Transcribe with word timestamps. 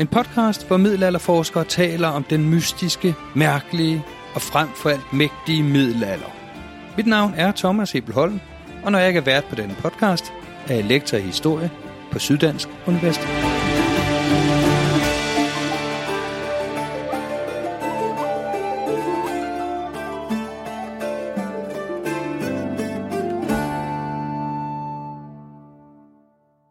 En 0.00 0.06
podcast, 0.06 0.66
hvor 0.66 0.76
middelalderforskere 0.76 1.64
taler 1.64 2.08
om 2.08 2.24
den 2.24 2.50
mystiske, 2.50 3.14
mærkelige 3.34 4.04
og 4.34 4.42
frem 4.42 4.68
for 4.68 4.90
alt 4.90 5.12
mægtige 5.12 5.62
middelalder. 5.62 6.36
Mit 6.96 7.06
navn 7.06 7.34
er 7.36 7.52
Thomas 7.52 7.92
Hebelholm, 7.92 8.40
og 8.84 8.92
når 8.92 8.98
jeg 8.98 9.08
ikke 9.08 9.20
er 9.20 9.24
vært 9.24 9.44
på 9.44 9.54
denne 9.54 9.74
podcast, 9.74 10.32
er 10.68 10.74
jeg 10.74 10.84
lektor 10.84 11.16
i 11.16 11.20
historie 11.20 11.70
på 12.12 12.18
Syddansk 12.18 12.68
Universitet. 12.86 13.28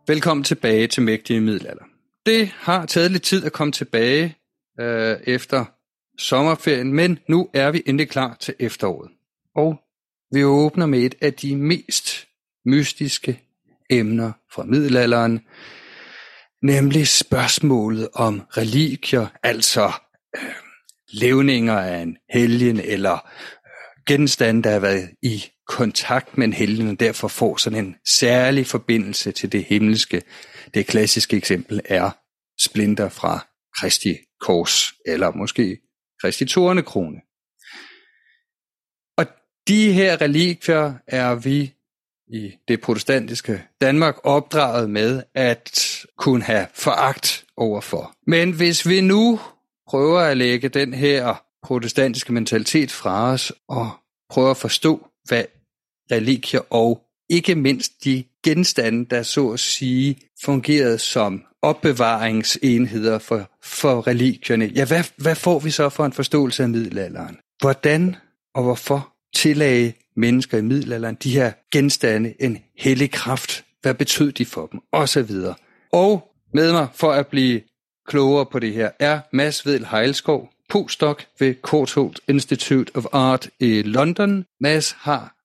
Velkommen 0.07 0.43
tilbage 0.43 0.87
til 0.87 1.03
Mægtige 1.03 1.41
Middelalder. 1.41 1.94
Det 2.25 2.47
har 2.47 2.85
taget 2.85 3.11
lidt 3.11 3.23
tid 3.23 3.45
at 3.45 3.53
komme 3.53 3.71
tilbage 3.71 4.35
øh, 4.79 5.17
efter 5.23 5.65
sommerferien, 6.17 6.93
men 6.93 7.19
nu 7.27 7.49
er 7.53 7.71
vi 7.71 7.83
endelig 7.85 8.09
klar 8.09 8.37
til 8.39 8.53
efteråret. 8.59 9.11
Og 9.55 9.79
vi 10.31 10.43
åbner 10.43 10.85
med 10.85 10.99
et 10.99 11.15
af 11.21 11.33
de 11.33 11.55
mest 11.55 12.27
mystiske 12.65 13.41
emner 13.89 14.31
fra 14.51 14.63
middelalderen, 14.63 15.41
nemlig 16.61 17.07
spørgsmålet 17.07 18.09
om 18.13 18.41
religier, 18.57 19.27
altså 19.43 19.91
øh, 20.35 20.41
levninger 21.09 21.79
af 21.79 22.01
en 22.01 22.17
helgen 22.33 22.79
eller 22.79 23.13
øh, 23.13 23.19
genstande, 24.07 24.63
der 24.63 24.71
har 24.71 24.79
været 24.79 25.09
i 25.21 25.43
kontakt 25.67 26.37
med 26.37 26.47
en 26.47 26.53
helgen, 26.53 26.87
og 26.87 26.99
derfor 26.99 27.27
får 27.27 27.57
sådan 27.57 27.85
en 27.85 27.95
særlig 28.07 28.67
forbindelse 28.67 29.31
til 29.31 29.51
det 29.51 29.63
himmelske. 29.63 30.21
Det 30.75 30.87
klassiske 30.87 31.37
eksempel 31.37 31.81
er 31.85 32.11
splinter 32.59 33.09
fra 33.09 33.47
Kristi 33.77 34.17
kors, 34.41 34.93
eller 35.05 35.31
måske 35.31 35.77
Kristi 36.21 36.45
tornekrone. 36.45 37.21
Og 39.17 39.25
de 39.67 39.93
her 39.93 40.21
relikvier 40.21 40.93
er 41.07 41.35
vi 41.35 41.73
i 42.27 42.51
det 42.67 42.81
protestantiske 42.81 43.63
Danmark 43.81 44.15
opdraget 44.23 44.89
med 44.89 45.23
at 45.33 46.05
kunne 46.17 46.43
have 46.43 46.67
foragt 46.73 47.45
overfor. 47.57 48.15
Men 48.27 48.51
hvis 48.51 48.87
vi 48.87 49.01
nu 49.01 49.39
prøver 49.87 50.19
at 50.19 50.37
lægge 50.37 50.69
den 50.69 50.93
her 50.93 51.43
protestantiske 51.63 52.33
mentalitet 52.33 52.91
fra 52.91 53.31
os 53.31 53.53
og 53.67 53.91
prøver 54.29 54.51
at 54.51 54.57
forstå, 54.57 55.07
hvad 55.23 55.45
religier 56.11 56.61
og 56.69 57.01
ikke 57.29 57.55
mindst 57.55 58.03
de 58.03 58.23
genstande, 58.45 59.05
der 59.05 59.23
så 59.23 59.49
at 59.49 59.59
sige 59.59 60.17
fungerede 60.43 60.97
som 60.97 61.43
opbevaringsenheder 61.61 63.19
for, 63.19 63.49
for 63.63 64.07
religierne. 64.07 64.65
Ja, 64.65 64.85
hvad, 64.85 65.03
hvad 65.17 65.35
får 65.35 65.59
vi 65.59 65.71
så 65.71 65.89
for 65.89 66.05
en 66.05 66.13
forståelse 66.13 66.63
af 66.63 66.69
middelalderen? 66.69 67.37
Hvordan 67.61 68.15
og 68.55 68.63
hvorfor 68.63 69.13
tillagde 69.35 69.93
mennesker 70.15 70.57
i 70.57 70.61
middelalderen 70.61 71.17
de 71.23 71.31
her 71.31 71.51
genstande 71.71 72.33
en 72.39 72.57
hellig 72.77 73.11
kraft? 73.11 73.65
Hvad 73.81 73.93
betød 73.93 74.31
de 74.31 74.45
for 74.45 74.65
dem? 74.65 74.79
Og 74.91 75.09
så 75.09 75.21
videre. 75.21 75.55
Og 75.91 76.31
med 76.53 76.71
mig 76.71 76.87
for 76.93 77.11
at 77.11 77.27
blive 77.27 77.61
klogere 78.07 78.45
på 78.45 78.59
det 78.59 78.73
her 78.73 78.89
er 78.99 79.19
Mads 79.33 79.65
Vedel 79.65 79.87
Heilskov, 79.91 80.49
postdoc 80.69 81.21
ved 81.39 81.55
Courthold 81.61 82.15
Institute 82.27 82.91
of 82.95 83.05
Art 83.11 83.49
i 83.59 83.81
London. 83.81 84.45
Mads 84.59 84.91
har 84.91 85.35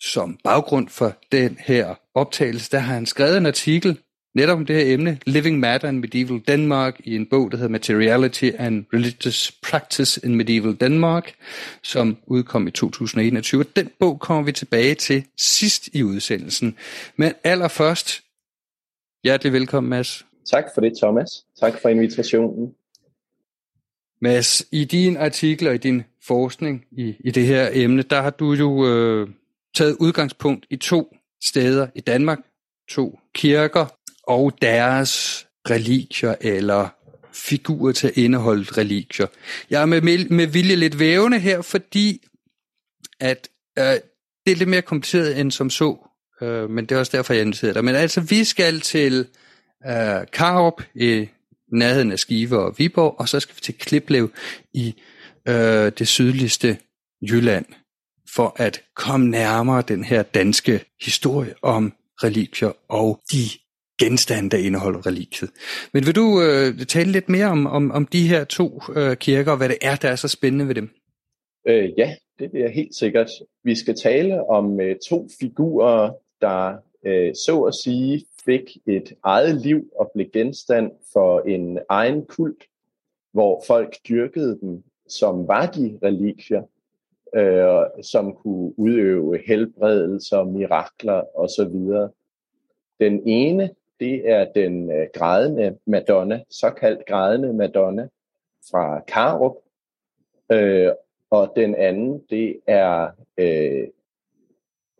som 0.00 0.38
baggrund 0.44 0.88
for 0.88 1.16
den 1.32 1.58
her 1.60 1.94
optagelse, 2.14 2.70
der 2.70 2.78
har 2.78 2.94
han 2.94 3.06
skrevet 3.06 3.36
en 3.36 3.46
artikel 3.46 3.98
netop 4.34 4.58
om 4.58 4.66
det 4.66 4.76
her 4.76 4.94
emne, 4.94 5.18
Living 5.26 5.58
Matter 5.58 5.88
in 5.88 6.00
Medieval 6.00 6.40
Denmark, 6.48 7.00
i 7.04 7.16
en 7.16 7.26
bog, 7.26 7.50
der 7.50 7.56
hedder 7.56 7.70
Materiality 7.70 8.50
and 8.58 8.84
Religious 8.94 9.52
Practice 9.62 10.20
in 10.24 10.34
Medieval 10.34 10.76
Denmark, 10.80 11.34
som 11.82 12.16
udkom 12.26 12.66
i 12.66 12.70
2021. 12.70 13.64
Den 13.76 13.90
bog 13.98 14.20
kommer 14.20 14.42
vi 14.42 14.52
tilbage 14.52 14.94
til 14.94 15.24
sidst 15.36 15.88
i 15.92 16.02
udsendelsen. 16.02 16.76
Men 17.16 17.32
allerførst, 17.44 18.22
hjertelig 19.24 19.52
velkommen, 19.52 19.90
Mads. 19.90 20.26
Tak 20.50 20.64
for 20.74 20.80
det, 20.80 20.92
Thomas. 21.02 21.44
Tak 21.60 21.82
for 21.82 21.88
invitationen. 21.88 22.74
Mads, 24.22 24.62
i 24.72 24.84
din 24.84 25.16
artikel 25.16 25.68
og 25.68 25.74
i 25.74 25.78
din 25.78 26.02
forskning 26.22 26.84
i, 26.90 27.16
i 27.20 27.30
det 27.30 27.46
her 27.46 27.68
emne, 27.72 28.02
der 28.02 28.22
har 28.22 28.30
du 28.30 28.52
jo 28.52 28.86
øh, 28.86 29.28
taget 29.74 29.96
udgangspunkt 30.00 30.66
i 30.70 30.76
to 30.76 31.16
steder 31.44 31.86
i 31.94 32.00
Danmark, 32.00 32.38
to 32.88 33.18
kirker 33.34 33.86
og 34.22 34.52
deres 34.62 35.46
religier 35.70 36.34
eller 36.40 36.88
figurer 37.32 37.92
til 37.92 38.06
at 38.06 38.16
indeholde 38.16 38.64
religier. 38.78 39.26
Jeg 39.70 39.82
er 39.82 39.86
med, 39.86 40.28
med 40.28 40.46
vilje 40.46 40.76
lidt 40.76 40.98
vævende 40.98 41.38
her, 41.38 41.62
fordi 41.62 42.26
at 43.20 43.48
øh, 43.78 43.84
det 44.46 44.52
er 44.52 44.56
lidt 44.56 44.68
mere 44.68 44.82
kompliceret 44.82 45.40
end 45.40 45.50
som 45.50 45.70
så, 45.70 45.96
øh, 46.42 46.70
men 46.70 46.86
det 46.86 46.94
er 46.94 46.98
også 46.98 47.16
derfor, 47.16 47.34
jeg 47.34 47.42
inviterer 47.42 47.72
dig. 47.72 47.84
Men 47.84 47.94
altså, 47.94 48.20
vi 48.20 48.44
skal 48.44 48.80
til 48.80 49.26
øh, 49.86 50.26
Karup 50.32 50.82
i 50.94 51.28
nærheden 51.72 52.12
af 52.12 52.18
Skive 52.18 52.58
og 52.58 52.74
Viborg, 52.78 53.14
og 53.20 53.28
så 53.28 53.40
skal 53.40 53.56
vi 53.56 53.60
til 53.60 53.74
Kliplev 53.74 54.32
i 54.74 54.94
øh, 55.48 55.92
det 55.98 56.08
sydligste 56.08 56.78
Jylland 57.22 57.66
for 58.34 58.52
at 58.56 58.82
komme 58.94 59.30
nærmere 59.30 59.82
den 59.82 60.04
her 60.04 60.22
danske 60.22 60.84
historie 61.04 61.54
om 61.62 61.92
relikvier 62.24 62.72
og 62.88 63.20
de 63.32 63.42
genstande, 64.00 64.50
der 64.50 64.58
indeholder 64.58 65.06
religiet. 65.06 65.50
Men 65.92 66.06
vil 66.06 66.14
du 66.14 66.42
øh, 66.42 66.86
tale 66.86 67.12
lidt 67.12 67.28
mere 67.28 67.46
om, 67.46 67.66
om, 67.66 67.90
om 67.90 68.06
de 68.06 68.28
her 68.28 68.44
to 68.44 68.80
øh, 68.96 69.16
kirker, 69.16 69.50
og 69.52 69.58
hvad 69.58 69.68
det 69.68 69.78
er, 69.82 69.96
der 69.96 70.08
er 70.08 70.16
så 70.16 70.28
spændende 70.28 70.68
ved 70.68 70.74
dem? 70.74 70.88
Øh, 71.68 71.90
ja, 71.98 72.14
det 72.38 72.50
er 72.54 72.68
helt 72.68 72.94
sikkert. 72.94 73.30
Vi 73.64 73.74
skal 73.74 73.94
tale 73.94 74.48
om 74.48 74.80
øh, 74.80 74.96
to 75.08 75.28
figurer, 75.40 76.10
der 76.40 76.76
øh, 77.06 77.34
så 77.34 77.62
at 77.62 77.74
sige 77.74 78.24
fik 78.44 78.76
et 78.86 79.12
eget 79.24 79.60
liv 79.60 79.80
og 79.98 80.10
blev 80.14 80.26
genstand 80.32 80.90
for 81.12 81.40
en 81.40 81.78
egen 81.88 82.26
kult, 82.26 82.64
hvor 83.32 83.62
folk 83.66 83.96
dyrkede 84.08 84.58
dem 84.60 84.82
som 85.08 85.48
var 85.48 85.66
de 85.66 85.98
relikvier, 86.02 86.62
øh, 87.34 88.02
som 88.02 88.34
kunne 88.34 88.78
udøve 88.78 89.38
helbredelser, 89.46 90.44
mirakler 90.44 91.38
osv. 91.38 92.08
Den 93.00 93.22
ene, 93.26 93.70
det 94.00 94.30
er 94.30 94.52
den 94.54 94.90
øh, 94.90 95.06
grædende 95.14 95.78
Madonna, 95.86 96.40
såkaldt 96.50 97.06
grædende 97.06 97.52
Madonna 97.52 98.08
fra 98.70 99.00
Karup, 99.00 99.56
øh, 100.52 100.92
og 101.30 101.52
den 101.56 101.74
anden, 101.74 102.22
det 102.30 102.60
er 102.66 103.08
øh, 103.38 103.88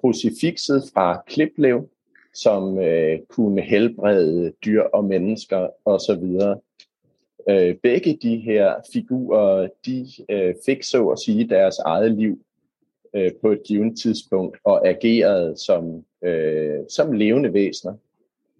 krucifixet 0.00 0.82
fra 0.94 1.22
Kliplev, 1.26 1.88
som 2.34 2.78
øh, 2.78 3.18
kunne 3.28 3.60
helbrede 3.60 4.52
dyr 4.64 4.82
og 4.82 5.04
mennesker 5.04 5.68
osv. 5.84 6.40
Øh, 7.50 7.74
begge 7.82 8.18
de 8.22 8.36
her 8.36 8.74
figurer, 8.92 9.68
de 9.86 10.06
øh, 10.28 10.54
fik 10.66 10.82
så 10.82 11.08
at 11.08 11.18
sige 11.18 11.48
deres 11.48 11.78
eget 11.78 12.12
liv 12.12 12.38
øh, 13.16 13.30
på 13.42 13.52
et 13.52 13.62
givet 13.66 13.98
tidspunkt 14.02 14.58
og 14.64 14.88
agerede 14.88 15.54
som, 15.66 16.04
øh, 16.24 16.78
som 16.88 17.12
levende 17.12 17.52
væsener 17.52 17.94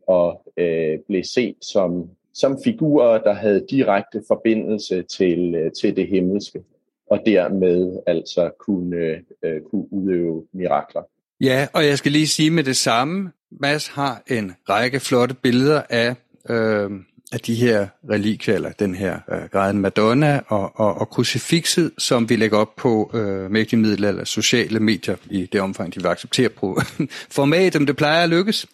og 0.07 0.53
øh, 0.57 0.99
blev 1.09 1.25
set 1.25 1.57
som, 1.61 2.11
som 2.35 2.59
figurer, 2.65 3.19
der 3.19 3.33
havde 3.33 3.67
direkte 3.71 4.23
forbindelse 4.29 5.03
til, 5.03 5.55
øh, 5.55 5.71
til 5.81 5.97
det 5.97 6.09
himmelske 6.09 6.63
og 7.11 7.21
dermed 7.27 8.03
altså 8.07 8.51
kunne, 8.59 8.97
øh, 9.45 9.61
kunne 9.71 9.93
udøve 9.93 10.47
mirakler. 10.53 11.03
Ja, 11.41 11.69
og 11.73 11.87
jeg 11.87 11.99
skal 11.99 12.13
lige 12.13 12.27
sige 12.27 12.51
med 12.51 12.65
det 12.65 12.77
samme, 12.77 13.33
Mads 13.51 13.89
har 13.89 14.23
en 14.27 14.53
række 14.69 15.01
flotte 15.01 15.35
billeder 15.35 15.83
af, 15.91 16.15
øh, 16.51 16.91
af 17.33 17.41
de 17.41 17.55
her 17.55 17.89
relikvier, 18.11 18.55
eller 18.55 18.73
den 18.73 18.95
her 18.95 19.19
øh, 19.33 19.43
græden 19.53 19.79
Madonna 19.79 20.41
og, 20.47 20.81
og, 20.81 20.95
og 20.95 21.11
krucifixet, 21.11 21.91
som 21.99 22.29
vi 22.29 22.37
lægger 22.37 22.59
op 22.59 22.77
på 22.77 23.11
øh, 23.15 23.51
mægtige 23.51 23.81
middelalder, 23.81 24.25
sociale 24.25 24.81
medier 24.81 25.17
i 25.31 25.47
det 25.47 25.61
omfang, 25.61 25.95
de 25.95 26.01
vil 26.01 26.09
acceptere 26.09 26.49
på 26.49 26.81
format, 27.39 27.77
om 27.77 27.87
det 27.87 27.97
plejer 27.97 28.23
at 28.23 28.29
lykkes. 28.29 28.67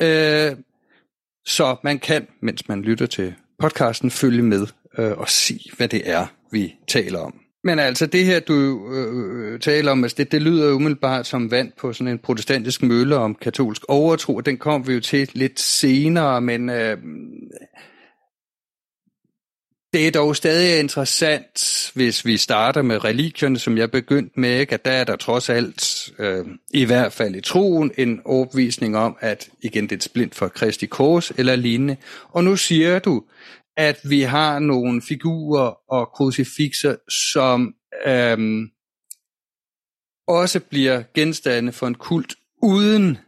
Øh, 0.00 0.56
så 1.46 1.76
man 1.84 1.98
kan, 1.98 2.26
mens 2.42 2.68
man 2.68 2.82
lytter 2.82 3.06
til 3.06 3.34
podcasten, 3.58 4.10
følge 4.10 4.42
med 4.42 4.66
øh, 4.98 5.18
og 5.18 5.28
se, 5.28 5.60
hvad 5.76 5.88
det 5.88 6.10
er, 6.10 6.26
vi 6.50 6.74
taler 6.88 7.18
om. 7.18 7.40
Men 7.64 7.78
altså 7.78 8.06
det 8.06 8.24
her, 8.24 8.40
du 8.40 8.88
øh, 8.94 9.60
taler 9.60 9.92
om, 9.92 10.04
altså 10.04 10.14
det, 10.18 10.32
det 10.32 10.42
lyder 10.42 10.72
umiddelbart 10.72 11.26
som 11.26 11.50
vand 11.50 11.72
på 11.78 11.92
sådan 11.92 12.12
en 12.12 12.18
protestantisk 12.18 12.82
mølle 12.82 13.16
om 13.16 13.34
katolsk 13.34 13.82
overtro, 13.88 14.36
og 14.36 14.46
den 14.46 14.58
kom 14.58 14.86
vi 14.86 14.94
jo 14.94 15.00
til 15.00 15.30
lidt 15.34 15.60
senere, 15.60 16.40
men 16.40 16.70
øh, 16.70 16.96
det 19.92 20.06
er 20.06 20.10
dog 20.10 20.36
stadig 20.36 20.78
interessant, 20.78 21.90
hvis 21.94 22.26
vi 22.26 22.36
starter 22.36 22.82
med 22.82 23.04
religierne, 23.04 23.58
som 23.58 23.78
jeg 23.78 23.90
begyndte 23.90 24.40
med, 24.40 24.60
ikke? 24.60 24.74
at 24.74 24.84
der 24.84 24.90
er 24.90 25.04
der 25.04 25.16
trods 25.16 25.48
alt, 25.48 26.10
øh, 26.18 26.46
i 26.70 26.84
hvert 26.84 27.12
fald 27.12 27.34
i 27.34 27.40
troen, 27.40 27.92
en 27.98 28.20
overbevisning 28.24 28.96
om, 28.96 29.16
at 29.20 29.48
igen 29.62 29.84
det 29.84 29.92
er 29.92 29.96
et 29.96 30.02
splint 30.02 30.34
for 30.34 30.48
Kristi 30.48 30.86
Kors 30.86 31.32
eller 31.36 31.56
lignende. 31.56 31.96
Og 32.28 32.44
nu 32.44 32.56
siger 32.56 32.98
du, 32.98 33.22
at 33.88 34.00
vi 34.04 34.20
har 34.20 34.58
nogle 34.58 35.02
figurer 35.02 35.80
og 35.88 36.08
krucifixer, 36.08 36.96
som 37.32 37.74
øhm, 38.06 38.70
også 40.28 40.60
bliver 40.70 41.02
genstande 41.14 41.72
for 41.72 41.86
en 41.86 41.94
kult, 41.94 42.34
uden 42.62 43.18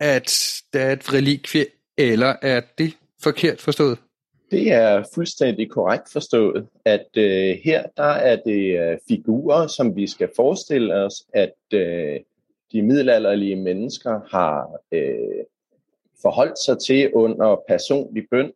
at 0.00 0.62
der 0.72 0.80
er 0.80 0.92
et 0.92 1.12
relikvie, 1.12 1.66
eller 1.98 2.34
er 2.42 2.60
det 2.78 2.92
forkert 3.22 3.60
forstået? 3.60 3.98
Det 4.50 4.72
er 4.72 5.04
fuldstændig 5.14 5.70
korrekt 5.70 6.12
forstået, 6.12 6.66
at 6.84 7.06
øh, 7.16 7.56
her 7.64 7.82
der 7.96 8.12
er 8.30 8.36
det 8.36 8.80
øh, 8.80 8.98
figurer, 9.08 9.66
som 9.66 9.96
vi 9.96 10.06
skal 10.06 10.28
forestille 10.36 10.94
os, 10.94 11.14
at 11.34 11.54
øh, 11.72 12.20
de 12.72 12.82
middelalderlige 12.82 13.56
mennesker 13.56 14.20
har 14.30 14.70
øh, 14.92 15.44
forholdt 16.22 16.58
sig 16.58 16.78
til 16.78 17.10
under 17.14 17.62
personlig 17.68 18.24
bøn 18.30 18.52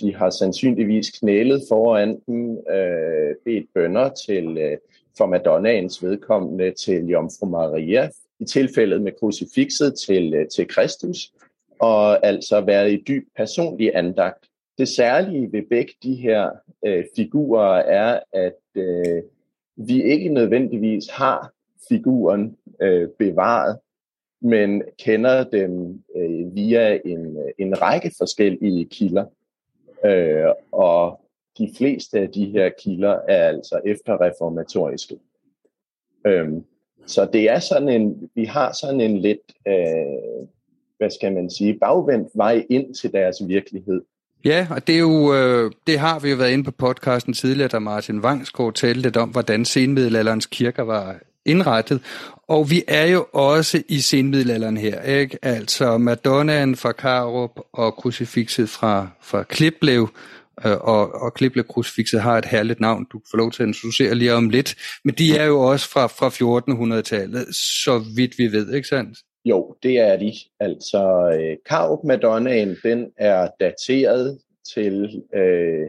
de 0.00 0.14
har 0.14 0.30
sandsynligvis 0.30 1.10
knælet 1.10 1.62
foran 1.68 2.20
dem, 2.26 2.50
øh, 2.50 3.34
bedt 3.44 3.66
bønder 3.74 4.10
til, 4.26 4.58
øh, 4.58 4.78
for 5.18 5.26
Madonnaens 5.26 6.02
vedkommende 6.02 6.70
til 6.70 7.06
Jomfru 7.06 7.46
Maria, 7.46 8.10
i 8.40 8.44
tilfældet 8.44 9.02
med 9.02 9.12
krucifixet 9.20 9.94
til, 10.06 10.34
øh, 10.34 10.48
til 10.48 10.68
Kristus, 10.68 11.32
og 11.78 12.26
altså 12.26 12.60
været 12.60 12.92
i 12.92 13.02
dyb 13.08 13.24
personlig 13.36 13.90
andagt. 13.94 14.44
Det 14.78 14.88
særlige 14.88 15.52
ved 15.52 15.62
begge 15.70 15.92
de 16.02 16.14
her 16.14 16.50
øh, 16.86 17.04
figurer 17.16 17.76
er, 17.76 18.20
at 18.32 18.60
øh, 18.74 19.22
vi 19.76 20.02
ikke 20.02 20.28
nødvendigvis 20.28 21.10
har 21.10 21.52
figuren 21.88 22.56
øh, 22.82 23.08
bevaret, 23.18 23.78
men 24.42 24.82
kender 24.98 25.44
dem 25.44 26.02
øh, 26.16 26.54
via 26.54 26.98
en, 27.04 27.36
øh, 27.38 27.52
en 27.58 27.82
række 27.82 28.12
forskellige 28.18 28.84
kilder. 28.84 29.24
Øh, 30.04 30.50
og 30.72 31.20
de 31.58 31.70
fleste 31.76 32.18
af 32.18 32.28
de 32.28 32.44
her 32.44 32.70
kilder 32.84 33.18
er 33.28 33.48
altså 33.48 33.80
efterreformatoriske. 33.86 35.16
Øhm, 36.26 36.64
så 37.06 37.28
det 37.32 37.50
er 37.50 37.58
sådan 37.58 37.88
en, 37.88 38.30
vi 38.34 38.44
har 38.44 38.72
sådan 38.72 39.00
en 39.00 39.18
lidt, 39.18 39.52
øh, 39.68 40.46
hvad 40.98 41.10
skal 41.10 41.32
man 41.32 41.50
sige, 41.50 41.78
bagvendt 41.78 42.28
vej 42.34 42.66
ind 42.70 42.94
til 42.94 43.12
deres 43.12 43.36
virkelighed. 43.46 44.02
Ja, 44.44 44.66
og 44.70 44.86
det 44.86 44.94
er 44.94 45.00
jo, 45.00 45.34
øh, 45.34 45.72
det 45.86 45.98
har 45.98 46.18
vi 46.18 46.30
jo 46.30 46.36
været 46.36 46.52
inde 46.52 46.64
på 46.64 46.70
podcasten 46.70 47.34
tidligere, 47.34 47.68
da 47.68 47.78
Martin 47.78 48.22
Vangsgaard 48.22 48.72
talte 48.72 49.00
lidt 49.00 49.16
om, 49.16 49.28
hvordan 49.28 49.64
senmiddelalderens 49.64 50.46
kirker 50.46 50.82
var 50.82 51.16
indrettet. 51.46 52.00
Og 52.48 52.70
vi 52.70 52.82
er 52.88 53.06
jo 53.06 53.26
også 53.32 53.82
i 53.88 54.00
senmiddelalderen 54.00 54.76
her, 54.76 55.02
ikke? 55.02 55.38
Altså 55.42 55.98
Madonnaen 55.98 56.76
fra 56.76 56.92
Karup 56.92 57.60
og 57.72 57.94
krucifixet 57.94 58.68
fra, 58.68 59.08
fra 59.22 59.42
Kliplev, 59.42 60.08
øh, 60.66 60.76
og, 60.80 61.14
og 61.14 61.34
Kliplev 61.34 61.64
krucifixet 61.64 62.20
har 62.20 62.38
et 62.38 62.44
herligt 62.44 62.80
navn, 62.80 63.06
du 63.12 63.20
får 63.30 63.38
lov 63.38 63.50
til 63.52 63.62
at 63.62 63.66
introducere 63.66 64.14
lige 64.14 64.34
om 64.34 64.48
lidt. 64.48 64.74
Men 65.04 65.14
de 65.14 65.36
er 65.36 65.44
jo 65.44 65.60
også 65.60 65.88
fra, 65.88 66.06
fra 66.06 66.28
1400-tallet, 66.28 67.46
så 67.56 68.04
vidt 68.16 68.38
vi 68.38 68.52
ved, 68.52 68.74
ikke 68.74 68.88
sandt? 68.88 69.18
Jo, 69.44 69.76
det 69.82 69.98
er 69.98 70.16
de. 70.16 70.32
Altså, 70.60 71.30
øh, 71.40 71.56
Karup 71.66 72.04
Madonnaen, 72.04 72.76
den 72.82 73.06
er 73.16 73.48
dateret 73.60 74.38
til 74.74 75.22
øh, 75.34 75.88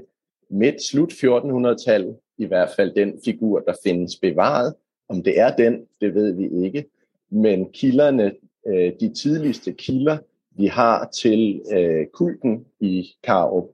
midt 0.51 0.83
slut 0.83 1.11
1400-tallet, 1.13 2.15
i 2.37 2.45
hvert 2.45 2.69
fald 2.75 2.95
den 2.95 3.13
figur, 3.25 3.59
der 3.59 3.73
findes 3.83 4.15
bevaret. 4.21 4.75
Om 5.07 5.23
det 5.23 5.39
er 5.39 5.55
den, 5.55 5.85
det 6.01 6.15
ved 6.15 6.31
vi 6.31 6.65
ikke. 6.65 6.85
Men 7.29 7.71
kilderne, 7.71 8.31
øh, 8.67 8.93
de 8.99 9.13
tidligste 9.13 9.73
kilder, 9.73 10.17
vi 10.51 10.65
har 10.65 11.09
til 11.09 11.61
øh, 11.71 12.07
kulten 12.07 12.65
i 12.79 13.07
Karup, 13.23 13.69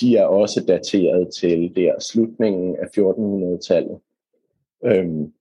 de 0.00 0.16
er 0.16 0.24
også 0.24 0.64
dateret 0.68 1.34
til 1.34 1.72
der 1.76 2.00
slutningen 2.00 2.76
af 2.76 2.86
1400-tallet. 2.98 3.98
Øhm, 4.84 5.32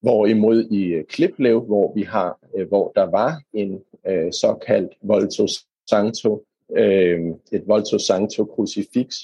hvorimod 0.00 0.64
i 0.64 0.84
øh, 0.84 1.04
Kliplev, 1.04 1.60
hvor 1.60 1.92
vi 1.94 2.02
har, 2.02 2.38
øh, 2.56 2.68
hvor 2.68 2.92
der 2.94 3.10
var 3.10 3.42
en 3.52 3.80
øh, 4.06 4.32
såkaldt 4.32 4.92
Volto 5.02 5.46
Santo, 5.90 6.44
øh, 6.76 7.20
et 7.52 7.62
Volto 7.66 7.98
Santo 7.98 8.44
crucifix, 8.44 9.22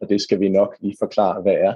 og 0.00 0.08
det 0.08 0.20
skal 0.20 0.40
vi 0.40 0.48
nok 0.48 0.76
lige 0.80 0.96
forklare, 0.98 1.42
hvad 1.42 1.54
er. 1.54 1.74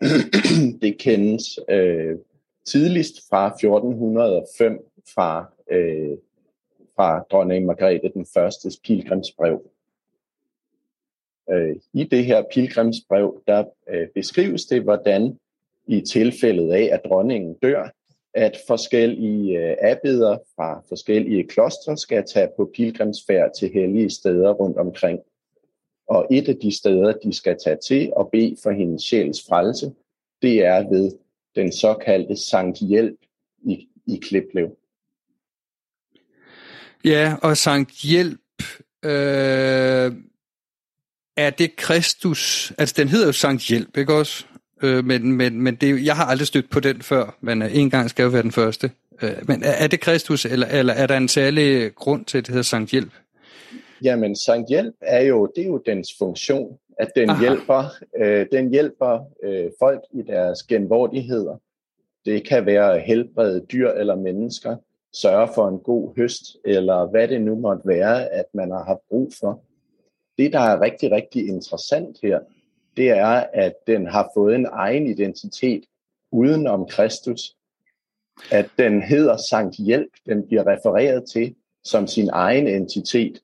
det 0.82 0.98
kendes 0.98 1.58
øh, 1.68 2.18
tidligst 2.66 3.28
fra 3.30 3.46
1405 3.46 4.78
fra, 5.14 5.52
øh, 5.70 6.18
fra 6.96 7.24
dronning 7.30 7.66
Margrethe 7.66 8.10
den 8.14 8.26
første 8.34 8.70
pilgrimsbrev. 8.84 9.62
Øh, 11.50 11.76
I 11.92 12.04
det 12.04 12.24
her 12.24 12.42
pilgrimsbrev, 12.54 13.42
der 13.46 13.64
øh, 13.88 14.08
beskrives 14.14 14.64
det, 14.64 14.82
hvordan 14.82 15.38
i 15.86 16.00
tilfældet 16.00 16.72
af, 16.72 16.88
at 16.92 17.00
dronningen 17.04 17.54
dør, 17.62 17.88
at 18.34 18.56
forskellige 18.66 19.58
øh, 19.58 19.76
abbeder 19.80 20.38
fra 20.56 20.82
forskellige 20.88 21.44
klostre 21.44 21.96
skal 21.96 22.24
tage 22.34 22.48
på 22.56 22.70
pilgrimsfærd 22.74 23.50
til 23.58 23.70
hellige 23.74 24.10
steder 24.10 24.52
rundt 24.52 24.78
omkring. 24.78 25.20
Og 26.08 26.26
et 26.30 26.48
af 26.48 26.56
de 26.56 26.76
steder, 26.76 27.12
de 27.12 27.32
skal 27.32 27.56
tage 27.64 27.76
til 27.86 28.12
og 28.16 28.28
bede 28.32 28.56
for 28.62 28.70
hendes 28.70 29.02
sjæls 29.02 29.46
frelse, 29.48 29.92
det 30.42 30.64
er 30.64 30.88
ved 30.88 31.12
den 31.54 31.72
såkaldte 31.72 32.36
Sankt 32.36 32.78
Hjælp 32.78 33.18
i, 33.62 33.88
i 34.06 34.16
Kliplev. 34.22 34.76
Ja, 37.04 37.36
og 37.42 37.56
Sankt 37.56 37.92
Hjælp, 37.92 38.62
øh, 39.04 40.12
er 41.36 41.50
det 41.50 41.76
Kristus, 41.76 42.72
altså 42.78 42.94
den 42.98 43.08
hedder 43.08 43.26
jo 43.26 43.32
Sankt 43.32 43.68
Hjælp, 43.68 43.96
ikke 43.96 44.14
også? 44.14 44.44
øh, 44.84 45.04
men, 45.04 45.32
men, 45.32 45.60
men 45.60 45.74
det, 45.74 46.04
jeg 46.04 46.16
har 46.16 46.24
aldrig 46.24 46.46
stødt 46.46 46.70
på 46.70 46.80
den 46.80 47.02
før, 47.02 47.36
men 47.40 47.62
øh, 47.62 47.76
en 47.76 47.90
gang 47.90 48.10
skal 48.10 48.22
jo 48.22 48.28
være 48.28 48.42
den 48.42 48.52
første. 48.52 48.90
Øh, 49.22 49.30
men 49.48 49.62
er, 49.62 49.72
er 49.72 49.86
det 49.86 50.00
Kristus, 50.00 50.44
eller, 50.44 50.66
eller 50.66 50.94
er 50.94 51.06
der 51.06 51.16
en 51.16 51.28
særlig 51.28 51.94
grund 51.94 52.24
til, 52.24 52.38
at 52.38 52.46
det 52.46 52.52
hedder 52.52 52.62
Sankt 52.62 52.90
Hjælp? 52.90 53.12
Jamen, 54.04 54.36
Sankt 54.36 54.68
Hjælp 54.68 54.94
er 55.00 55.22
jo, 55.22 55.52
det 55.56 55.64
er 55.64 55.68
jo 55.68 55.82
dens 55.86 56.08
funktion, 56.18 56.78
at 56.98 57.10
den 57.16 57.30
Aha. 57.30 57.40
hjælper, 57.40 57.84
øh, 58.16 58.46
den 58.52 58.70
hjælper 58.70 59.24
øh, 59.42 59.70
folk 59.78 60.00
i 60.12 60.22
deres 60.22 60.62
genvordigheder. 60.62 61.56
Det 62.24 62.48
kan 62.48 62.66
være 62.66 62.98
helbrede 62.98 63.66
dyr 63.72 63.90
eller 63.90 64.16
mennesker, 64.16 64.76
sørge 65.12 65.48
for 65.54 65.68
en 65.68 65.78
god 65.78 66.16
høst, 66.16 66.56
eller 66.64 67.06
hvad 67.06 67.28
det 67.28 67.40
nu 67.40 67.54
måtte 67.54 67.88
være, 67.88 68.28
at 68.32 68.44
man 68.54 68.70
har 68.70 68.84
haft 68.84 69.00
brug 69.08 69.32
for. 69.40 69.62
Det, 70.38 70.52
der 70.52 70.60
er 70.60 70.80
rigtig, 70.80 71.10
rigtig 71.10 71.48
interessant 71.48 72.16
her, 72.22 72.40
det 72.96 73.10
er, 73.10 73.44
at 73.52 73.72
den 73.86 74.06
har 74.06 74.30
fået 74.34 74.54
en 74.54 74.66
egen 74.72 75.06
identitet 75.06 75.84
uden 76.32 76.66
om 76.66 76.86
Kristus. 76.86 77.56
At 78.52 78.70
den 78.78 79.02
hedder 79.02 79.36
Sankt 79.50 79.76
Hjælp, 79.76 80.10
den 80.26 80.46
bliver 80.46 80.66
refereret 80.66 81.24
til 81.32 81.54
som 81.84 82.06
sin 82.06 82.28
egen 82.32 82.66
entitet, 82.66 83.40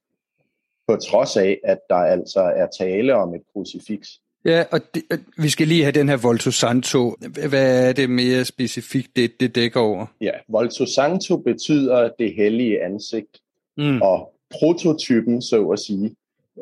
på 0.91 0.97
trods 0.97 1.37
af, 1.37 1.61
at 1.65 1.79
der 1.89 1.95
altså 1.95 2.41
er 2.41 2.67
tale 2.79 3.15
om 3.15 3.35
et 3.35 3.43
krucifiks. 3.53 4.09
Ja, 4.45 4.65
og 4.73 4.81
det, 4.95 5.03
vi 5.39 5.49
skal 5.49 5.69
lige 5.69 5.83
have 5.83 5.93
den 5.93 6.09
her 6.09 6.17
Volto 6.17 6.51
Santo. 6.51 7.17
Hvad 7.49 7.89
er 7.89 7.93
det 7.93 8.11
mere 8.11 8.45
specifikt, 8.45 9.17
det, 9.17 9.41
det 9.41 9.55
dækker 9.55 9.81
over? 9.81 10.07
Ja, 10.21 10.31
Volto 10.49 10.87
Santo 10.87 11.37
betyder 11.37 12.11
det 12.19 12.35
hellige 12.35 12.85
ansigt. 12.85 13.41
Mm. 13.77 14.03
Og 14.03 14.33
prototypen, 14.51 15.43
så 15.43 15.69
at 15.69 15.79
sige, 15.79 16.17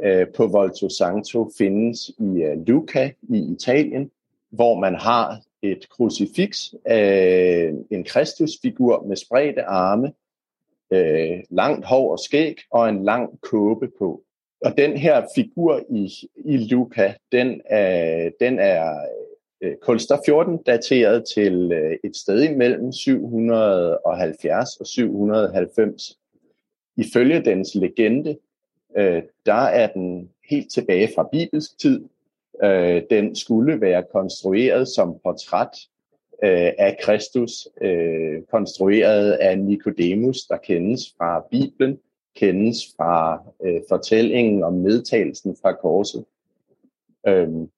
øh, 0.04 0.26
på 0.37 0.47
Volto 0.47 0.88
Santo 0.88 1.50
findes 1.58 2.08
i 2.08 2.23
uh, 2.23 2.66
Lucca 2.66 3.12
i 3.28 3.52
Italien, 3.52 4.11
hvor 4.50 4.80
man 4.80 4.94
har 4.94 5.40
et 5.62 5.88
krucifiks, 5.90 6.75
øh, 6.90 7.73
en 7.90 8.04
kristusfigur 8.04 9.04
med 9.08 9.16
spredte 9.16 9.62
arme, 9.62 10.12
øh, 10.90 11.38
langt 11.50 11.87
hår 11.87 12.12
og 12.12 12.18
skæg 12.18 12.57
og 12.71 12.88
en 12.88 13.04
lang 13.04 13.40
kåbe 13.40 13.90
på. 13.99 14.23
Og 14.64 14.78
den 14.78 14.97
her 14.97 15.26
figur 15.35 15.80
i, 15.90 16.12
i 16.45 16.57
Luca, 16.57 17.14
den 17.33 17.61
er, 17.64 18.30
den 18.40 18.59
er 18.59 18.95
øh, 19.61 19.76
Kulster 19.83 20.18
14 20.26 20.62
dateret 20.62 21.25
til 21.35 21.73
øh, 21.73 21.97
et 22.04 22.16
sted 22.16 22.42
imellem 22.42 22.92
770 22.92 24.76
og 24.76 24.87
790. 24.87 26.18
Ifølge 26.97 27.40
dens 27.45 27.75
legende, 27.75 28.37
øh, 28.97 29.23
der 29.47 29.54
er 29.54 29.87
den 29.87 30.30
helt 30.50 30.73
tilbage 30.73 31.09
fra 31.14 31.28
bibelsk 31.33 31.78
tid. 31.78 32.04
Øh, 32.64 33.02
den 33.11 33.37
skulle 33.37 33.80
være 33.80 34.04
konstrueret 34.12 34.88
som 34.88 35.18
portræt 35.25 35.78
øh, 36.45 36.73
af 36.78 36.97
Kristus, 37.02 37.68
øh, 37.80 38.42
konstrueret 38.50 39.33
af 39.33 39.59
Nikodemus, 39.59 40.42
der 40.47 40.57
kendes 40.57 41.14
fra 41.18 41.45
Bibelen, 41.50 41.99
kendes 42.37 42.76
fra 42.97 43.42
øh, 43.64 43.80
fortællingen 43.88 44.62
om 44.62 44.75
nedtagelsen 44.75 45.57
fra 45.62 45.73
korset. 45.73 46.25
Øhm, 47.26 47.68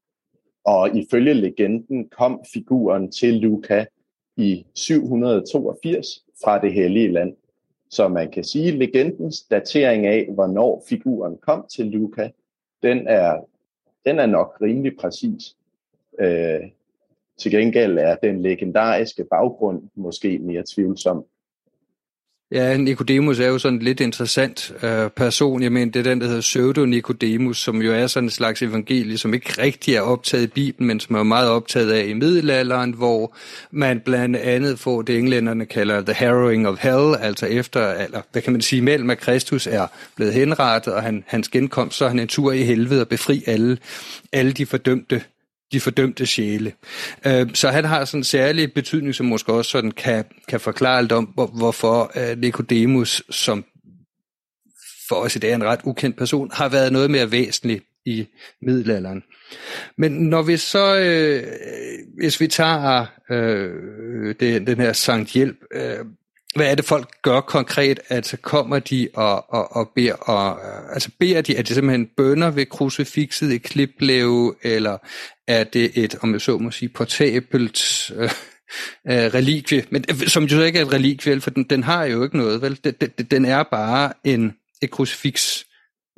og 0.65 0.97
ifølge 0.97 1.35
legenden 1.35 2.09
kom 2.09 2.45
figuren 2.53 3.13
til 3.13 3.35
Luca 3.35 3.87
i 4.37 4.67
782 4.75 6.25
fra 6.43 6.61
det 6.61 6.73
hellige 6.73 7.13
land. 7.13 7.37
Så 7.91 8.09
man 8.09 8.31
kan 8.31 8.45
sige, 8.45 8.69
at 8.69 8.75
legendens 8.75 9.43
datering 9.43 10.07
af, 10.07 10.29
hvornår 10.35 10.85
figuren 10.89 11.37
kom 11.37 11.67
til 11.71 11.87
Luca, 11.87 12.31
den 12.83 13.07
er, 13.07 13.49
den 14.05 14.19
er 14.19 14.27
nok 14.27 14.57
rimelig 14.63 14.97
præcis. 14.97 15.57
Øh, 16.21 16.61
til 17.41 17.51
gengæld 17.51 17.99
er 17.99 18.17
den 18.23 18.43
legendariske 18.43 19.25
baggrund 19.31 19.83
måske 19.97 20.39
mere 20.39 20.63
tvivlsom. 20.75 21.25
Ja, 22.53 22.77
Nikodemus 22.77 23.41
er 23.41 23.49
jo 23.49 23.59
sådan 23.59 23.79
en 23.79 23.83
lidt 23.83 24.01
interessant 24.01 24.73
øh, 24.83 25.11
person. 25.11 25.63
Jeg 25.63 25.73
mener, 25.73 25.93
det 25.93 26.07
er 26.07 26.11
den, 26.11 26.21
der 26.21 26.27
hedder 26.27 26.41
Pseudo-Nikodemus, 26.41 27.55
som 27.55 27.83
jo 27.83 27.93
er 27.93 28.07
sådan 28.07 28.27
en 28.27 28.31
slags 28.31 28.63
evangelie, 28.63 29.19
som 29.19 29.35
ikke 29.35 29.63
rigtig 29.63 29.95
er 29.95 30.01
optaget 30.01 30.45
i 30.45 30.47
Bibelen, 30.47 30.87
men 30.87 31.01
som 31.01 31.17
er 31.17 31.23
meget 31.23 31.51
optaget 31.51 31.93
af 31.93 32.07
i 32.07 32.13
middelalderen, 32.13 32.93
hvor 32.93 33.37
man 33.71 34.01
blandt 34.01 34.37
andet 34.37 34.79
får 34.79 35.03
det, 35.03 35.19
englænderne 35.19 35.67
kalder 35.67 36.01
the 36.01 36.15
harrowing 36.15 36.69
of 36.69 36.79
hell, 36.79 37.17
altså 37.21 37.47
efter, 37.47 37.91
eller 37.93 38.21
hvad 38.33 38.43
kan 38.43 38.53
man 38.53 38.63
sige, 38.63 38.83
mellem 38.83 39.11
at 39.11 39.19
Kristus 39.19 39.67
er 39.67 39.87
blevet 40.17 40.35
henrettet, 40.35 40.95
og 40.95 41.03
han, 41.03 41.25
hans 41.27 41.49
genkomst, 41.49 41.97
så 41.97 42.05
er 42.05 42.09
han 42.09 42.19
en 42.19 42.29
tur 42.29 42.53
i 42.53 42.63
helvede 42.63 43.01
og 43.01 43.09
befri 43.09 43.45
alle, 43.47 43.79
alle 44.33 44.53
de 44.53 44.67
fordømte 44.67 45.23
de 45.73 45.81
fordømte 45.81 46.27
sjæle. 46.27 46.73
Øh, 47.27 47.55
så 47.55 47.69
han 47.69 47.85
har 47.85 48.05
sådan 48.05 48.21
en 48.21 48.25
særlig 48.25 48.73
betydning, 48.73 49.15
som 49.15 49.27
måske 49.27 49.53
også 49.53 49.71
sådan 49.71 49.91
kan, 49.91 50.25
kan 50.49 50.61
forklare 50.61 51.03
lidt 51.03 51.13
om, 51.13 51.25
hvor, 51.25 51.47
hvorfor 51.47 52.13
øh, 52.17 52.39
Nicodemus, 52.39 53.23
som 53.31 53.65
for 55.09 55.17
os 55.17 55.37
i 55.37 55.39
dag 55.39 55.51
er 55.51 55.55
en 55.55 55.65
ret 55.65 55.81
ukendt 55.85 56.17
person, 56.17 56.51
har 56.53 56.69
været 56.69 56.93
noget 56.93 57.11
mere 57.11 57.33
væsentlig 57.33 57.81
i 58.05 58.27
middelalderen. 58.63 59.23
Men 59.99 60.13
når 60.13 60.43
vi 60.43 60.57
så, 60.57 60.99
øh, 60.99 61.43
hvis 62.19 62.41
vi 62.41 62.47
tager 62.47 63.07
øh, 63.31 64.35
den, 64.41 64.67
den 64.67 64.81
her 64.81 64.93
Sankt 64.93 65.31
Hjælp, 65.31 65.57
øh, 65.73 65.99
hvad 66.55 66.71
er 66.71 66.75
det 66.75 66.85
folk 66.85 67.23
gør 67.23 67.41
konkret? 67.41 68.01
Altså 68.09 68.37
kommer 68.37 68.79
de 68.79 69.09
og, 69.15 69.51
og, 69.55 69.77
og 69.77 69.91
beder, 69.95 70.15
og, 70.15 70.59
øh, 70.59 70.95
altså 70.95 71.11
beder 71.19 71.43
de, 71.43 71.57
er 71.57 71.63
det 71.63 71.75
simpelthen 71.75 72.09
bønder 72.17 72.51
ved 72.51 72.67
krucifixet 72.67 73.53
i 73.53 73.59
kliplæve, 73.59 74.55
eller 74.63 74.99
er 75.49 75.65
det 75.65 75.91
et, 75.95 76.15
om 76.23 76.33
jeg 76.33 76.41
så 76.41 76.59
må 76.59 76.71
sige, 76.71 76.89
portabelt 76.89 78.11
øh, 78.17 78.23
øh, 79.11 79.35
relikvie, 79.35 79.85
men 79.91 80.05
øh, 80.11 80.29
som 80.29 80.45
jo 80.45 80.63
ikke 80.63 80.79
er 80.79 80.85
et 80.85 80.93
relikvie, 80.93 81.41
for 81.41 81.51
den, 81.51 81.65
den 81.65 81.83
har 81.83 82.05
jo 82.05 82.23
ikke 82.23 82.37
noget, 82.37 82.63
vel? 82.63 82.81
Den, 82.85 82.95
den, 83.01 83.27
den 83.27 83.45
er 83.45 83.63
bare 83.63 84.13
en, 84.25 84.53
et 84.83 84.91
krucifix, 84.91 85.65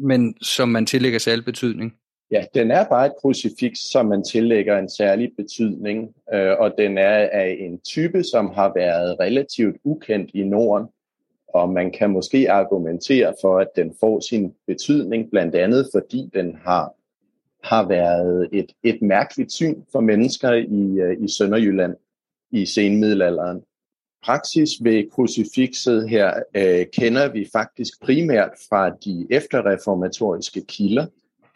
men 0.09 0.35
som 0.43 0.69
man 0.69 0.87
tillægger 0.87 1.19
særlig 1.19 1.45
betydning. 1.45 1.93
Ja, 2.33 2.45
den 2.55 2.71
er 2.71 2.85
bare 2.89 3.07
et 3.07 3.13
krucifiks, 3.21 3.81
som 3.91 4.07
man 4.07 4.25
tillægger 4.25 4.79
en 4.79 4.89
særlig 4.89 5.33
betydning, 5.37 6.15
øh, 6.35 6.53
og 6.59 6.75
den 6.79 6.99
er 6.99 7.29
af 7.33 7.57
en 7.61 7.79
type, 7.81 8.25
som 8.25 8.51
har 8.51 8.73
været 8.75 9.21
relativt 9.21 9.77
ukendt 9.85 10.31
i 10.35 10.45
Norden, 10.45 10.87
og 11.49 11.69
man 11.69 11.91
kan 11.91 12.11
måske 12.11 12.51
argumentere 12.51 13.35
for, 13.41 13.59
at 13.59 13.69
den 13.77 13.95
får 14.01 14.21
sin 14.21 14.55
betydning, 14.67 15.31
blandt 15.31 15.55
andet 15.55 15.89
fordi 15.93 16.31
den 16.35 16.59
har, 16.65 16.95
har 17.65 17.89
været 17.89 18.49
et, 18.53 18.73
et 18.83 19.03
mærkeligt 19.03 19.53
syn 19.53 19.83
for 19.93 20.01
mennesker 20.01 20.53
i, 20.53 21.01
øh, 21.01 21.25
i 21.25 21.29
Sønderjylland 21.29 21.97
i 22.51 22.67
senmiddelalderen. 22.67 23.63
Praksis 24.25 24.69
ved 24.81 25.11
krucifixet 25.11 26.09
her 26.09 26.35
øh, 26.57 26.87
kender 26.93 27.33
vi 27.33 27.49
faktisk 27.53 28.03
primært 28.03 28.51
fra 28.69 28.91
de 28.91 29.27
efterreformatoriske 29.31 30.65
kilder, 30.69 31.07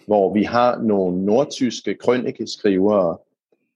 hvor 0.06 0.34
vi 0.34 0.42
har 0.42 0.78
nogle 0.78 1.24
nordtyske 1.24 1.94
krønikeskrivere, 1.94 3.18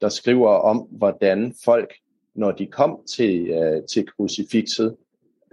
der 0.00 0.08
skriver 0.08 0.48
om, 0.48 0.78
hvordan 0.90 1.54
folk, 1.64 1.94
når 2.34 2.50
de 2.50 2.66
kom 2.66 3.00
til, 3.16 3.50
øh, 3.50 3.82
til 3.84 4.06
krucifixet, 4.06 4.96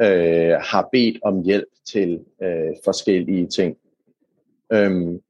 øh, 0.02 0.54
har 0.60 0.90
bedt 0.92 1.18
om 1.24 1.44
hjælp 1.44 1.70
til 1.86 2.20
øh, 2.42 2.74
forskellige 2.84 3.48
ting. 3.48 3.78
Øhm, 4.74 5.22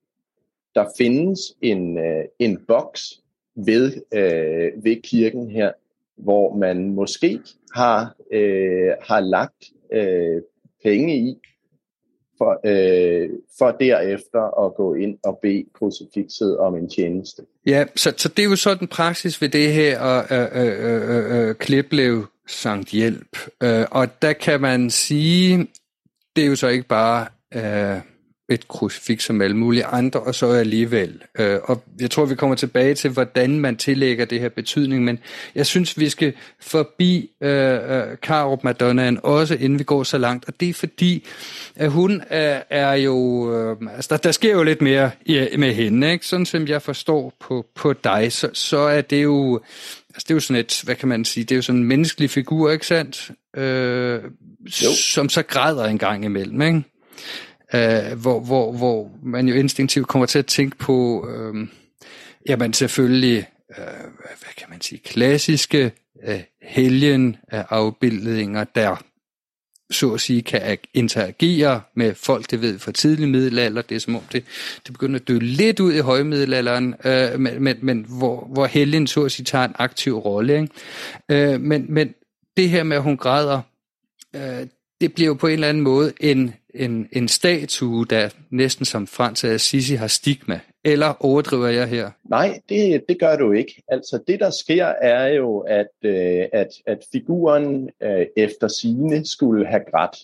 der 0.76 0.86
findes 0.98 1.40
en, 1.62 1.98
øh, 1.98 2.26
en 2.40 2.66
boks 2.68 3.22
ved, 3.56 3.94
øh, 4.14 4.84
ved 4.84 5.02
kirken 5.02 5.52
her, 5.52 5.72
hvor 6.16 6.56
man 6.56 6.90
måske 6.90 7.40
har, 7.76 8.16
øh, 8.32 8.92
har 9.02 9.20
lagt 9.20 9.66
øh, 9.92 10.42
penge 10.84 11.18
i, 11.18 11.42
for, 12.38 12.60
øh, 12.66 13.30
for 13.58 13.72
derefter 13.72 14.66
at 14.66 14.76
gå 14.76 14.94
ind 14.94 15.18
og 15.24 15.40
bede 15.42 15.66
krucifixet 15.74 16.58
om 16.58 16.76
en 16.76 16.90
tjeneste. 16.90 17.42
Ja, 17.66 17.86
så, 17.96 18.14
så 18.18 18.30
det 18.30 18.46
er 18.46 18.50
jo 18.50 18.56
sådan 18.56 18.88
praksis 18.88 19.42
ved 19.42 19.50
det 19.50 19.74
her 19.74 20.00
og 20.00 20.26
øh, 20.32 20.48
øh, 20.54 21.10
øh, 21.10 21.50
øh, 21.50 21.56
kliplev 21.56 22.26
Sankt 22.48 22.90
Hjælp. 22.90 23.38
Øh, 23.64 23.86
og 23.92 24.22
der 24.22 24.34
kan 24.34 24.62
man 24.62 24.90
sige, 24.90 25.68
det 26.36 26.44
er 26.44 26.48
jo 26.48 26.56
så 26.56 26.68
ikke 26.68 26.88
bare... 26.88 27.28
Øh, 27.54 28.02
et 28.50 28.68
krucifix 28.68 29.24
som 29.24 29.42
alle 29.42 29.58
mulige 29.58 29.86
andre, 29.86 30.20
og 30.20 30.36
så 30.36 30.52
alligevel. 30.52 31.22
Øh, 31.40 31.60
og 31.64 31.84
jeg 32.00 32.12
tror, 32.12 32.26
vi 32.26 32.36
kommer 32.36 32.56
tilbage 32.56 32.96
til, 32.96 33.10
hvordan 33.10 33.60
man 33.60 33.78
tillægger 33.78 34.26
det 34.26 34.40
her 34.40 34.50
betydning, 34.50 35.04
men 35.04 35.20
jeg 35.56 35.66
synes, 35.66 36.00
vi 36.00 36.10
skal 36.10 36.34
forbi 36.62 37.30
øh, 37.42 37.74
øh, 37.74 38.18
Karup 38.24 38.64
Madonnaen 38.64 39.20
også, 39.24 39.56
inden 39.56 39.80
vi 39.80 39.84
går 39.84 40.04
så 40.04 40.18
langt, 40.18 40.46
og 40.48 40.54
det 40.60 40.70
er 40.70 40.74
fordi, 40.74 41.26
at 41.76 41.92
hun 41.92 42.22
er, 42.30 42.64
er 42.70 42.94
jo, 42.94 43.52
øh, 43.56 43.78
altså 43.96 44.08
der, 44.10 44.18
der 44.18 44.32
sker 44.32 44.52
jo 44.52 44.64
lidt 44.64 44.82
mere 44.82 45.12
i, 45.26 45.48
med 45.58 45.74
hende, 45.74 46.12
ikke? 46.12 46.26
sådan 46.26 46.46
som 46.46 46.68
jeg 46.68 46.82
forstår 46.82 47.34
på, 47.40 47.66
på 47.76 47.94
dig, 47.94 48.32
så, 48.34 48.50
så 48.54 48.78
er 48.78 49.02
det 49.02 49.24
jo, 49.24 49.62
altså 50.10 50.26
det 50.28 50.32
er 50.32 50.36
jo 50.36 50.40
sådan 50.40 50.60
et, 50.60 50.82
hvad 50.84 50.96
kan 50.96 51.10
man 51.10 51.26
sige, 51.26 51.44
det 51.44 51.52
er 51.52 51.56
jo 51.56 51.62
sådan 51.62 51.82
en 51.82 51.88
menneskelig 51.88 52.30
figur, 52.30 52.72
ikke 52.72 52.88
sandt? 52.88 53.32
Øh, 53.58 54.20
som 55.14 55.30
så 55.30 55.44
græder 55.44 55.86
en 55.86 55.98
gang 55.98 56.26
imellem, 56.26 56.62
ikke? 56.62 56.84
Øh, 57.74 58.20
hvor, 58.22 58.40
hvor, 58.40 58.72
hvor 58.72 59.12
man 59.24 59.48
jo 59.48 59.56
instinktivt 59.56 60.08
kommer 60.08 60.26
til 60.26 60.40
at 60.40 60.46
tænke 60.46 60.78
på, 60.78 61.28
øh, 61.30 61.68
jamen 62.50 62.74
selvfølgelig 62.74 63.48
øh, 63.78 63.86
hvad 64.24 64.54
kan 64.58 64.68
man 64.70 64.82
sige, 64.82 65.00
klassiske 65.00 65.92
øh, 66.28 66.40
helgen 66.62 67.38
af 67.52 67.66
afbildninger, 67.70 68.64
der 68.64 69.04
så 69.92 70.14
at 70.14 70.22
sige, 70.22 70.42
kan 70.42 70.78
interagere 70.94 71.82
med 71.96 72.16
folk, 72.16 72.52
det 72.52 72.62
ved 72.62 72.80
fra 72.80 72.92
tidlig 72.92 73.30
middelalder. 73.30 73.82
Det 73.82 73.96
er 73.96 74.00
som 74.00 74.16
om, 74.16 74.22
det, 74.32 74.44
det 74.86 74.94
begynder 74.94 75.20
at 75.20 75.28
dø 75.28 75.40
lidt 75.40 75.80
ud 75.80 75.94
i 75.94 76.00
højmiddelalderen, 76.00 76.96
øh, 77.06 77.40
men, 77.40 77.64
men, 77.64 77.78
men 77.82 78.06
hvor, 78.18 78.48
hvor 78.54 78.66
helgen 78.66 79.08
så 79.08 79.24
at 79.24 79.32
sige 79.32 79.46
tager 79.46 79.66
en 79.66 79.76
aktiv 79.80 80.18
rolle. 80.18 80.62
Ikke? 80.62 81.54
Øh, 81.54 81.62
men, 81.62 81.86
men 81.90 82.14
det 82.58 82.70
her 82.70 82.84
med, 82.84 82.98
at 82.98 83.04
hun 83.04 83.18
græder, 83.18 83.62
øh, 84.36 84.68
det 85.02 85.14
bliver 85.14 85.28
jo 85.28 85.34
på 85.34 85.48
en 85.48 85.54
eller 85.54 85.70
anden 85.70 85.84
måde 85.84 86.14
en, 86.20 86.54
en, 86.74 87.10
en 87.12 87.28
statue, 87.28 88.06
der 88.06 88.30
næsten 88.50 88.86
som 88.86 89.08
Frans 89.08 89.44
af 89.44 89.50
Assisi 89.50 89.96
har 89.96 90.08
stigma. 90.08 90.60
Eller 90.84 91.26
overdriver 91.26 91.68
jeg 91.68 91.88
her? 91.88 92.12
Nej, 92.30 92.60
det, 92.70 93.04
det 93.10 93.20
gør 93.20 93.36
du 93.36 93.52
ikke. 93.52 93.84
Altså 93.88 94.20
det, 94.28 94.40
der 94.40 94.50
sker, 94.50 94.86
er 94.86 95.28
jo, 95.28 95.60
at, 95.60 95.88
øh, 96.04 96.46
at, 96.54 96.70
at 96.86 97.00
figuren 97.12 97.90
øh, 98.04 98.26
efter 98.38 98.68
sine 98.68 99.26
skulle 99.26 99.66
have 99.66 99.82
grædt. 99.92 100.18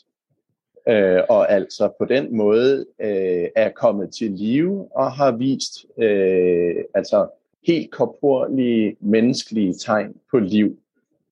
Øh, 0.88 1.22
og 1.30 1.52
altså 1.52 1.92
på 2.00 2.06
den 2.06 2.38
måde 2.38 2.86
øh, 3.02 3.48
er 3.56 3.70
kommet 3.70 4.10
til 4.20 4.32
live 4.32 4.88
og 4.96 5.12
har 5.12 5.32
vist 5.32 5.86
øh, 5.98 6.76
altså 6.94 7.28
helt 7.68 7.92
korporlige 7.92 8.96
menneskelige 9.00 9.74
tegn 9.74 10.14
på 10.32 10.40
liv 10.40 10.78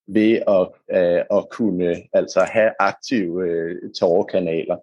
ved 0.08 0.34
at, 0.48 0.68
øh, 0.98 1.38
at 1.38 1.50
kunne 1.50 1.96
altså 2.14 2.40
have 2.40 2.72
aktive 2.80 3.48
øh, 3.48 3.92
tårerkanaler. 4.00 4.78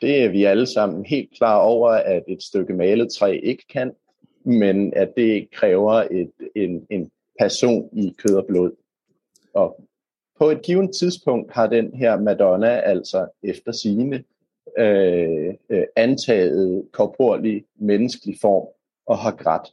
Det 0.00 0.24
er 0.24 0.28
vi 0.28 0.44
alle 0.44 0.66
sammen 0.66 1.04
helt 1.04 1.30
klar 1.36 1.58
over, 1.58 1.90
at 1.90 2.24
et 2.28 2.42
stykke 2.42 2.74
malet 2.74 3.12
træ 3.12 3.40
ikke 3.42 3.64
kan, 3.72 3.92
men 4.44 4.92
at 4.96 5.12
det 5.16 5.50
kræver 5.52 5.92
et, 5.92 6.32
en, 6.56 6.86
en 6.90 7.10
person 7.40 7.88
i 7.92 8.14
kød 8.18 8.36
og 8.36 8.46
blod. 8.46 8.70
Og 9.54 9.84
på 10.38 10.50
et 10.50 10.62
givet 10.62 10.90
tidspunkt 11.00 11.52
har 11.52 11.66
den 11.66 11.94
her 11.94 12.20
Madonna 12.20 12.80
altså 12.80 13.26
efter 13.42 13.72
sine 13.72 14.24
øh, 14.78 15.54
øh, 15.70 15.84
antaget 15.96 16.88
korporlig 16.92 17.64
menneskelig 17.76 18.36
form 18.40 18.68
og 19.06 19.18
har 19.18 19.30
grædt. 19.30 19.72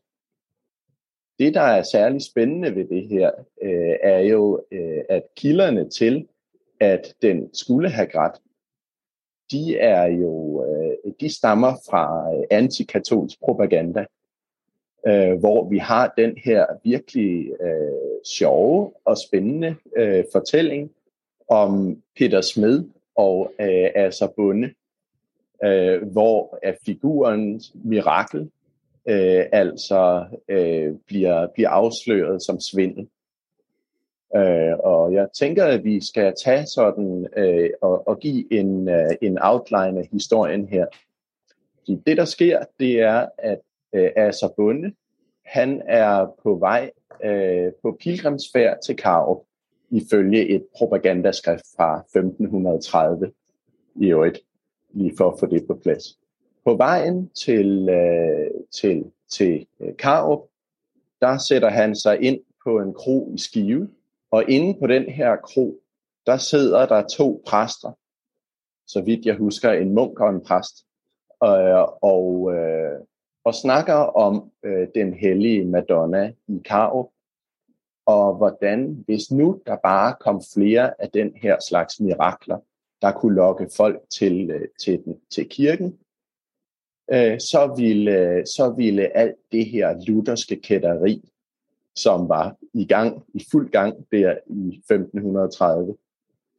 Det, 1.41 1.53
der 1.53 1.61
er 1.61 1.83
særlig 1.83 2.21
spændende 2.21 2.75
ved 2.75 2.85
det 2.85 3.07
her, 3.07 3.31
øh, 3.61 3.95
er 4.03 4.19
jo, 4.19 4.61
øh, 4.71 5.01
at 5.09 5.23
kilderne 5.35 5.89
til, 5.89 6.27
at 6.79 7.13
den 7.21 7.49
skulle 7.53 7.89
have 7.89 8.07
grædt, 8.07 8.41
de 9.51 9.77
er 9.77 10.05
jo, 10.05 10.65
øh, 10.65 11.13
de 11.19 11.35
stammer 11.35 11.73
fra 11.89 12.33
øh, 12.33 12.43
antikatolsk 12.51 13.39
propaganda, 13.39 14.05
øh, 15.07 15.39
hvor 15.39 15.69
vi 15.69 15.77
har 15.77 16.13
den 16.17 16.37
her 16.37 16.65
virkelig 16.83 17.51
øh, 17.61 18.25
sjove 18.25 18.91
og 19.05 19.17
spændende 19.17 19.75
øh, 19.97 20.23
fortælling 20.31 20.91
om 21.49 22.01
Peter 22.17 22.41
Smed 22.41 22.83
og 23.15 23.53
øh, 23.59 23.89
altså 23.95 24.27
Bunde, 24.35 24.73
øh, 25.63 26.03
hvor 26.11 26.59
er 26.63 26.73
figurens 26.85 27.71
mirakel 27.83 28.51
øh, 29.09 29.45
altså 29.51 30.25
øh, 30.47 30.93
bliver, 31.07 31.47
bliver 31.47 31.69
afsløret 31.69 32.43
som 32.43 32.59
svindel. 32.59 33.07
Øh, 34.35 34.77
og 34.79 35.13
jeg 35.13 35.27
tænker, 35.39 35.65
at 35.65 35.83
vi 35.83 36.05
skal 36.05 36.33
tage 36.43 36.65
sådan 36.65 37.27
øh, 37.37 37.69
og, 37.81 38.07
og 38.07 38.19
give 38.19 38.53
en, 38.53 38.89
øh, 38.89 39.09
en 39.21 39.37
outline 39.41 39.99
af 39.99 40.09
historien 40.11 40.67
her. 40.67 40.85
Fordi 41.77 42.01
det, 42.05 42.17
der 42.17 42.25
sker, 42.25 42.63
det 42.79 43.01
er, 43.01 43.25
at 43.37 43.59
øh, 43.93 44.09
Asa 44.15 44.47
Bunde, 44.57 44.93
han 45.45 45.81
er 45.85 46.35
på 46.43 46.55
vej 46.55 46.91
øh, 47.23 47.71
på 47.81 47.97
pilgrimsfærd 47.99 48.77
til 48.85 48.95
Karup, 48.95 49.43
ifølge 49.89 50.49
et 50.49 50.65
propagandaskrift 50.77 51.65
fra 51.75 51.99
1530 51.99 53.31
i 53.95 54.07
øvrigt, 54.07 54.39
lige 54.93 55.13
for 55.17 55.31
at 55.31 55.39
få 55.39 55.45
det 55.45 55.67
på 55.67 55.79
plads. 55.83 56.20
På 56.65 56.75
vejen 56.75 57.29
til, 57.29 57.89
øh, 57.89 58.51
til, 58.71 59.11
til 59.31 59.67
øh, 59.79 59.95
Karup, 59.97 60.47
der 61.21 61.37
sætter 61.37 61.69
han 61.69 61.95
sig 61.95 62.21
ind 62.21 62.39
på 62.63 62.79
en 62.79 62.93
kro 62.93 63.31
i 63.33 63.37
Skive, 63.37 63.89
og 64.31 64.49
inde 64.49 64.79
på 64.79 64.87
den 64.87 65.03
her 65.03 65.35
kro, 65.35 65.81
der 66.25 66.37
sidder 66.37 66.85
der 66.85 67.07
to 67.07 67.43
præster, 67.47 67.91
så 68.87 69.01
vidt 69.01 69.25
jeg 69.25 69.35
husker, 69.35 69.71
en 69.71 69.93
munk 69.93 70.19
og 70.19 70.29
en 70.29 70.41
præst, 70.41 70.85
øh, 71.43 71.83
og, 72.01 72.53
øh, 72.53 72.99
og 73.43 73.55
snakker 73.55 73.93
om 73.95 74.51
øh, 74.63 74.87
den 74.95 75.13
hellige 75.13 75.65
Madonna 75.65 76.33
i 76.47 76.61
Karup, 76.65 77.09
og 78.05 78.35
hvordan, 78.35 79.03
hvis 79.05 79.31
nu 79.31 79.61
der 79.65 79.75
bare 79.83 80.15
kom 80.19 80.41
flere 80.53 81.01
af 81.01 81.09
den 81.09 81.35
her 81.35 81.59
slags 81.59 81.99
mirakler, 81.99 82.59
der 83.01 83.11
kunne 83.11 83.35
lokke 83.35 83.69
folk 83.77 84.01
til, 84.09 84.51
øh, 84.51 84.67
til, 84.79 85.03
den, 85.05 85.19
til 85.29 85.49
kirken, 85.49 85.99
øh, 87.13 87.39
så, 87.39 87.73
ville, 87.77 88.43
så 88.45 88.73
ville 88.77 89.17
alt 89.17 89.35
det 89.51 89.65
her 89.65 90.05
lutherske 90.07 90.55
kætteri, 90.55 91.29
som 91.95 92.29
var 92.29 92.55
i 92.73 92.85
gang, 92.85 93.23
i 93.33 93.45
fuld 93.51 93.71
gang 93.71 93.95
der 94.11 94.37
i 94.47 94.81
1530, 94.91 95.95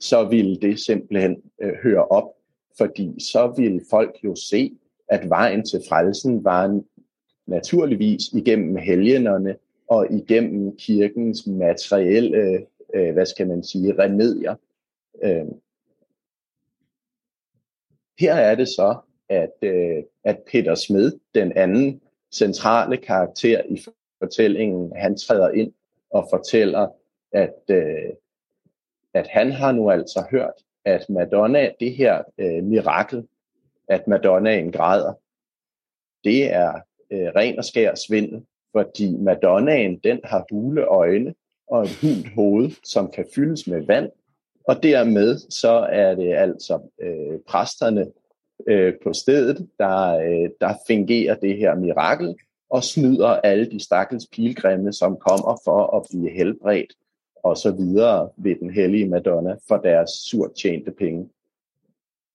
så 0.01 0.25
ville 0.25 0.57
det 0.57 0.81
simpelthen 0.81 1.43
øh, 1.63 1.73
høre 1.83 2.05
op, 2.05 2.33
fordi 2.79 3.21
så 3.21 3.55
ville 3.57 3.81
folk 3.91 4.19
jo 4.25 4.35
se, 4.35 4.73
at 5.09 5.29
vejen 5.29 5.65
til 5.65 5.81
frelsen 5.89 6.45
var 6.45 6.81
naturligvis 7.47 8.29
igennem 8.33 8.77
helgenerne 8.77 9.57
og 9.89 10.07
igennem 10.13 10.77
kirkens 10.77 11.47
materielle, 11.47 12.67
øh, 12.95 13.13
hvad 13.13 13.27
skal 13.27 13.49
man 13.49 13.65
sige, 13.65 13.99
remedier. 13.99 14.55
Øh. 15.23 15.47
Her 18.19 18.35
er 18.35 18.55
det 18.55 18.69
så, 18.69 18.97
at, 19.33 19.53
øh, 19.63 20.03
at 20.25 20.39
Peter 20.53 20.75
Smed, 20.75 21.13
den 21.35 21.53
anden 21.57 22.01
centrale 22.33 22.97
karakter 22.97 23.63
i 23.69 23.83
fortællingen, 24.19 24.93
han 24.97 25.17
træder 25.17 25.51
ind 25.51 25.73
og 26.11 26.29
fortæller, 26.31 26.89
at, 27.33 27.61
øh, 27.71 28.11
at 29.15 29.29
han 29.29 29.53
har 29.53 29.73
nu 29.73 29.91
altså 29.91 30.25
hørt, 30.31 30.55
at 30.85 31.11
Madonna, 31.11 31.71
det 31.81 31.97
her 31.97 32.23
øh, 32.39 32.65
mirakel, 32.65 33.27
at 33.89 34.09
Madonnaen 34.09 34.73
græder, 34.73 35.13
det 36.25 36.53
er 36.53 36.73
øh, 37.11 37.29
ren 37.37 37.59
og 37.59 37.65
skær 37.65 37.95
svindel, 37.95 38.43
fordi 38.73 39.17
Madonnaen, 39.17 39.99
den 39.99 40.21
har 40.25 40.47
hule 40.51 40.85
øjne 40.85 41.35
og 41.67 41.83
et 41.83 41.99
hult 42.01 42.35
hoved, 42.35 42.71
som 42.85 43.11
kan 43.11 43.27
fyldes 43.35 43.67
med 43.67 43.87
vand, 43.87 44.11
og 44.65 44.83
dermed 44.83 45.39
så 45.39 45.89
er 45.93 46.15
det 46.15 46.35
altså 46.35 46.81
øh, 47.01 47.39
præsterne 47.47 48.07
øh, 48.67 48.95
på 49.05 49.13
stedet, 49.13 49.69
der, 49.79 50.19
øh, 50.19 50.51
der 50.61 50.75
fungerer 50.87 51.35
det 51.35 51.57
her 51.57 51.75
mirakel, 51.75 52.37
og 52.71 52.85
snyder 52.85 53.29
alle 53.29 53.71
de 53.71 53.85
stakkels 53.85 54.27
pilgrimme, 54.27 54.93
som 54.93 55.17
kommer 55.17 55.61
for 55.65 55.97
at 55.97 56.07
blive 56.11 56.31
helbredt 56.31 56.93
og 57.43 57.57
så 57.57 57.71
videre 57.71 58.31
ved 58.37 58.55
den 58.61 58.71
hellige 58.71 59.09
Madonna 59.09 59.57
for 59.69 59.77
deres 59.77 60.11
surt 60.11 60.55
tjente 60.63 60.91
penge. 60.91 61.29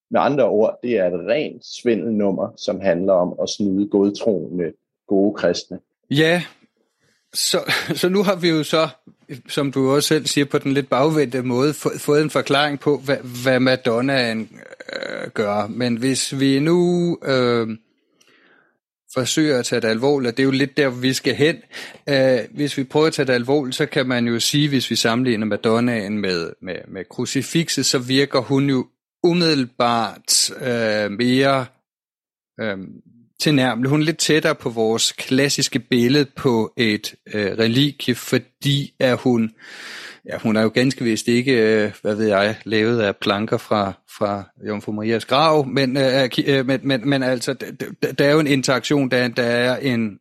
Med 0.09 0.21
andre 0.21 0.43
ord, 0.43 0.79
det 0.83 0.97
er 0.97 1.07
et 1.07 1.27
rent 1.27 1.65
svindelnummer, 1.65 2.53
som 2.57 2.79
handler 2.79 3.13
om 3.13 3.39
at 3.41 3.49
snyde 3.49 3.87
godtroende, 3.89 4.73
gode 5.07 5.33
kristne. 5.33 5.79
Ja, 6.11 6.43
så, 7.33 7.73
så 8.01 8.09
nu 8.09 8.23
har 8.23 8.35
vi 8.35 8.49
jo 8.49 8.63
så, 8.63 8.87
som 9.47 9.71
du 9.71 9.91
også 9.91 10.07
selv 10.07 10.25
siger, 10.25 10.45
på 10.45 10.57
den 10.57 10.73
lidt 10.73 10.89
bagvendte 10.89 11.41
måde, 11.41 11.73
fået 11.73 12.21
en 12.21 12.29
forklaring 12.29 12.79
på, 12.79 12.97
hvad, 12.97 13.17
hvad 13.43 13.59
Madonnaen 13.59 14.49
øh, 14.93 15.29
gør. 15.33 15.67
Men 15.67 15.95
hvis 15.95 16.39
vi 16.39 16.59
nu 16.59 17.17
øh, 17.23 17.67
forsøger 19.13 19.59
at 19.59 19.65
tage 19.65 19.81
det 19.81 19.87
alvorligt, 19.87 20.31
og 20.31 20.37
det 20.37 20.43
er 20.43 20.45
jo 20.45 20.51
lidt 20.51 20.77
der, 20.77 20.89
vi 20.89 21.13
skal 21.13 21.35
hen. 21.35 21.55
Øh, 22.09 22.39
hvis 22.51 22.77
vi 22.77 22.83
prøver 22.83 23.07
at 23.07 23.13
tage 23.13 23.25
det 23.25 23.33
alvorligt, 23.33 23.75
så 23.75 23.85
kan 23.85 24.07
man 24.07 24.27
jo 24.27 24.39
sige, 24.39 24.69
hvis 24.69 24.89
vi 24.89 24.95
sammenligner 24.95 25.45
Madonnaen 25.45 26.17
med, 26.17 26.53
med, 26.61 26.75
med 26.87 27.05
krucifixet, 27.09 27.85
så 27.85 27.99
virker 27.99 28.39
hun 28.39 28.69
jo 28.69 28.87
umiddelbart 29.23 30.51
øh, 30.61 31.11
mere 31.11 31.65
øh, 32.59 32.77
tilnærmelig. 33.39 33.89
Hun 33.89 34.01
er 34.01 34.05
lidt 34.05 34.17
tættere 34.17 34.55
på 34.55 34.69
vores 34.69 35.11
klassiske 35.11 35.79
billede 35.79 36.25
på 36.35 36.73
et 36.77 37.15
øh, 37.33 37.57
relikie, 37.57 38.15
fordi 38.15 38.93
at 38.99 39.17
hun, 39.17 39.51
ja, 40.25 40.37
hun 40.37 40.55
er 40.55 40.61
jo 40.61 40.71
ganske 40.73 41.03
vist 41.03 41.27
ikke, 41.27 41.51
øh, 41.51 41.93
hvad 42.01 42.15
ved 42.15 42.27
jeg, 42.27 42.57
lavet 42.63 43.01
af 43.01 43.15
planker 43.15 43.57
fra, 43.57 43.93
fra 44.17 44.43
Jomfru 44.67 44.91
Marias 44.91 45.25
grav, 45.25 45.67
men, 45.67 45.97
øh, 45.97 46.29
øh 46.47 46.65
men, 46.65 46.79
men, 46.83 47.09
men 47.09 47.23
altså, 47.23 47.53
der, 47.53 48.11
der 48.13 48.25
er 48.25 48.31
jo 48.31 48.39
en 48.39 48.47
interaktion, 48.47 49.11
der, 49.11 49.27
der 49.27 49.43
er 49.43 49.77
en, 49.77 50.19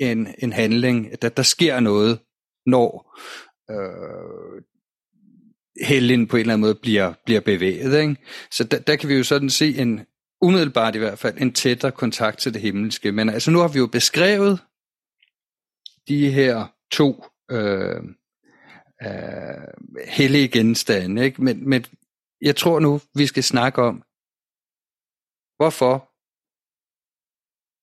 en, 0.00 0.28
en 0.38 0.52
handling, 0.52 1.22
der, 1.22 1.28
der 1.28 1.42
sker 1.42 1.80
noget, 1.80 2.18
når 2.66 3.16
øh, 3.70 4.62
Helen 5.86 6.26
på 6.26 6.36
en 6.36 6.40
eller 6.40 6.52
anden 6.52 6.60
måde 6.60 6.74
bliver, 6.74 7.12
bliver 7.24 7.40
bevæget. 7.40 8.00
Ikke? 8.00 8.16
Så 8.50 8.64
der, 8.64 8.78
der 8.78 8.96
kan 8.96 9.08
vi 9.08 9.14
jo 9.14 9.24
sådan 9.24 9.50
se 9.50 9.78
en, 9.78 10.00
umiddelbart 10.40 10.94
i 10.94 10.98
hvert 10.98 11.18
fald, 11.18 11.38
en 11.38 11.52
tættere 11.52 11.92
kontakt 11.92 12.38
til 12.38 12.54
det 12.54 12.62
himmelske. 12.62 13.12
Men 13.12 13.28
altså 13.28 13.50
nu 13.50 13.58
har 13.58 13.68
vi 13.68 13.78
jo 13.78 13.86
beskrevet 13.86 14.60
de 16.08 16.30
her 16.30 16.66
to 16.92 17.24
øh, 17.50 18.02
øh, 19.02 20.08
hellige 20.08 20.48
genstande. 20.48 21.24
Ikke? 21.24 21.42
Men, 21.42 21.68
men 21.68 21.84
jeg 22.40 22.56
tror 22.56 22.80
nu, 22.80 23.00
vi 23.14 23.26
skal 23.26 23.42
snakke 23.42 23.82
om, 23.82 24.02
hvorfor 25.56 26.10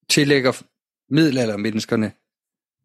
tillægger 0.09 0.63
middelaldermenneskerne 1.09 2.11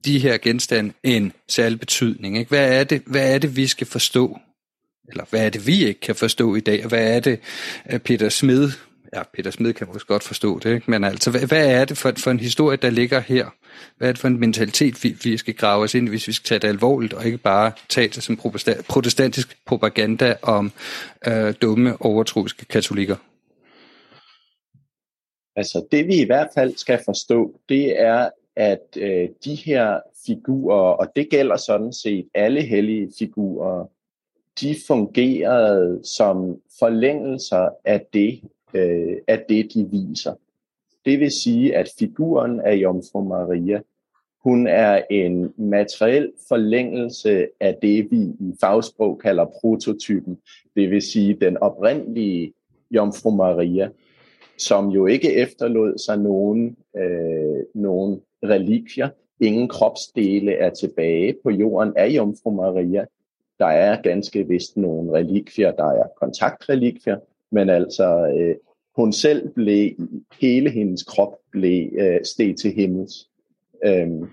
de 0.04 0.18
her 0.18 0.38
genstande 0.38 0.92
en 1.02 1.32
særlig 1.48 1.80
betydning. 1.80 2.38
Ikke? 2.38 2.48
Hvad, 2.48 2.80
er 2.80 2.84
det, 2.84 3.02
hvad 3.06 3.34
er 3.34 3.38
det, 3.38 3.56
vi 3.56 3.66
skal 3.66 3.86
forstå? 3.86 4.38
Eller 5.08 5.24
hvad 5.30 5.46
er 5.46 5.50
det, 5.50 5.66
vi 5.66 5.84
ikke 5.84 6.00
kan 6.00 6.16
forstå 6.16 6.54
i 6.54 6.60
dag? 6.60 6.82
Og 6.82 6.88
hvad 6.88 7.16
er 7.16 7.20
det, 7.20 7.40
øh, 7.90 8.00
Peter 8.00 8.28
Smed, 8.28 8.70
ja, 9.14 9.22
Peter 9.34 9.50
Smed 9.50 9.72
kan 9.72 9.86
måske 9.92 10.06
godt 10.06 10.22
forstå 10.22 10.58
det, 10.58 10.74
ikke? 10.74 10.90
men 10.90 11.04
altså, 11.04 11.30
hvad, 11.30 11.40
hvad 11.40 11.70
er 11.70 11.84
det 11.84 11.96
for, 11.98 12.12
for 12.16 12.30
en 12.30 12.40
historie, 12.40 12.76
der 12.76 12.90
ligger 12.90 13.20
her? 13.20 13.46
Hvad 13.96 14.08
er 14.08 14.12
det 14.12 14.20
for 14.20 14.28
en 14.28 14.40
mentalitet, 14.40 15.04
vi, 15.04 15.16
vi 15.24 15.36
skal 15.36 15.54
grave 15.54 15.84
os 15.84 15.94
ind 15.94 16.08
hvis 16.08 16.28
vi 16.28 16.32
skal 16.32 16.46
tage 16.46 16.58
det 16.58 16.68
alvorligt, 16.68 17.12
og 17.12 17.26
ikke 17.26 17.38
bare 17.38 17.72
tage 17.88 18.08
det 18.08 18.22
som 18.22 18.36
protestantisk 18.88 19.58
propaganda 19.66 20.34
om 20.42 20.72
øh, 21.26 21.54
dumme, 21.62 21.96
overtroiske 22.00 22.64
katolikker? 22.64 23.16
Altså 25.56 25.86
det 25.92 26.06
vi 26.06 26.14
i 26.20 26.26
hvert 26.26 26.48
fald 26.54 26.76
skal 26.76 27.00
forstå, 27.04 27.60
det 27.68 28.00
er, 28.00 28.30
at 28.56 28.96
øh, 28.96 29.28
de 29.44 29.54
her 29.54 30.00
figurer, 30.26 30.92
og 30.92 31.12
det 31.16 31.30
gælder 31.30 31.56
sådan 31.56 31.92
set 31.92 32.28
alle 32.34 32.62
hellige 32.62 33.12
figurer, 33.18 33.86
de 34.60 34.76
fungerede 34.86 36.00
som 36.04 36.60
forlængelser 36.78 37.68
af 37.84 38.06
det, 38.12 38.40
øh, 38.74 39.16
af 39.28 39.44
det, 39.48 39.74
de 39.74 39.88
viser. 39.90 40.34
Det 41.04 41.20
vil 41.20 41.30
sige, 41.30 41.76
at 41.76 41.92
figuren 41.98 42.60
af 42.60 42.74
Jomfru 42.74 43.24
Maria, 43.24 43.80
hun 44.44 44.66
er 44.66 45.02
en 45.10 45.52
materiel 45.56 46.32
forlængelse 46.48 47.46
af 47.60 47.78
det, 47.82 48.10
vi 48.10 48.16
i 48.16 48.54
fagsprog 48.60 49.18
kalder 49.18 49.44
prototypen. 49.60 50.38
Det 50.76 50.90
vil 50.90 51.02
sige 51.02 51.34
den 51.40 51.56
oprindelige 51.56 52.52
Jomfru 52.90 53.30
Maria, 53.30 53.88
som 54.58 54.88
jo 54.88 55.06
ikke 55.06 55.34
efterlod 55.34 55.98
sig 55.98 56.18
nogen, 56.18 56.76
øh, 56.96 57.64
nogen 57.74 58.20
relikvier. 58.42 59.08
Ingen 59.40 59.68
kropsdele 59.68 60.52
er 60.52 60.70
tilbage 60.70 61.34
på 61.42 61.50
jorden 61.50 61.92
af 61.96 62.08
Jomfru 62.08 62.50
Maria. 62.50 63.04
Der 63.58 63.66
er 63.66 64.02
ganske 64.02 64.48
vist 64.48 64.76
nogle 64.76 65.12
relikvier, 65.12 65.72
der 65.72 65.90
er 65.90 66.06
kontaktrelikvier, 66.20 67.16
men 67.52 67.70
altså 67.70 68.34
øh, 68.38 68.56
hun 68.96 69.12
selv 69.12 69.48
blev, 69.48 69.90
hele 70.40 70.70
hendes 70.70 71.02
krop 71.02 71.38
blev 71.50 71.90
øh, 71.98 72.20
steg 72.24 72.56
til 72.56 72.72
himmels. 72.72 73.28
Øhm, 73.84 74.26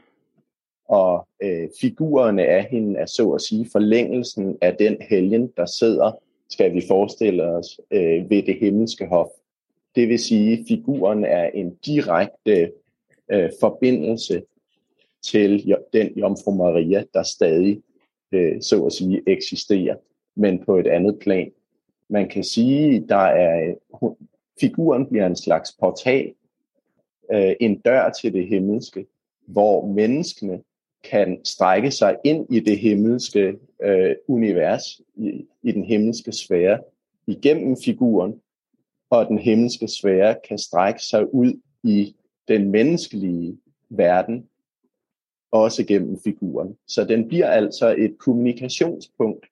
og 0.86 1.28
øh, 1.44 1.70
figurerne 1.82 2.46
af 2.46 2.64
hende 2.64 3.00
er 3.00 3.06
så 3.06 3.32
at 3.32 3.42
sige 3.42 3.70
forlængelsen 3.72 4.58
af 4.62 4.76
den 4.76 4.98
helgen, 5.02 5.52
der 5.58 5.66
sidder, 5.66 6.12
skal 6.50 6.74
vi 6.74 6.82
forestille 6.88 7.44
os, 7.44 7.80
øh, 7.92 8.30
ved 8.30 8.44
det 8.44 8.56
himmelske 8.60 9.06
hof. 9.06 9.28
Det 9.96 10.10
vil 10.10 10.20
sige, 10.20 10.54
at 10.54 10.66
figuren 10.68 11.26
er 11.26 11.50
en 11.54 11.76
direkte 11.86 12.72
øh, 13.32 13.50
forbindelse 13.60 14.42
til 15.24 15.76
den 15.94 16.08
Jomfru 16.08 16.52
Maria, 16.52 17.04
der 17.14 17.24
stadig, 17.24 17.82
øh, 18.32 18.62
så 18.62 18.86
at 18.86 18.94
sige, 18.94 19.22
eksisterer, 19.28 19.96
men 20.36 20.64
på 20.66 20.78
et 20.78 20.88
andet 20.88 21.20
plan. 21.20 21.52
Man 22.10 22.30
kan 22.30 22.44
sige, 22.44 23.06
der 23.10 23.16
er 23.16 23.74
figuren 24.60 25.06
bliver 25.06 25.26
en 25.26 25.36
slags 25.36 25.72
portal, 25.80 26.34
øh, 27.32 27.56
en 27.60 27.80
dør 27.80 28.10
til 28.10 28.34
det 28.34 28.48
himmelske, 28.48 29.06
hvor 29.48 29.88
menneskene 29.88 30.62
kan 31.04 31.46
strække 31.46 31.92
sig 31.92 32.18
ind 32.24 32.54
i 32.54 32.60
det 32.60 32.80
himmelske 32.80 33.60
øh, 33.84 34.16
univers, 34.28 35.02
i, 35.16 35.46
i 35.64 35.72
den 35.72 35.84
himmelske 35.84 36.32
sfære, 36.32 36.80
igennem 37.28 37.78
figuren, 37.86 38.42
og 39.10 39.28
den 39.28 39.40
himmelske 39.40 39.88
sfære 39.88 40.36
kan 40.50 40.58
strække 40.58 41.02
sig 41.02 41.34
ud 41.34 41.54
i 41.84 42.16
den 42.48 42.72
menneskelige 42.72 43.58
verden, 43.90 44.50
også 45.52 45.86
gennem 45.86 46.20
figuren. 46.24 46.78
Så 46.88 47.06
den 47.06 47.28
bliver 47.28 47.50
altså 47.50 47.96
et 47.98 48.18
kommunikationspunkt 48.18 49.46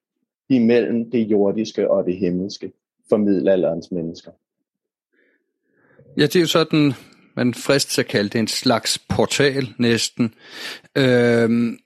imellem 0.48 1.10
det 1.10 1.18
jordiske 1.18 1.90
og 1.90 2.04
det 2.06 2.16
himmelske 2.16 2.72
for 3.08 3.16
middelalderens 3.16 3.90
mennesker. 3.90 4.30
Ja, 6.16 6.22
det 6.22 6.36
er 6.36 6.40
jo 6.40 6.46
sådan, 6.46 6.92
man 7.36 7.54
frist 7.54 7.98
at 7.98 8.06
kalde 8.06 8.28
det 8.28 8.38
en 8.38 8.46
slags 8.46 8.98
portal 8.98 9.68
næsten. 9.78 10.34
Øhm, 10.96 11.78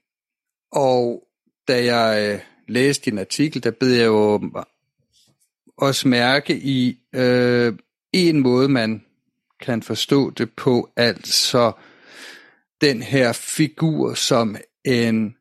og 0.72 1.28
da 1.68 1.84
jeg 1.84 2.32
øh, 2.32 2.40
læste 2.68 3.10
din 3.10 3.18
artikel, 3.18 3.64
der 3.64 3.70
bed 3.70 3.90
jeg 3.90 4.06
jo 4.06 4.50
også 5.76 6.08
mærke 6.08 6.56
i 6.56 6.98
øh, 7.14 7.74
en 8.12 8.40
måde, 8.40 8.68
man 8.68 9.04
kan 9.60 9.82
forstå 9.82 10.30
det 10.30 10.50
på, 10.56 10.90
altså 10.96 11.72
den 12.80 13.02
her 13.02 13.32
figur 13.32 14.14
som 14.14 14.56
en 14.84 15.36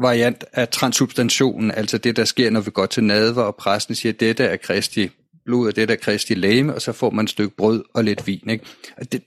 variant 0.00 0.44
af 0.52 0.68
transubstantionen, 0.68 1.70
altså 1.70 1.98
det, 1.98 2.16
der 2.16 2.24
sker, 2.24 2.50
når 2.50 2.60
vi 2.60 2.70
går 2.70 2.86
til 2.86 3.04
nadver, 3.04 3.42
og 3.42 3.56
præsten 3.56 3.94
siger, 3.94 4.12
at 4.12 4.20
dette 4.20 4.44
er 4.44 4.56
Kristi 4.56 5.10
blod, 5.44 5.68
og 5.68 5.76
dette 5.76 5.94
er 5.94 5.98
Kristi 5.98 6.34
læme, 6.34 6.74
og 6.74 6.82
så 6.82 6.92
får 6.92 7.10
man 7.10 7.24
et 7.24 7.30
stykke 7.30 7.56
brød 7.56 7.84
og 7.94 8.04
lidt 8.04 8.26
vin. 8.26 8.50
Ikke? 8.50 8.64
Og 8.96 9.12
det, 9.12 9.22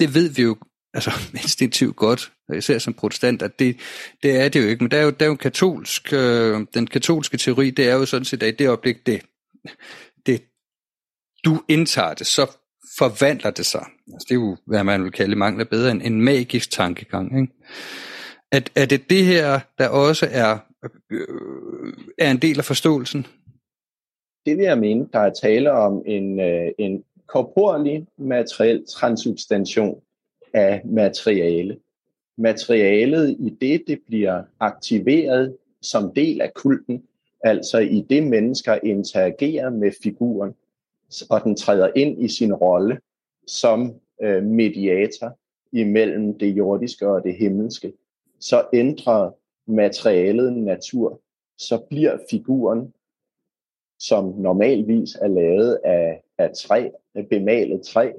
det 0.00 0.14
ved 0.14 0.28
vi 0.28 0.42
jo 0.42 0.56
altså, 0.94 1.10
instinktivt 1.42 1.96
godt, 1.96 2.32
især 2.56 2.78
som 2.78 2.94
protestant, 2.94 3.42
at 3.42 3.58
det, 3.58 3.76
det 4.22 4.40
er 4.40 4.48
det 4.48 4.62
jo 4.62 4.68
ikke. 4.68 4.84
Men 4.84 4.90
der 4.90 4.98
er 4.98 5.02
jo, 5.02 5.10
der 5.10 5.24
er 5.24 5.30
jo 5.30 5.36
katolsk, 5.36 6.12
øh, 6.12 6.66
den 6.74 6.86
katolske 6.86 7.36
teori, 7.36 7.70
det 7.70 7.88
er 7.88 7.94
jo 7.94 8.06
sådan 8.06 8.24
set, 8.24 8.42
at 8.42 8.54
i 8.54 8.56
det 8.56 8.68
øjeblik, 8.68 9.06
det, 9.06 9.22
det, 10.26 10.42
du 11.44 11.62
indtager 11.68 12.14
det, 12.14 12.26
så 12.26 12.46
forvandler 12.98 13.50
det 13.50 13.66
sig. 13.66 13.86
Altså, 14.12 14.26
det 14.28 14.30
er 14.30 14.34
jo, 14.34 14.56
hvad 14.66 14.84
man 14.84 15.04
vil 15.04 15.12
kalde 15.12 15.36
mangler 15.36 15.64
bedre 15.64 15.90
end 15.90 16.02
en 16.04 16.20
magisk 16.20 16.70
tankegang. 16.70 17.40
Ikke? 17.40 17.52
At, 18.52 18.72
er 18.74 18.86
det 18.86 19.10
det 19.10 19.24
her, 19.24 19.60
der 19.78 19.88
også 19.88 20.28
er, 20.30 20.58
øh, 21.10 21.92
er 22.18 22.30
en 22.30 22.42
del 22.42 22.58
af 22.58 22.64
forståelsen? 22.64 23.26
Det 24.46 24.56
vil 24.56 24.64
jeg 24.64 24.78
mene, 24.78 25.08
der 25.12 25.18
er 25.18 25.32
tale 25.32 25.72
om 25.72 26.02
en, 26.06 26.40
øh, 26.40 26.72
en 26.78 27.04
korporlig 27.26 28.06
materiel 28.16 28.84
transubstantion 28.86 30.00
af 30.54 30.82
materiale. 30.84 31.78
Materialet 32.38 33.36
i 33.40 33.56
det, 33.60 33.84
det 33.86 34.00
bliver 34.06 34.42
aktiveret 34.60 35.56
som 35.82 36.14
del 36.14 36.40
af 36.40 36.54
kulten, 36.54 37.02
altså 37.44 37.78
i 37.78 38.06
det 38.10 38.22
mennesker 38.22 38.78
interagerer 38.82 39.70
med 39.70 39.92
figuren, 40.02 40.54
og 41.30 41.44
den 41.44 41.56
træder 41.56 41.90
ind 41.96 42.24
i 42.24 42.28
sin 42.28 42.54
rolle 42.54 42.98
som 43.46 43.94
øh, 44.22 44.42
mediator 44.42 45.38
imellem 45.72 46.38
det 46.38 46.46
jordiske 46.46 47.08
og 47.08 47.22
det 47.24 47.34
himmelske, 47.34 47.92
så 48.44 48.68
ændrer 48.74 49.30
materialet 49.66 50.52
natur, 50.52 51.20
så 51.58 51.78
bliver 51.90 52.18
figuren, 52.30 52.94
som 53.98 54.24
normalvis 54.24 55.14
er 55.14 55.28
lavet 55.28 55.80
af, 55.84 56.22
af 56.38 56.50
træ, 56.56 56.90
bemalet 57.30 57.82
træ, 57.82 58.12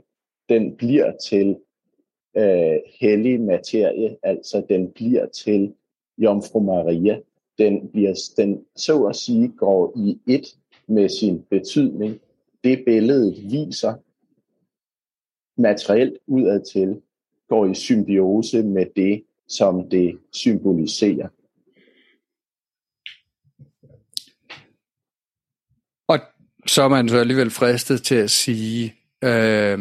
den 0.50 0.76
bliver 0.76 1.18
til 1.18 1.58
øh, 2.38 2.80
hellig 3.00 3.42
materie, 3.42 4.18
altså 4.24 4.66
den 4.70 4.92
bliver 4.92 5.26
til 5.26 5.74
Jomfru 6.18 6.60
Maria. 6.60 7.20
Den, 7.58 7.90
bliver, 7.90 8.14
den 8.38 8.66
så 8.76 9.04
at 9.04 9.16
sige 9.16 9.48
går 9.58 9.94
i 9.98 10.20
et 10.28 10.58
med 10.88 11.10
sin 11.10 11.42
betydning. 11.42 12.20
Det 12.64 12.86
billede 12.86 13.36
viser 13.36 13.94
materielt 15.62 16.18
udadtil, 16.28 17.02
går 17.48 17.66
i 17.66 17.74
symbiose 17.74 18.64
med 18.64 18.86
det, 18.96 19.24
som 19.48 19.90
det 19.90 20.20
symboliserer. 20.32 21.30
Og 26.08 26.20
så 26.68 26.84
er 26.84 26.88
man 26.88 27.10
så 27.10 27.18
alligevel 27.18 27.50
fristet 27.50 28.04
til 28.04 28.16
at 28.16 28.32
sige, 28.32 28.96
øh, 29.24 29.80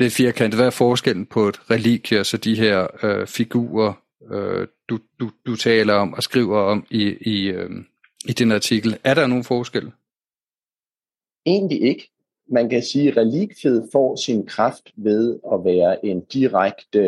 lidt 0.00 0.12
firkantet, 0.12 0.58
hvad 0.58 0.66
er 0.66 0.70
forskellen 0.70 1.26
på 1.26 1.48
et 1.48 1.70
relikvie, 1.70 2.24
så 2.24 2.36
de 2.36 2.54
her 2.54 3.04
øh, 3.04 3.26
figurer, 3.26 3.92
øh, 4.30 4.68
du, 4.88 4.98
du, 5.20 5.30
du 5.46 5.56
taler 5.56 5.94
om 5.94 6.14
og 6.14 6.22
skriver 6.22 6.58
om 6.58 6.86
i, 6.90 7.02
i, 7.20 7.48
øh, 7.48 7.70
i 8.24 8.32
din 8.32 8.52
artikel. 8.52 8.98
Er 9.04 9.14
der 9.14 9.26
nogen 9.26 9.44
forskel? 9.44 9.92
Egentlig 11.46 11.82
ikke. 11.82 12.10
Man 12.52 12.68
kan 12.68 12.82
sige, 12.82 13.08
at 13.08 13.16
relikviet 13.16 13.88
får 13.92 14.16
sin 14.16 14.46
kraft 14.46 14.92
ved 14.96 15.38
at 15.52 15.64
være 15.64 16.06
en 16.06 16.20
direkte 16.20 17.00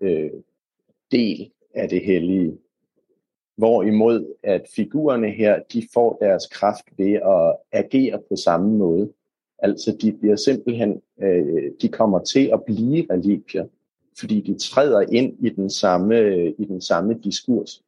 øh, 0.00 0.30
del 1.12 1.50
af 1.74 1.88
det 1.88 2.04
hellige. 2.04 2.58
Hvorimod 3.56 4.34
at 4.42 4.66
figurerne 4.76 5.30
her, 5.30 5.62
de 5.72 5.88
får 5.94 6.18
deres 6.20 6.46
kraft 6.46 6.84
ved 6.96 7.12
at 7.12 7.56
agere 7.72 8.22
på 8.28 8.36
samme 8.36 8.78
måde. 8.78 9.12
Altså 9.58 9.96
de 10.02 10.12
bliver 10.12 10.36
simpelthen, 10.36 11.02
øh, 11.22 11.72
de 11.82 11.88
kommer 11.88 12.18
til 12.18 12.50
at 12.52 12.64
blive 12.64 13.06
relikvier, 13.10 13.66
fordi 14.18 14.40
de 14.40 14.58
træder 14.58 15.00
ind 15.00 15.46
i 15.46 15.48
den 15.48 15.70
samme, 15.70 16.46
i 16.50 16.64
den 16.64 16.80
samme 16.80 17.14
diskurs. 17.24 17.82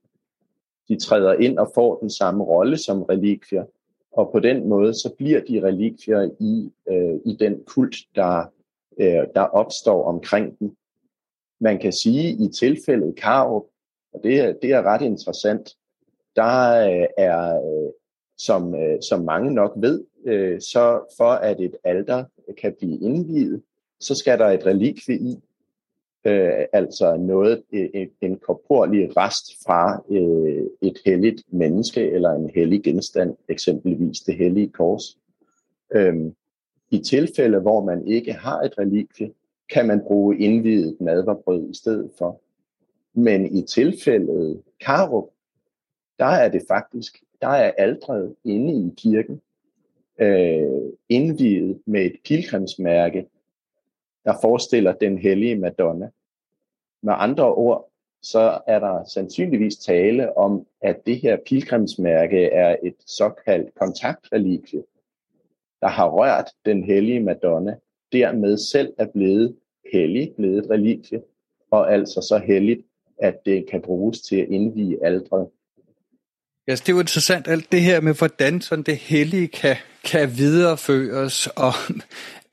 De 0.89 0.97
træder 0.97 1.33
ind 1.33 1.59
og 1.59 1.71
får 1.75 1.99
den 1.99 2.11
samme 2.11 2.45
rolle 2.45 2.77
som 2.77 3.03
relikvier, 3.03 3.65
og 4.13 4.31
på 4.33 4.41
den 4.41 4.69
måde 4.69 4.95
så 4.95 5.15
bliver 5.19 5.41
de 5.41 5.63
relikvier 5.63 6.31
i, 6.41 6.73
øh, 6.89 7.21
i 7.25 7.37
den 7.41 7.65
kult, 7.67 7.97
der, 8.15 8.45
øh, 9.01 9.27
der 9.35 9.41
opstår 9.41 10.05
omkring 10.05 10.59
dem. 10.59 10.77
Man 11.61 11.79
kan 11.79 11.93
sige 11.93 12.45
i 12.45 12.49
tilfældet 12.49 13.17
Karup, 13.17 13.65
og 14.13 14.21
det 14.23 14.41
er, 14.41 14.53
det 14.63 14.71
er 14.71 14.83
ret 14.83 15.03
interessant, 15.03 15.77
der 16.37 16.87
øh, 16.89 17.07
er, 17.17 17.57
øh, 17.57 17.93
som, 18.39 18.75
øh, 18.75 19.03
som 19.03 19.25
mange 19.25 19.55
nok 19.55 19.73
ved, 19.77 20.05
øh, 20.25 20.61
så 20.61 21.15
for 21.17 21.31
at 21.31 21.61
et 21.61 21.77
alter 21.85 22.25
kan 22.61 22.75
blive 22.79 22.99
indviet, 23.01 23.63
så 24.01 24.15
skal 24.15 24.39
der 24.39 24.47
et 24.47 24.67
relikvie 24.67 25.19
i, 25.19 25.37
øh, 26.25 26.65
altså 26.73 27.17
noget, 27.17 27.63
en, 27.73 28.09
en 28.21 28.37
korporlig 28.37 29.17
rest 29.17 29.65
fra 29.65 30.05
øh, 30.11 30.67
et 30.83 30.99
helligt 31.07 31.43
menneske 31.49 32.11
eller 32.11 32.31
en 32.31 32.51
hellig 32.55 32.83
genstand, 32.83 33.37
eksempelvis 33.49 34.21
det 34.21 34.37
hellige 34.37 34.69
kors. 34.69 35.19
Øhm, 35.95 36.35
I 36.91 36.99
tilfælde, 36.99 37.59
hvor 37.59 37.85
man 37.85 38.07
ikke 38.07 38.33
har 38.33 38.61
et 38.61 38.79
relikvie, 38.79 39.33
kan 39.73 39.87
man 39.87 40.01
bruge 40.01 40.39
indvidet 40.39 40.97
nadverbrød 41.01 41.71
i 41.71 41.75
stedet 41.75 42.11
for. 42.19 42.41
Men 43.15 43.57
i 43.57 43.63
tilfældet 43.63 44.63
Karup, 44.81 45.29
der 46.19 46.25
er 46.25 46.49
det 46.49 46.63
faktisk, 46.69 47.23
der 47.41 47.49
er 47.49 47.73
aldret 47.79 48.35
inde 48.45 48.87
i 48.87 48.95
kirken, 48.97 49.41
øh, 50.19 50.93
indviet 51.09 51.81
med 51.87 52.07
et 52.07 52.17
pilgrimsmærke, 52.25 53.27
der 54.25 54.35
forestiller 54.43 54.93
den 54.93 55.19
hellige 55.19 55.57
Madonna. 55.57 56.09
Med 57.03 57.15
andre 57.17 57.55
ord, 57.55 57.91
så 58.23 58.61
er 58.67 58.79
der 58.79 59.05
sandsynligvis 59.05 59.77
tale 59.77 60.39
om, 60.39 60.67
at 60.81 61.07
det 61.07 61.21
her 61.21 61.37
pilgrimsmærke 61.47 62.45
er 62.45 62.77
et 62.83 62.95
såkaldt 63.07 63.75
kontaktreligie, 63.75 64.83
der 65.81 65.89
har 65.89 66.09
rørt 66.09 66.51
den 66.65 66.85
hellige 66.85 67.21
Madonna, 67.21 67.77
dermed 68.13 68.59
selv 68.59 68.95
er 68.99 69.07
blevet 69.07 69.57
hellig, 69.93 70.33
blevet 70.37 70.59
et 70.59 70.71
relikvie, 70.71 71.23
og 71.71 71.93
altså 71.93 72.21
så 72.21 72.39
helligt, 72.39 72.81
at 73.19 73.35
det 73.47 73.67
kan 73.71 73.83
bruges 73.83 74.21
til 74.21 74.37
at 74.37 74.49
indvige 74.49 75.05
aldret. 75.05 75.49
Ja, 76.69 76.73
det 76.73 76.89
er 76.89 76.93
jo 76.93 77.01
interessant 77.01 77.49
alt 77.49 77.73
det 77.73 77.81
her 77.81 78.01
med, 78.01 78.15
hvordan 78.15 78.61
sådan 78.61 78.83
det 78.83 78.97
hellige 78.97 79.49
kan, 79.49 79.77
kan 80.05 80.31
videreføres, 80.37 81.47
og 81.47 81.73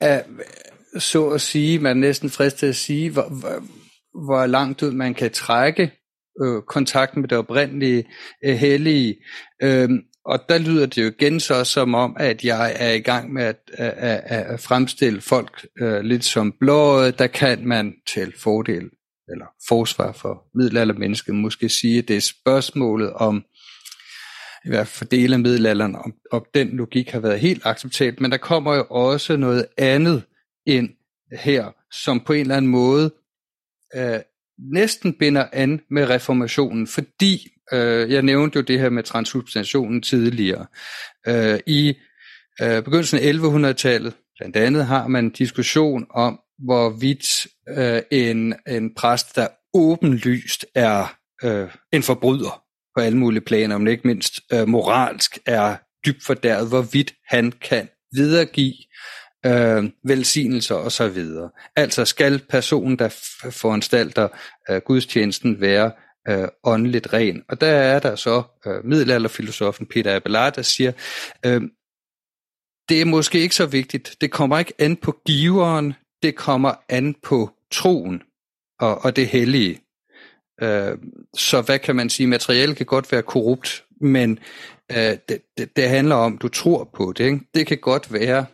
så 0.98 1.28
at 1.28 1.40
sige, 1.40 1.78
man 1.78 1.96
er 1.96 2.00
næsten 2.00 2.30
til 2.30 2.66
at 2.66 2.76
sige, 2.76 3.10
hvor, 3.10 3.28
hvor, 3.28 3.62
hvor 4.26 4.46
langt 4.46 4.82
ud 4.82 4.92
man 4.92 5.14
kan 5.14 5.30
trække 5.30 5.92
øh, 6.42 6.62
kontakten 6.62 7.20
med 7.20 7.28
det 7.28 7.38
oprindelige 7.38 8.04
øh, 8.44 8.54
hellige. 8.54 9.16
Øhm, 9.62 10.00
og 10.24 10.38
der 10.48 10.58
lyder 10.58 10.86
det 10.86 11.02
jo 11.02 11.06
igen 11.06 11.40
så 11.40 11.64
som 11.64 11.94
om, 11.94 12.16
at 12.18 12.44
jeg 12.44 12.76
er 12.78 12.92
i 12.92 13.00
gang 13.00 13.32
med 13.32 13.44
at, 13.44 13.56
at, 13.72 13.94
at, 13.96 14.46
at 14.46 14.60
fremstille 14.60 15.20
folk 15.20 15.66
øh, 15.80 16.00
lidt 16.00 16.24
som 16.24 16.54
blåede. 16.60 17.12
Der 17.12 17.26
kan 17.26 17.66
man 17.66 17.94
til 18.06 18.32
fordel 18.38 18.90
eller 19.28 19.46
forsvar 19.68 20.12
for 20.12 20.42
middelaldermennesket 20.54 21.34
måske 21.34 21.68
sige, 21.68 21.98
at 21.98 22.08
det 22.08 22.16
er 22.16 22.20
spørgsmålet 22.20 23.12
om, 23.12 23.44
i 24.64 24.68
hvert 24.68 24.88
fald 24.88 25.10
dele 25.10 25.34
af 25.34 25.40
middelalderen, 25.40 25.94
om, 25.94 26.14
om 26.32 26.44
den 26.54 26.68
logik 26.68 27.10
har 27.10 27.20
været 27.20 27.40
helt 27.40 27.62
acceptabel, 27.64 28.22
men 28.22 28.30
der 28.30 28.36
kommer 28.36 28.74
jo 28.74 28.86
også 28.90 29.36
noget 29.36 29.66
andet 29.78 30.22
ind 30.70 30.90
her, 31.32 31.74
som 31.92 32.20
på 32.20 32.32
en 32.32 32.40
eller 32.40 32.56
anden 32.56 32.70
måde 32.70 33.14
øh, 33.96 34.20
næsten 34.58 35.14
binder 35.18 35.46
an 35.52 35.80
med 35.90 36.10
reformationen, 36.10 36.86
fordi 36.86 37.48
øh, 37.72 38.12
jeg 38.12 38.22
nævnte 38.22 38.56
jo 38.56 38.62
det 38.62 38.80
her 38.80 38.90
med 38.90 39.02
transsubstantionen 39.02 40.02
tidligere. 40.02 40.66
Øh, 41.28 41.58
I 41.66 41.94
øh, 42.62 42.82
begyndelsen 42.82 43.18
af 43.18 43.32
1100-tallet, 43.32 44.14
blandt 44.38 44.56
andet, 44.56 44.86
har 44.86 45.06
man 45.06 45.30
diskussion 45.30 46.06
om, 46.10 46.40
hvorvidt 46.58 47.46
øh, 47.68 48.02
en, 48.10 48.54
en 48.68 48.94
præst, 48.94 49.36
der 49.36 49.48
åbenlyst 49.74 50.66
er 50.74 51.16
øh, 51.44 51.68
en 51.92 52.02
forbryder 52.02 52.62
på 52.96 53.00
alle 53.00 53.18
mulige 53.18 53.40
planer, 53.40 53.78
men 53.78 53.88
ikke 53.88 54.08
mindst 54.08 54.40
øh, 54.52 54.68
moralsk 54.68 55.38
er 55.46 55.76
dybt 56.06 56.24
fordæret, 56.24 56.68
hvorvidt 56.68 57.14
han 57.28 57.52
kan 57.52 57.88
videregive 58.12 58.74
øh, 59.46 59.90
velsignelser 60.04 60.74
og 60.74 60.92
så 60.92 61.08
videre. 61.08 61.50
Altså 61.76 62.04
skal 62.04 62.38
personen, 62.48 62.98
der 62.98 63.08
foranstalter 63.50 64.28
øh, 64.70 64.80
gudstjenesten, 64.80 65.60
være 65.60 65.92
øh, 66.28 66.48
åndeligt 66.64 67.12
ren. 67.12 67.42
Og 67.48 67.60
der 67.60 67.66
er 67.66 67.98
der 67.98 68.16
så 68.16 68.42
øh, 68.66 68.84
middelalderfilosofen 68.84 69.86
Peter 69.86 70.16
Abelard, 70.16 70.54
der 70.54 70.62
siger, 70.62 70.92
øh, 71.46 71.62
det 72.88 73.00
er 73.00 73.04
måske 73.04 73.40
ikke 73.40 73.54
så 73.54 73.66
vigtigt. 73.66 74.16
Det 74.20 74.30
kommer 74.30 74.58
ikke 74.58 74.74
an 74.78 74.96
på 74.96 75.20
giveren, 75.26 75.94
det 76.22 76.36
kommer 76.36 76.74
an 76.88 77.14
på 77.22 77.50
troen 77.70 78.22
og, 78.80 79.04
og 79.04 79.16
det 79.16 79.28
hellige. 79.28 79.80
Øh, 80.62 80.98
så 81.36 81.62
hvad 81.62 81.78
kan 81.78 81.96
man 81.96 82.10
sige? 82.10 82.26
Materiel 82.26 82.74
kan 82.74 82.86
godt 82.86 83.12
være 83.12 83.22
korrupt, 83.22 83.84
men 84.00 84.38
øh, 84.92 85.16
det, 85.28 85.42
det, 85.58 85.76
det 85.76 85.88
handler 85.88 86.14
om, 86.14 86.38
du 86.38 86.48
tror 86.48 86.90
på 86.94 87.12
det. 87.12 87.24
Ikke? 87.24 87.40
Det 87.54 87.66
kan 87.66 87.78
godt 87.78 88.12
være, 88.12 88.46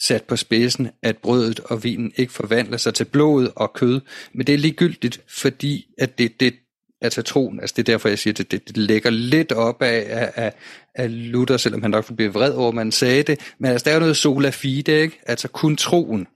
sat 0.00 0.24
på 0.24 0.36
spidsen, 0.36 0.88
at 1.02 1.18
brødet 1.18 1.60
og 1.60 1.84
vinen 1.84 2.12
ikke 2.16 2.32
forvandler 2.32 2.76
sig 2.76 2.94
til 2.94 3.04
blod 3.04 3.48
og 3.56 3.72
kød, 3.72 4.00
men 4.32 4.46
det 4.46 4.54
er 4.54 4.58
ligegyldigt, 4.58 5.20
fordi 5.28 5.86
at 5.98 6.18
det, 6.18 6.40
det 6.40 6.54
altså 7.00 7.22
troen, 7.22 7.60
altså 7.60 7.74
det 7.76 7.88
er 7.88 7.92
derfor, 7.92 8.08
jeg 8.08 8.18
siger, 8.18 8.32
at 8.32 8.38
det, 8.38 8.50
det, 8.50 8.68
det 8.68 8.76
lægger 8.76 9.10
lidt 9.10 9.52
op 9.52 9.82
af, 9.82 10.04
af, 10.08 10.32
af, 10.34 10.52
af 10.94 11.32
Luther, 11.32 11.56
selvom 11.56 11.82
han 11.82 11.90
nok 11.90 12.16
blive 12.16 12.32
vred 12.32 12.54
over, 12.54 12.68
at 12.68 12.74
man 12.74 12.92
sagde 12.92 13.22
det, 13.22 13.54
men 13.58 13.70
altså 13.70 13.84
der 13.84 13.90
er 13.90 13.94
jo 13.94 14.00
noget 14.00 14.16
sola 14.16 14.50
fide, 14.50 14.92
ikke? 14.92 15.20
altså 15.26 15.48
kun 15.48 15.76
troen. 15.76 16.26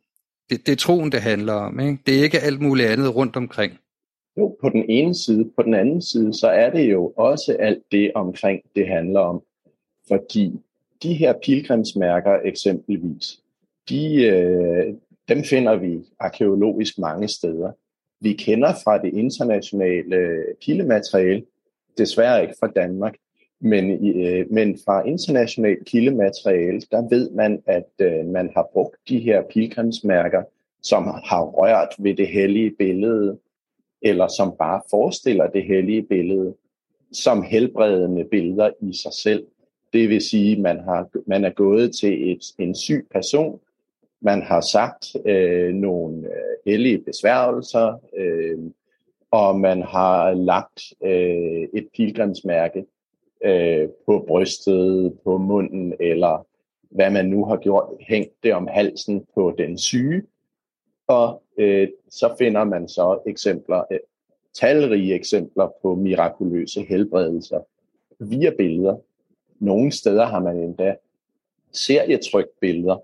Det, 0.50 0.66
det 0.66 0.72
er 0.72 0.76
troen, 0.76 1.12
det 1.12 1.20
handler 1.20 1.52
om, 1.52 1.80
ikke? 1.80 1.98
det 2.06 2.18
er 2.18 2.22
ikke 2.22 2.40
alt 2.40 2.60
muligt 2.60 2.88
andet 2.88 3.14
rundt 3.14 3.36
omkring. 3.36 3.78
Jo, 4.38 4.56
på 4.60 4.68
den 4.68 4.84
ene 4.88 5.14
side. 5.14 5.50
På 5.56 5.62
den 5.62 5.74
anden 5.74 6.02
side, 6.02 6.34
så 6.34 6.48
er 6.48 6.70
det 6.70 6.90
jo 6.90 7.12
også 7.16 7.56
alt 7.60 7.82
det 7.92 8.12
omkring, 8.14 8.62
det 8.76 8.88
handler 8.88 9.20
om. 9.20 9.42
Fordi 10.08 10.52
de 11.02 11.14
her 11.14 11.34
pilgrimsmærker 11.44 12.38
eksempelvis, 12.44 13.41
de, 13.88 14.24
øh, 14.24 14.94
dem 15.28 15.44
finder 15.44 15.76
vi 15.76 15.98
arkeologisk 16.18 16.98
mange 16.98 17.28
steder. 17.28 17.72
Vi 18.20 18.32
kender 18.32 18.72
fra 18.84 19.02
det 19.02 19.14
internationale 19.14 20.16
øh, 20.16 20.44
kildemateriale, 20.60 21.44
desværre 21.98 22.42
ikke 22.42 22.54
fra 22.60 22.72
Danmark, 22.76 23.14
men, 23.60 24.14
øh, 24.16 24.46
men 24.50 24.78
fra 24.84 25.06
internationalt 25.06 25.84
kildemateriale, 25.86 26.80
der 26.80 27.08
ved 27.08 27.30
man, 27.30 27.62
at 27.66 27.90
øh, 28.00 28.26
man 28.26 28.50
har 28.56 28.68
brugt 28.72 28.96
de 29.08 29.18
her 29.18 29.42
pilgrimsmærker, 29.50 30.42
som 30.82 31.04
har 31.04 31.42
rørt 31.42 31.94
ved 31.98 32.14
det 32.14 32.28
hellige 32.28 32.70
billede, 32.78 33.38
eller 34.02 34.28
som 34.28 34.54
bare 34.58 34.80
forestiller 34.90 35.46
det 35.46 35.64
hellige 35.64 36.02
billede, 36.02 36.54
som 37.12 37.42
helbredende 37.42 38.24
billeder 38.24 38.70
i 38.80 38.92
sig 38.92 39.12
selv. 39.12 39.46
Det 39.92 40.08
vil 40.08 40.20
sige, 40.20 40.52
at 40.52 40.58
man, 40.58 40.80
har, 40.80 41.08
man 41.26 41.44
er 41.44 41.50
gået 41.50 41.94
til 41.94 42.32
et, 42.32 42.42
en 42.58 42.74
syg 42.74 43.06
person, 43.12 43.60
man 44.22 44.42
har 44.42 44.60
sagt 44.60 45.06
øh, 45.26 45.74
nogle 45.74 46.26
øh, 46.26 46.72
hellige 46.72 46.98
besværgelser, 46.98 48.00
øh, 48.16 48.58
og 49.30 49.60
man 49.60 49.82
har 49.82 50.34
lagt 50.34 50.82
øh, 51.04 51.68
et 51.74 51.88
pilgrimsmærke 51.96 52.84
øh, 53.44 53.88
på 54.06 54.24
brystet, 54.28 55.18
på 55.24 55.38
munden, 55.38 55.94
eller 56.00 56.46
hvad 56.90 57.10
man 57.10 57.26
nu 57.26 57.44
har 57.44 57.56
gjort, 57.56 57.84
hængt 58.00 58.32
det 58.42 58.54
om 58.54 58.66
halsen 58.66 59.26
på 59.34 59.54
den 59.58 59.78
syge. 59.78 60.22
Og 61.06 61.42
øh, 61.58 61.88
så 62.10 62.34
finder 62.38 62.64
man 62.64 62.88
så 62.88 63.18
eksempler, 63.26 63.84
øh, 63.90 63.98
talrige 64.54 65.14
eksempler 65.14 65.68
på 65.82 65.94
mirakuløse 65.94 66.82
helbredelser 66.82 67.60
via 68.18 68.50
billeder. 68.58 68.96
Nogle 69.58 69.92
steder 69.92 70.26
har 70.26 70.40
man 70.40 70.56
endda 70.56 70.96
serietrykt 71.72 72.60
billeder, 72.60 72.96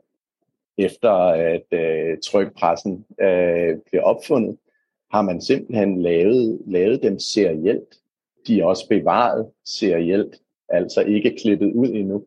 efter 0.78 1.10
at 1.30 1.66
øh, 1.72 2.18
trykpressen 2.24 3.04
øh, 3.20 3.76
blev 3.90 4.02
opfundet, 4.04 4.56
har 5.10 5.22
man 5.22 5.40
simpelthen 5.40 6.02
lavet, 6.02 6.60
lavet 6.66 7.02
dem 7.02 7.18
serielt. 7.18 7.94
De 8.46 8.60
er 8.60 8.64
også 8.64 8.88
bevaret 8.88 9.50
serielt, 9.64 10.36
altså 10.68 11.00
ikke 11.00 11.36
klippet 11.42 11.72
ud 11.72 11.88
endnu. 11.88 12.24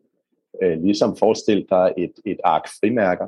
Øh, 0.62 0.82
ligesom 0.82 1.16
forestil 1.16 1.66
dig 1.70 1.94
et, 1.96 2.12
et 2.24 2.40
ark 2.44 2.68
frimærker. 2.80 3.26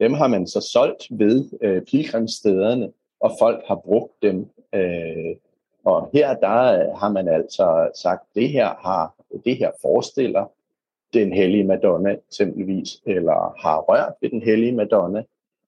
Dem 0.00 0.14
har 0.14 0.28
man 0.28 0.46
så 0.46 0.60
solgt 0.72 1.06
ved 1.10 1.44
øh, 1.62 1.82
pilgrimsstederne, 1.82 2.92
og 3.20 3.32
folk 3.40 3.64
har 3.68 3.80
brugt 3.84 4.22
dem. 4.22 4.46
Øh, 4.74 5.36
og 5.84 6.10
her 6.12 6.34
der 6.34 6.96
har 6.96 7.10
man 7.10 7.28
altså 7.28 7.90
sagt, 8.02 8.22
det 8.34 8.48
her 8.48 8.66
har 8.66 9.14
det 9.44 9.56
her 9.56 9.70
forestiller 9.82 10.52
den 11.20 11.32
hellige 11.32 11.64
Madonna 11.64 12.10
eksempelvis, 12.12 13.02
eller 13.06 13.54
har 13.58 13.80
rørt 13.80 14.12
ved 14.20 14.30
den 14.30 14.42
hellige 14.42 14.72
Madonna, 14.72 15.22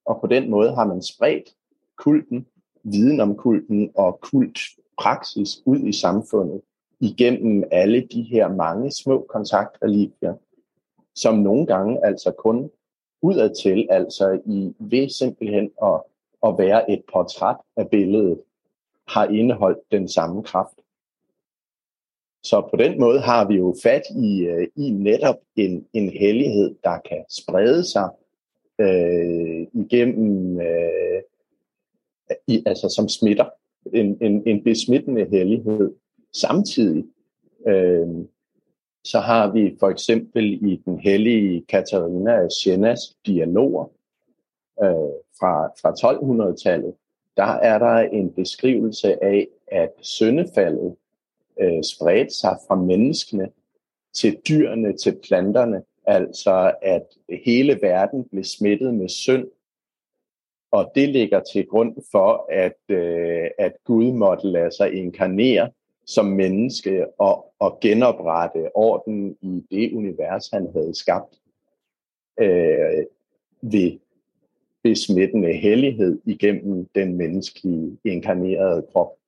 og 0.05 0.21
på 0.21 0.27
den 0.27 0.49
måde 0.49 0.75
har 0.75 0.85
man 0.85 1.01
spredt 1.01 1.55
kulten, 1.95 2.47
viden 2.83 3.19
om 3.19 3.35
kulten 3.35 3.91
og 3.95 4.19
kultpraksis 4.21 5.61
ud 5.65 5.79
i 5.79 5.91
samfundet 5.91 6.61
igennem 6.99 7.63
alle 7.71 8.07
de 8.11 8.21
her 8.21 8.47
mange 8.47 8.91
små 8.91 9.25
kontaktreligier, 9.29 10.33
som 11.15 11.35
nogle 11.35 11.65
gange 11.65 12.05
altså 12.05 12.31
kun 12.31 12.71
udadtil, 13.21 13.87
altså 13.89 14.39
i 14.45 14.73
ved 14.79 15.09
simpelthen 15.09 15.71
at, 15.83 16.01
at 16.43 16.55
være 16.57 16.91
et 16.91 17.03
portræt 17.13 17.57
af 17.77 17.89
billedet, 17.89 18.41
har 19.07 19.25
indeholdt 19.25 19.91
den 19.91 20.07
samme 20.07 20.43
kraft. 20.43 20.79
Så 22.43 22.67
på 22.69 22.75
den 22.77 22.99
måde 22.99 23.19
har 23.19 23.47
vi 23.47 23.55
jo 23.55 23.75
fat 23.83 24.01
i, 24.23 24.41
øh, 24.41 24.67
i 24.75 24.89
netop 24.89 25.35
en, 25.55 25.85
en 25.93 26.09
hellighed, 26.09 26.75
der 26.83 26.97
kan 27.09 27.23
sprede 27.29 27.83
sig 27.83 28.09
øh, 28.79 29.67
igennem, 29.73 30.59
øh, 30.59 31.21
i, 32.47 32.63
altså 32.65 32.89
som 32.89 33.09
smitter. 33.09 33.45
En, 33.93 34.17
en, 34.21 34.43
en 34.47 34.63
besmittende 34.63 35.25
hellighed. 35.25 35.91
Samtidig 36.33 37.05
øh, 37.67 38.07
så 39.03 39.19
har 39.19 39.51
vi 39.51 39.75
for 39.79 39.89
eksempel 39.89 40.71
i 40.71 40.81
den 40.85 40.99
hellige 40.99 41.65
Katarina 41.69 42.31
af 42.31 42.51
Sienas 42.51 42.99
dialoger 43.25 43.91
øh, 44.83 45.13
fra, 45.39 45.67
fra 45.67 45.91
1200-tallet, 46.13 46.93
der 47.37 47.43
er 47.43 47.79
der 47.79 47.97
en 47.97 48.33
beskrivelse 48.33 49.23
af, 49.23 49.47
at 49.67 49.89
syndefaldet 50.01 50.95
øh, 51.59 51.83
spredte 51.83 52.33
sig 52.33 52.57
fra 52.67 52.75
menneskene 52.75 53.49
til 54.13 54.37
dyrene, 54.47 54.97
til 54.97 55.19
planterne, 55.27 55.83
altså 56.05 56.73
at 56.81 57.05
hele 57.45 57.79
verden 57.81 58.23
blev 58.23 58.43
smittet 58.43 58.93
med 58.93 59.09
synd. 59.09 59.47
Og 60.71 60.91
det 60.95 61.09
ligger 61.09 61.39
til 61.53 61.67
grund 61.67 61.95
for, 62.11 62.47
at, 62.51 62.95
øh, 62.95 63.49
at 63.57 63.73
Gud 63.83 64.11
måtte 64.11 64.47
lade 64.47 64.71
sig 64.71 64.93
inkarnere 64.93 65.69
som 66.05 66.25
menneske 66.25 67.05
og, 67.19 67.53
og 67.59 67.77
genoprette 67.81 68.75
orden 68.75 69.37
i 69.41 69.65
det 69.71 69.93
univers, 69.93 70.49
han 70.53 70.67
havde 70.73 70.95
skabt 70.95 71.35
øh, 72.39 73.05
ved 73.61 73.99
besmittende 74.83 75.53
hellighed 75.53 76.19
igennem 76.25 76.85
den 76.95 77.17
menneskelige 77.17 77.97
inkarnerede 78.03 78.85
krop. 78.91 79.18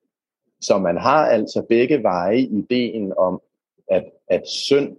Så 0.61 0.77
man 0.77 0.97
har 0.97 1.25
altså 1.25 1.65
begge 1.69 2.03
veje 2.03 2.39
ideen 2.39 3.13
om, 3.17 3.41
at, 3.87 4.03
at 4.27 4.47
synd 4.47 4.97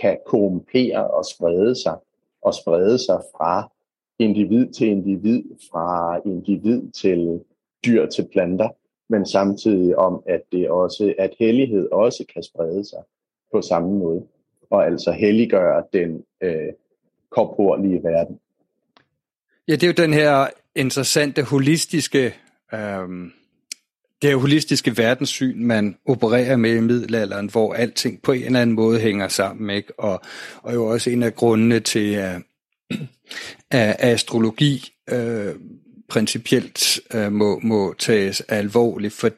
kan 0.00 0.18
korrumpere 0.26 1.10
og 1.10 1.24
sprede 1.24 1.82
sig, 1.82 1.96
og 2.42 2.54
sprede 2.54 2.98
sig 2.98 3.20
fra 3.36 3.72
individ 4.18 4.72
til 4.72 4.86
individ, 4.86 5.42
fra 5.72 6.20
individ 6.24 6.90
til 6.90 7.40
dyr 7.86 8.06
til 8.06 8.28
planter, 8.32 8.68
men 9.08 9.26
samtidig 9.26 9.96
om, 9.96 10.22
at 10.26 10.40
det 10.52 10.70
også, 10.70 11.14
at 11.18 11.30
hellighed 11.38 11.88
også 11.92 12.24
kan 12.34 12.42
sprede 12.42 12.84
sig 12.84 13.02
på 13.52 13.62
samme 13.62 13.98
måde, 13.98 14.26
og 14.70 14.86
altså 14.86 15.12
helliggøre 15.12 15.84
den 15.92 16.24
øh, 16.40 16.72
korporlige 17.30 18.02
verden. 18.02 18.40
Ja, 19.68 19.72
det 19.72 19.82
er 19.82 19.86
jo 19.86 20.04
den 20.06 20.12
her 20.12 20.46
interessante 20.74 21.42
holistiske 21.42 22.34
øh, 22.74 23.08
det 24.22 24.40
holistiske 24.40 24.98
verdenssyn, 24.98 25.64
man 25.64 25.96
opererer 26.06 26.56
med 26.56 26.76
i 26.76 26.80
middelalderen, 26.80 27.50
hvor 27.50 27.74
alting 27.74 28.22
på 28.22 28.32
en 28.32 28.42
eller 28.42 28.60
anden 28.60 28.76
måde 28.76 29.00
hænger 29.00 29.28
sammen, 29.28 29.76
ikke? 29.76 30.00
Og, 30.00 30.20
og 30.62 30.74
jo 30.74 30.86
også 30.86 31.10
en 31.10 31.22
af 31.22 31.34
grundene 31.34 31.80
til, 31.80 32.14
at, 32.14 32.42
at 33.70 33.96
astrologi 33.98 34.92
øh, 35.10 35.54
principielt 36.08 37.00
øh, 37.14 37.32
må, 37.32 37.60
må 37.62 37.94
tages 37.98 38.40
alvorligt, 38.40 39.12
for, 39.12 39.30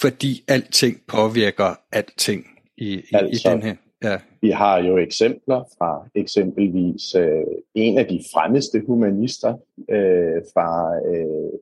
fordi 0.00 0.44
alting 0.48 1.00
påvirker 1.08 1.74
alting 1.92 2.46
i, 2.76 2.94
i, 2.94 3.02
altså, 3.12 3.48
i 3.48 3.52
den 3.52 3.62
her. 3.62 3.74
Ja. 4.04 4.16
Vi 4.40 4.50
har 4.50 4.78
jo 4.78 4.96
eksempler 4.96 5.64
fra 5.78 6.08
eksempelvis 6.14 7.14
øh, 7.14 7.46
en 7.74 7.98
af 7.98 8.06
de 8.06 8.20
fremmeste 8.32 8.82
humanister 8.86 9.54
øh, 9.90 10.42
fra 10.54 10.94
øh, 11.10 11.52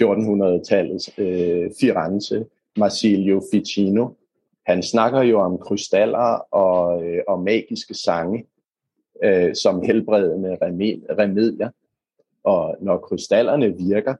1400-tallets 0.00 1.18
øh, 1.18 1.70
Firenze, 1.80 2.46
Marsilio 2.76 3.42
Ficino. 3.52 4.08
Han 4.66 4.82
snakker 4.82 5.22
jo 5.22 5.40
om 5.40 5.58
krystaller 5.58 6.54
og, 6.54 7.04
øh, 7.04 7.22
og 7.28 7.42
magiske 7.42 7.94
sange 7.94 8.46
øh, 9.24 9.54
som 9.54 9.82
helbredende 9.82 10.58
remedier. 11.18 11.70
Og 12.44 12.76
når 12.80 12.98
krystallerne 12.98 13.76
virker, 13.78 14.14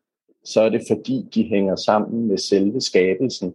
så 0.44 0.60
er 0.60 0.68
det 0.68 0.82
fordi, 0.88 1.26
de 1.34 1.42
hænger 1.42 1.76
sammen 1.76 2.28
med 2.28 2.38
selve 2.38 2.80
skabelsen 2.80 3.54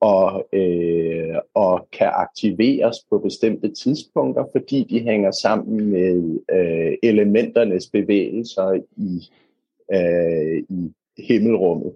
og, 0.00 0.48
øh, 0.52 1.36
og 1.54 1.88
kan 1.92 2.10
aktiveres 2.14 2.96
på 3.10 3.18
bestemte 3.18 3.68
tidspunkter, 3.74 4.44
fordi 4.52 4.86
de 4.90 5.00
hænger 5.00 5.30
sammen 5.30 5.86
med 5.90 6.38
øh, 6.50 6.92
elementernes 7.02 7.86
bevægelser 7.86 8.80
i, 8.96 9.30
øh, 9.94 10.62
i 10.68 10.92
himmelrummet. 11.18 11.94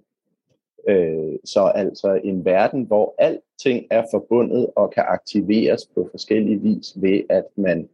Øh, 0.87 1.39
så 1.45 1.71
altså 1.75 2.21
en 2.23 2.45
verden, 2.45 2.83
hvor 2.83 3.15
alting 3.17 3.85
er 3.91 4.03
forbundet 4.11 4.69
og 4.75 4.91
kan 4.91 5.03
aktiveres 5.07 5.89
på 5.95 6.07
forskellige 6.11 6.61
vis 6.61 6.93
ved, 6.95 7.21
at 7.29 7.45
man 7.55 7.89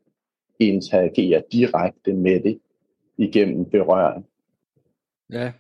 interagerer 0.59 1.41
direkte 1.51 2.13
med 2.13 2.39
det 2.39 2.59
igennem 3.17 3.65
berøring. 3.65 4.25
Ja, 5.29 5.51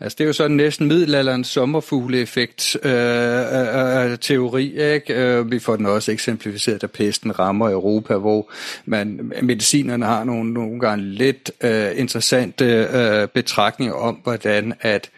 Altså 0.00 0.16
det 0.18 0.24
er 0.24 0.26
jo 0.26 0.32
sådan 0.32 0.56
næsten 0.56 0.88
middelalderens 0.88 1.46
sommerfugleeffekt-teori, 1.46 2.90
øh 2.94 4.04
øh, 4.04 4.04
øh, 4.04 4.12
øh, 4.12 4.18
teori. 4.18 4.94
Ikke? 4.94 5.14
Øh, 5.14 5.50
vi 5.50 5.58
får 5.58 5.76
den 5.76 5.86
også 5.86 6.12
eksemplificeret, 6.12 6.82
da 6.82 6.86
pesten 6.86 7.38
rammer 7.38 7.70
Europa, 7.70 8.16
hvor 8.16 8.50
man, 8.84 9.32
medicinerne 9.42 10.04
har 10.04 10.24
nogle, 10.24 10.52
nogle 10.52 10.80
gange 10.80 11.04
lidt 11.04 11.50
øh, 11.64 11.90
interessante 11.96 12.64
øh, 12.64 13.28
betragtninger 13.28 13.94
om, 13.94 14.14
hvordan 14.22 14.74
at 14.80 15.10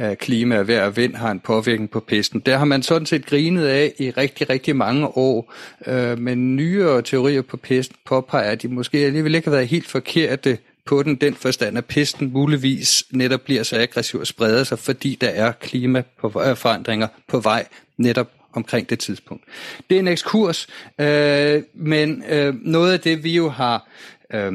øh, 0.00 0.16
klima, 0.16 0.56
vejr 0.56 0.86
og 0.86 0.96
vind 0.96 1.14
har 1.14 1.30
en 1.30 1.40
påvirkning 1.40 1.90
på 1.90 2.00
pesten. 2.00 2.40
Der 2.40 2.56
har 2.56 2.64
man 2.64 2.82
sådan 2.82 3.06
set 3.06 3.26
grinet 3.26 3.66
af 3.66 3.92
i 3.98 4.10
rigtig, 4.10 4.50
rigtig 4.50 4.76
mange 4.76 5.06
år, 5.06 5.52
øh, 5.86 6.18
men 6.18 6.56
nyere 6.56 7.02
teorier 7.02 7.42
på 7.42 7.56
pesten 7.56 7.96
påpeger, 8.06 8.50
at 8.50 8.62
de 8.62 8.68
måske 8.68 8.98
alligevel 8.98 9.34
ikke 9.34 9.48
har 9.48 9.56
været 9.56 9.68
helt 9.68 9.88
forkerte 9.88 10.58
på 10.86 11.02
den, 11.02 11.14
den 11.14 11.34
forstand, 11.34 11.78
at 11.78 11.84
pesten 11.84 12.32
muligvis 12.32 13.04
netop 13.10 13.40
bliver 13.40 13.62
så 13.62 13.80
aggressiv 13.80 14.20
og 14.20 14.26
spreder 14.26 14.64
sig, 14.64 14.78
fordi 14.78 15.18
der 15.20 15.28
er 15.28 15.52
klimaforandringer 15.52 17.08
øh, 17.08 17.22
på 17.28 17.40
vej 17.40 17.66
netop 17.96 18.30
omkring 18.52 18.90
det 18.90 18.98
tidspunkt. 18.98 19.44
Det 19.90 19.94
er 19.94 19.98
en 19.98 20.08
ekskurs, 20.08 20.66
øh, 21.00 21.62
men 21.74 22.22
øh, 22.28 22.54
noget 22.62 22.92
af 22.92 23.00
det, 23.00 23.24
vi 23.24 23.36
jo 23.36 23.48
har 23.48 23.88
øh, 24.34 24.52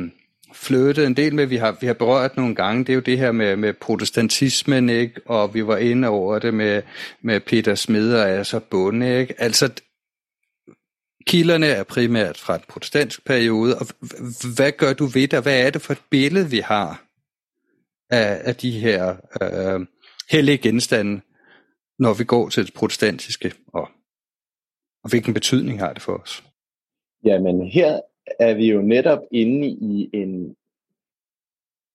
flyttet 0.53 1.05
en 1.05 1.13
del 1.13 1.35
med, 1.35 1.45
vi 1.45 1.55
har, 1.55 1.77
vi 1.81 1.87
har 1.87 1.93
berørt 1.93 2.37
nogle 2.37 2.55
gange, 2.55 2.83
det 2.83 2.89
er 2.89 2.95
jo 2.95 3.01
det 3.01 3.17
her 3.17 3.31
med, 3.31 3.55
med 3.55 3.73
protestantismen, 3.73 4.89
ikke? 4.89 5.21
og 5.25 5.53
vi 5.53 5.67
var 5.67 5.77
inde 5.77 6.07
over 6.07 6.39
det 6.39 6.53
med, 6.53 6.81
med 7.21 7.39
Peter 7.39 7.75
Smed 7.75 8.13
og 8.13 8.29
altså 8.29 8.59
Bunde. 8.59 9.19
Ikke? 9.19 9.33
Altså 9.37 9.69
Kilderne 11.27 11.65
er 11.65 11.83
primært 11.83 12.37
fra 12.37 12.55
en 12.55 12.61
protestantisk 12.69 13.25
periode, 13.25 13.75
og 13.79 13.85
hvad 14.55 14.71
gør 14.71 14.93
du 14.93 15.05
ved 15.05 15.27
det? 15.27 15.43
Hvad 15.43 15.65
er 15.65 15.69
det 15.69 15.81
for 15.81 15.93
et 15.93 16.01
billede, 16.09 16.49
vi 16.49 16.59
har 16.59 17.05
af, 18.09 18.41
af 18.49 18.55
de 18.55 18.71
her 18.71 19.15
øh, 19.41 19.87
hellige 20.31 20.57
genstande, 20.57 21.21
når 21.99 22.13
vi 22.13 22.23
går 22.23 22.49
til 22.49 22.65
det 22.65 22.73
protestantiske, 22.73 23.53
og, 23.67 23.87
og 25.03 25.09
hvilken 25.09 25.33
betydning 25.33 25.79
har 25.79 25.93
det 25.93 26.01
for 26.01 26.13
os? 26.13 26.43
Jamen 27.23 27.67
her 27.67 27.99
er 28.39 28.53
vi 28.53 28.71
jo 28.71 28.81
netop 28.81 29.19
inde 29.31 29.67
i 29.67 30.09
en, 30.13 30.55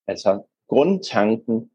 altså 0.09 0.43
grundtanken, 0.69 1.71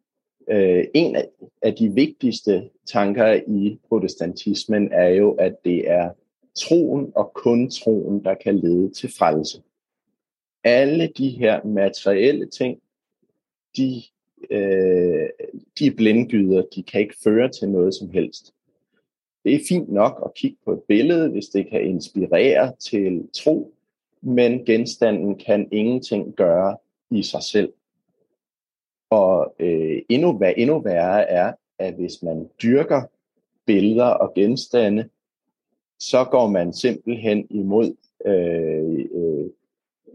øh, 0.49 0.85
en 0.93 1.15
af 1.61 1.75
de 1.75 1.89
vigtigste 1.89 2.69
tanker 2.85 3.33
i 3.33 3.79
protestantismen 3.87 4.93
er 4.93 5.07
jo, 5.09 5.31
at 5.31 5.55
det 5.65 5.89
er 5.89 6.11
troen 6.55 7.11
og 7.15 7.31
kun 7.33 7.69
troen, 7.69 8.23
der 8.23 8.33
kan 8.33 8.59
lede 8.59 8.93
til 8.93 9.13
frelse. 9.17 9.61
Alle 10.63 11.07
de 11.17 11.29
her 11.29 11.63
materielle 11.63 12.49
ting, 12.49 12.81
de, 13.77 14.01
øh, 14.49 15.29
de 15.79 15.87
er 15.87 15.95
blindgyder, 15.97 16.63
de 16.75 16.83
kan 16.83 17.01
ikke 17.01 17.15
føre 17.23 17.49
til 17.49 17.69
noget 17.69 17.95
som 17.95 18.09
helst. 18.09 18.53
Det 19.43 19.55
er 19.55 19.59
fint 19.69 19.89
nok 19.89 20.21
at 20.25 20.33
kigge 20.33 20.57
på 20.65 20.73
et 20.73 20.83
billede, 20.87 21.29
hvis 21.29 21.45
det 21.45 21.69
kan 21.69 21.81
inspirere 21.81 22.75
til 22.75 23.29
tro, 23.33 23.73
men 24.21 24.65
genstanden 24.65 25.37
kan 25.37 25.67
ingenting 25.71 26.35
gøre 26.35 26.77
i 27.11 27.23
sig 27.23 27.43
selv. 27.43 27.73
Og 29.09 29.55
øh, 29.59 30.01
endnu, 30.09 30.37
hvad 30.37 30.53
endnu 30.57 30.79
værre 30.79 31.29
er, 31.29 31.53
at 31.79 31.93
hvis 31.93 32.23
man 32.23 32.49
dyrker 32.63 33.01
billeder 33.65 34.05
og 34.05 34.33
genstande, 34.33 35.09
så 36.01 36.23
går 36.31 36.47
man 36.47 36.73
simpelthen 36.73 37.47
imod 37.49 37.95
øh, 38.25 39.05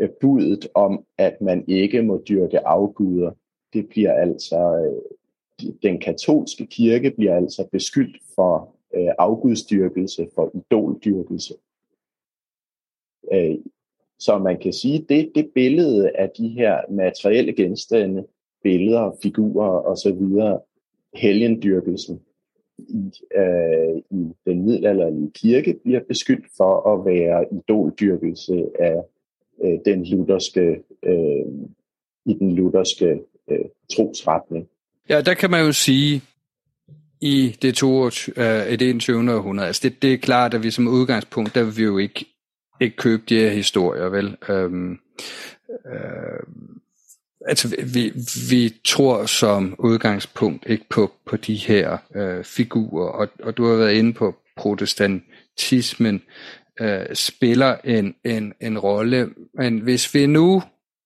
øh, 0.01 0.11
budet 0.21 0.69
om, 0.75 1.05
at 1.19 1.41
man 1.41 1.65
ikke 1.69 2.03
må 2.03 2.23
dyrke 2.29 2.67
afguder. 2.67 3.31
Det 3.73 3.89
bliver 3.89 4.13
altså 4.13 4.59
øh, 4.59 5.69
den 5.83 6.01
katolske 6.01 6.67
kirke 6.67 7.11
bliver 7.11 7.37
altså 7.37 7.69
beskyldt 7.73 8.17
for 8.35 8.75
øh, 8.95 9.09
afgudstyrkelse, 9.19 10.29
for 10.35 10.51
idoldyrkelse. 10.55 11.55
Øh, 13.33 13.59
så 14.19 14.39
man 14.39 14.59
kan 14.59 14.73
sige, 14.73 15.07
det 15.09 15.33
det 15.35 15.51
billede 15.55 16.11
af 16.11 16.31
de 16.39 16.49
her 16.49 16.81
materielle 16.91 17.53
genstande, 17.53 18.27
billeder, 18.63 19.13
figurer 19.23 19.81
osv., 19.81 20.23
helgendyrkelsen 21.15 22.21
i, 22.79 23.13
øh, 23.37 23.97
i 24.11 24.33
den 24.47 24.63
middelalderlige 24.65 25.31
kirke 25.35 25.77
bliver 25.85 26.01
beskyldt 26.09 26.47
for 26.57 26.93
at 26.93 27.07
være 27.07 27.45
idoldyrkelse 27.53 28.65
af 28.81 28.97
øh, 29.65 29.79
den 29.85 30.05
lutherske, 30.05 30.83
øh, 31.03 31.47
i 32.27 32.35
den 32.35 32.53
lutherske 32.57 33.21
øh, 33.51 33.65
trosretning. 33.93 34.69
Ja, 35.09 35.21
der 35.21 35.35
kan 35.35 35.51
man 35.51 35.67
jo 35.67 35.73
sige, 35.73 36.23
i 37.21 37.57
det, 37.63 37.75
22, 37.75 38.35
øh, 38.37 38.73
i 38.73 38.77
det 38.77 38.91
21. 38.91 39.35
århundrede, 39.35 39.67
altså 39.67 39.89
det, 39.89 40.03
det 40.03 40.13
er 40.13 40.19
klart, 40.19 40.55
at 40.55 40.63
vi 40.63 40.71
som 40.71 40.89
udgangspunkt, 40.89 41.55
der 41.55 41.65
vil 41.65 41.77
vi 41.77 41.83
jo 41.83 41.99
ikke, 41.99 42.27
ikke 42.81 42.97
købe 42.97 43.23
de 43.29 43.39
her 43.39 43.51
historier, 43.51 44.09
vel? 44.09 44.37
Øhm, 44.49 44.99
øh, 45.87 46.43
altså 47.47 47.77
vi, 47.95 48.13
vi 48.51 48.75
tror 48.85 49.27
som 49.27 49.75
udgangspunkt 49.79 50.67
ikke 50.67 50.85
på, 50.91 51.13
på 51.27 51.37
de 51.37 51.55
her 51.55 51.99
øh, 52.15 52.45
figurer, 52.45 53.09
og, 53.09 53.29
og 53.43 53.57
du 53.57 53.67
har 53.67 53.77
været 53.77 53.95
inde 53.95 54.13
på 54.13 54.35
protestantismen 54.57 56.23
øh, 56.81 57.15
spiller 57.15 57.77
en, 57.85 58.15
en, 58.25 58.53
en 58.61 58.79
rolle, 58.79 59.31
men 59.55 59.79
hvis 59.79 60.15
vi 60.15 60.27
nu, 60.27 60.63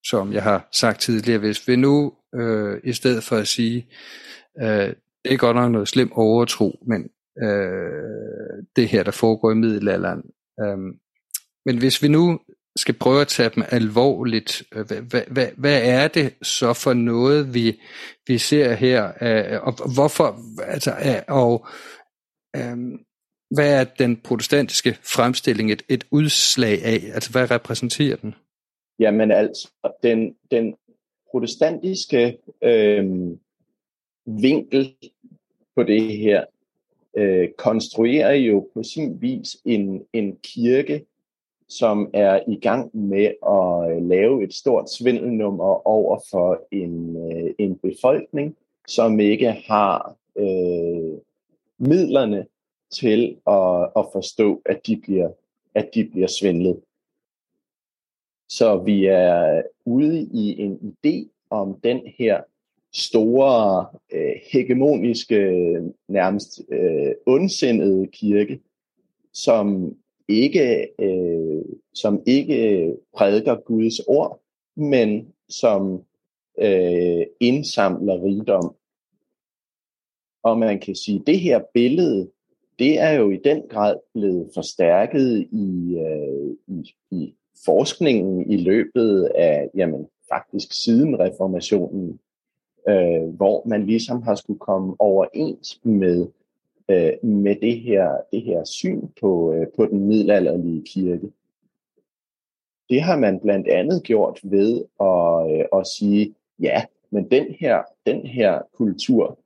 som 0.06 0.32
jeg 0.32 0.42
har 0.42 0.68
sagt 0.72 1.00
tidligere, 1.00 1.38
hvis 1.38 1.68
vi 1.68 1.76
nu 1.76 2.12
øh, 2.34 2.80
i 2.84 2.92
stedet 2.92 3.24
for 3.24 3.36
at 3.36 3.48
sige, 3.48 3.86
øh, 4.62 4.94
det 5.24 5.32
er 5.32 5.36
godt 5.36 5.56
nok 5.56 5.72
noget 5.72 5.88
slemt 5.88 6.12
overtro, 6.14 6.78
men 6.86 7.10
øh, 7.42 8.64
det 8.76 8.88
her, 8.88 9.02
der 9.02 9.10
foregår 9.10 9.50
i 9.50 9.54
middelalderen, 9.54 10.22
øh, 10.60 10.78
men 11.66 11.78
hvis 11.78 12.02
vi 12.02 12.08
nu 12.08 12.40
skal 12.80 12.94
prøve 12.94 13.20
at 13.20 13.28
tage 13.28 13.50
dem 13.54 13.64
alvorligt, 13.68 14.62
øh, 14.74 14.86
hvad, 14.86 15.22
hvad, 15.30 15.48
hvad 15.56 15.80
er 15.84 16.08
det 16.08 16.34
så 16.42 16.72
for 16.72 16.92
noget, 16.92 17.54
vi, 17.54 17.80
vi 18.26 18.38
ser 18.38 18.72
her, 18.72 19.12
øh, 19.20 19.62
og 19.62 19.72
hvorfor, 19.94 20.38
altså, 20.62 20.90
øh, 20.90 21.22
og 21.28 21.66
øhm, 22.56 23.04
hvad 23.50 23.80
er 23.80 23.84
den 23.84 24.16
protestantiske 24.16 24.96
fremstilling 25.02 25.72
et, 25.72 25.82
et 25.88 26.04
udslag 26.10 26.84
af? 26.84 27.00
Altså, 27.14 27.30
hvad 27.30 27.50
repræsenterer 27.50 28.16
den? 28.16 28.34
Jamen 28.98 29.30
altså, 29.30 29.68
den, 30.02 30.36
den 30.50 30.74
protestantiske 31.30 32.38
øh, 32.62 33.04
vinkel 34.26 34.94
på 35.76 35.82
det 35.82 36.18
her 36.18 36.44
øh, 37.16 37.48
konstruerer 37.58 38.32
jo 38.32 38.68
på 38.74 38.82
sin 38.82 39.22
vis 39.22 39.56
en, 39.64 40.02
en 40.12 40.36
kirke, 40.36 41.04
som 41.70 42.10
er 42.14 42.40
i 42.48 42.56
gang 42.56 42.96
med 42.96 43.24
at 43.46 43.96
øh, 43.96 44.08
lave 44.08 44.44
et 44.44 44.54
stort 44.54 44.90
svindelnummer 44.90 45.88
over 45.88 46.20
for 46.30 46.66
en, 46.70 47.16
øh, 47.16 47.54
en 47.58 47.78
befolkning, 47.78 48.56
som 48.88 49.20
ikke 49.20 49.50
har 49.50 50.16
øh, 50.36 51.18
midlerne 51.78 52.46
til 52.92 53.36
at, 53.46 53.90
at 53.96 54.06
forstå, 54.12 54.62
at 54.66 54.86
de 54.86 54.96
bliver, 54.96 55.30
at 55.74 55.90
de 55.94 56.04
bliver 56.04 56.28
svindlet. 56.40 56.80
Så 58.48 58.76
vi 58.78 59.06
er 59.06 59.62
ude 59.84 60.20
i 60.22 60.60
en 60.60 60.96
idé 61.04 61.28
om 61.50 61.80
den 61.84 62.00
her 62.18 62.42
store, 62.94 63.86
øh, 64.12 64.32
hegemoniske, 64.52 65.40
nærmest 66.08 66.62
øh, 66.68 67.12
ondsindede 67.26 68.06
kirke, 68.06 68.60
som 69.32 69.96
ikke, 70.30 70.88
øh, 70.98 71.62
som 71.94 72.22
ikke 72.26 72.92
prædiker 73.16 73.54
Guds 73.54 73.98
ord, 73.98 74.40
men 74.76 75.32
som 75.48 76.04
øh, 76.60 77.26
indsamler 77.40 78.24
rigdom. 78.24 78.74
Og 80.42 80.58
man 80.58 80.80
kan 80.80 80.94
sige, 80.94 81.18
at 81.20 81.26
det 81.26 81.40
her 81.40 81.60
billede, 81.74 82.30
det 82.78 83.00
er 83.00 83.10
jo 83.10 83.30
i 83.30 83.36
den 83.36 83.62
grad 83.68 83.96
blevet 84.14 84.50
forstærket 84.54 85.48
i, 85.52 85.96
øh, 85.98 86.56
i, 86.66 86.94
i 87.10 87.34
forskningen 87.64 88.50
i 88.50 88.56
løbet 88.56 89.24
af, 89.24 89.68
jamen 89.74 90.06
faktisk 90.32 90.82
siden 90.84 91.18
reformationen, 91.18 92.20
øh, 92.88 93.22
hvor 93.36 93.68
man 93.68 93.86
ligesom 93.86 94.22
har 94.22 94.34
skulle 94.34 94.58
komme 94.58 94.96
overens 94.98 95.80
med 95.82 96.26
øh, 96.90 97.28
med 97.28 97.56
det 97.56 97.80
her, 97.80 98.16
det 98.32 98.42
her 98.42 98.64
syn 98.64 99.08
på, 99.20 99.52
øh, 99.52 99.66
på 99.76 99.86
den 99.86 100.08
middelalderlige 100.08 100.82
kirke. 100.86 101.32
Det 102.90 103.02
har 103.02 103.18
man 103.18 103.40
blandt 103.40 103.68
andet 103.68 104.02
gjort 104.02 104.40
ved 104.42 104.84
at, 105.00 105.58
øh, 105.58 105.80
at 105.80 105.86
sige, 105.86 106.34
ja, 106.60 106.84
men 107.10 107.30
den 107.30 107.54
her, 107.60 107.82
den 108.06 108.26
her 108.26 108.62
kultur, 108.74 109.38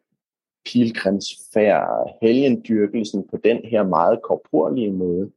pilgrimsfærd, 0.64 2.16
helgendyrkelsen 2.22 3.28
på 3.28 3.36
den 3.36 3.59
her 3.64 3.82
meget 3.82 4.22
korporlige 4.22 4.92
måde, 4.92 5.30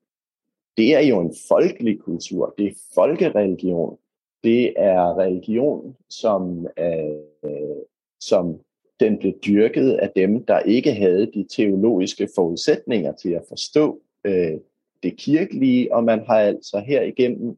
det 0.77 0.95
er 0.95 0.99
jo 0.99 1.19
en 1.19 1.35
folkelig 1.47 1.99
kultur, 1.99 2.53
det 2.57 2.67
er 2.67 2.81
folkereligion, 2.95 3.97
det 4.43 4.73
er 4.77 5.17
religion, 5.17 5.95
som, 6.09 6.67
øh, 6.79 7.81
som 8.19 8.59
den 8.99 9.17
blev 9.17 9.33
dyrket 9.45 9.91
af 9.91 10.11
dem, 10.15 10.43
der 10.43 10.59
ikke 10.59 10.93
havde 10.93 11.31
de 11.33 11.45
teologiske 11.49 12.29
forudsætninger 12.35 13.11
til 13.11 13.29
at 13.29 13.43
forstå 13.49 14.01
øh, 14.23 14.53
det 15.03 15.17
kirkelige, 15.17 15.95
og 15.95 16.03
man 16.03 16.19
har 16.27 16.39
altså 16.39 16.83
her 16.87 17.01
igennem 17.01 17.57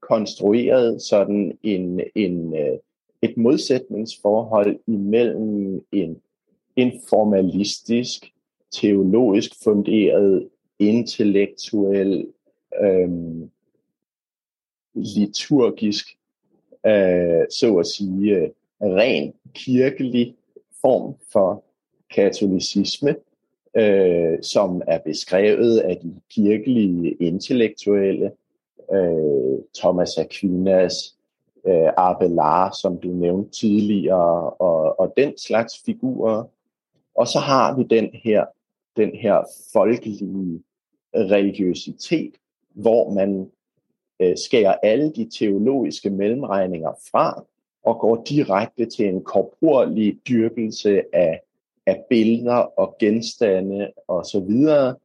konstrueret 0.00 1.02
sådan 1.02 1.58
en, 1.62 2.00
en, 2.14 2.56
øh, 2.56 2.78
et 3.22 3.36
modsætningsforhold 3.36 4.78
imellem 4.86 5.84
en, 5.92 6.20
en 6.76 6.92
formalistisk, 7.08 8.32
teologisk 8.70 9.52
funderet, 9.64 10.48
intellektuel, 10.78 12.26
øh, 12.82 13.10
liturgisk, 14.94 16.18
øh, 16.86 17.46
så 17.50 17.76
at 17.80 17.86
sige, 17.86 18.36
øh, 18.36 18.48
ren 18.80 19.32
kirkelig 19.54 20.34
form 20.82 21.14
for 21.32 21.64
katolicisme, 22.14 23.16
øh, 23.76 24.42
som 24.42 24.82
er 24.86 24.98
beskrevet 24.98 25.78
af 25.78 25.96
de 25.96 26.14
kirkelige 26.30 27.10
intellektuelle, 27.20 28.32
øh, 28.92 29.58
Thomas 29.78 30.18
Aquinas, 30.18 31.16
øh, 31.66 31.90
Abelard, 31.96 32.72
som 32.82 32.98
du 32.98 33.08
nævnte 33.08 33.50
tidligere, 33.50 34.50
og, 34.50 35.00
og 35.00 35.12
den 35.16 35.38
slags 35.38 35.82
figurer. 35.86 36.44
Og 37.14 37.26
så 37.26 37.38
har 37.38 37.76
vi 37.76 37.82
den 37.82 38.10
her, 38.12 38.44
den 38.96 39.10
her 39.14 39.44
folkelige 39.72 40.62
religiøsitet, 41.14 42.34
hvor 42.74 43.10
man 43.10 43.50
øh, 44.20 44.36
skærer 44.36 44.74
alle 44.82 45.12
de 45.12 45.30
teologiske 45.38 46.10
mellemregninger 46.10 46.92
fra, 47.10 47.44
og 47.88 48.00
går 48.00 48.24
direkte 48.28 48.86
til 48.86 49.08
en 49.08 49.22
korporlig 49.22 50.18
dyrkelse 50.28 51.02
af, 51.12 51.40
af 51.86 52.04
billeder 52.10 52.54
og 52.54 52.96
genstande 53.00 53.92
og 54.08 54.24
så 54.24 54.40
videre, 54.40 54.96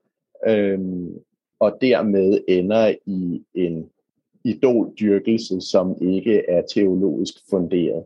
øhm, 0.47 1.19
og 1.59 1.77
dermed 1.81 2.43
ender 2.47 2.95
i 3.05 3.43
en 3.53 3.89
idoldyrkelse, 4.43 5.61
som 5.61 5.97
ikke 6.01 6.49
er 6.49 6.61
teologisk 6.61 7.33
funderet. 7.49 8.03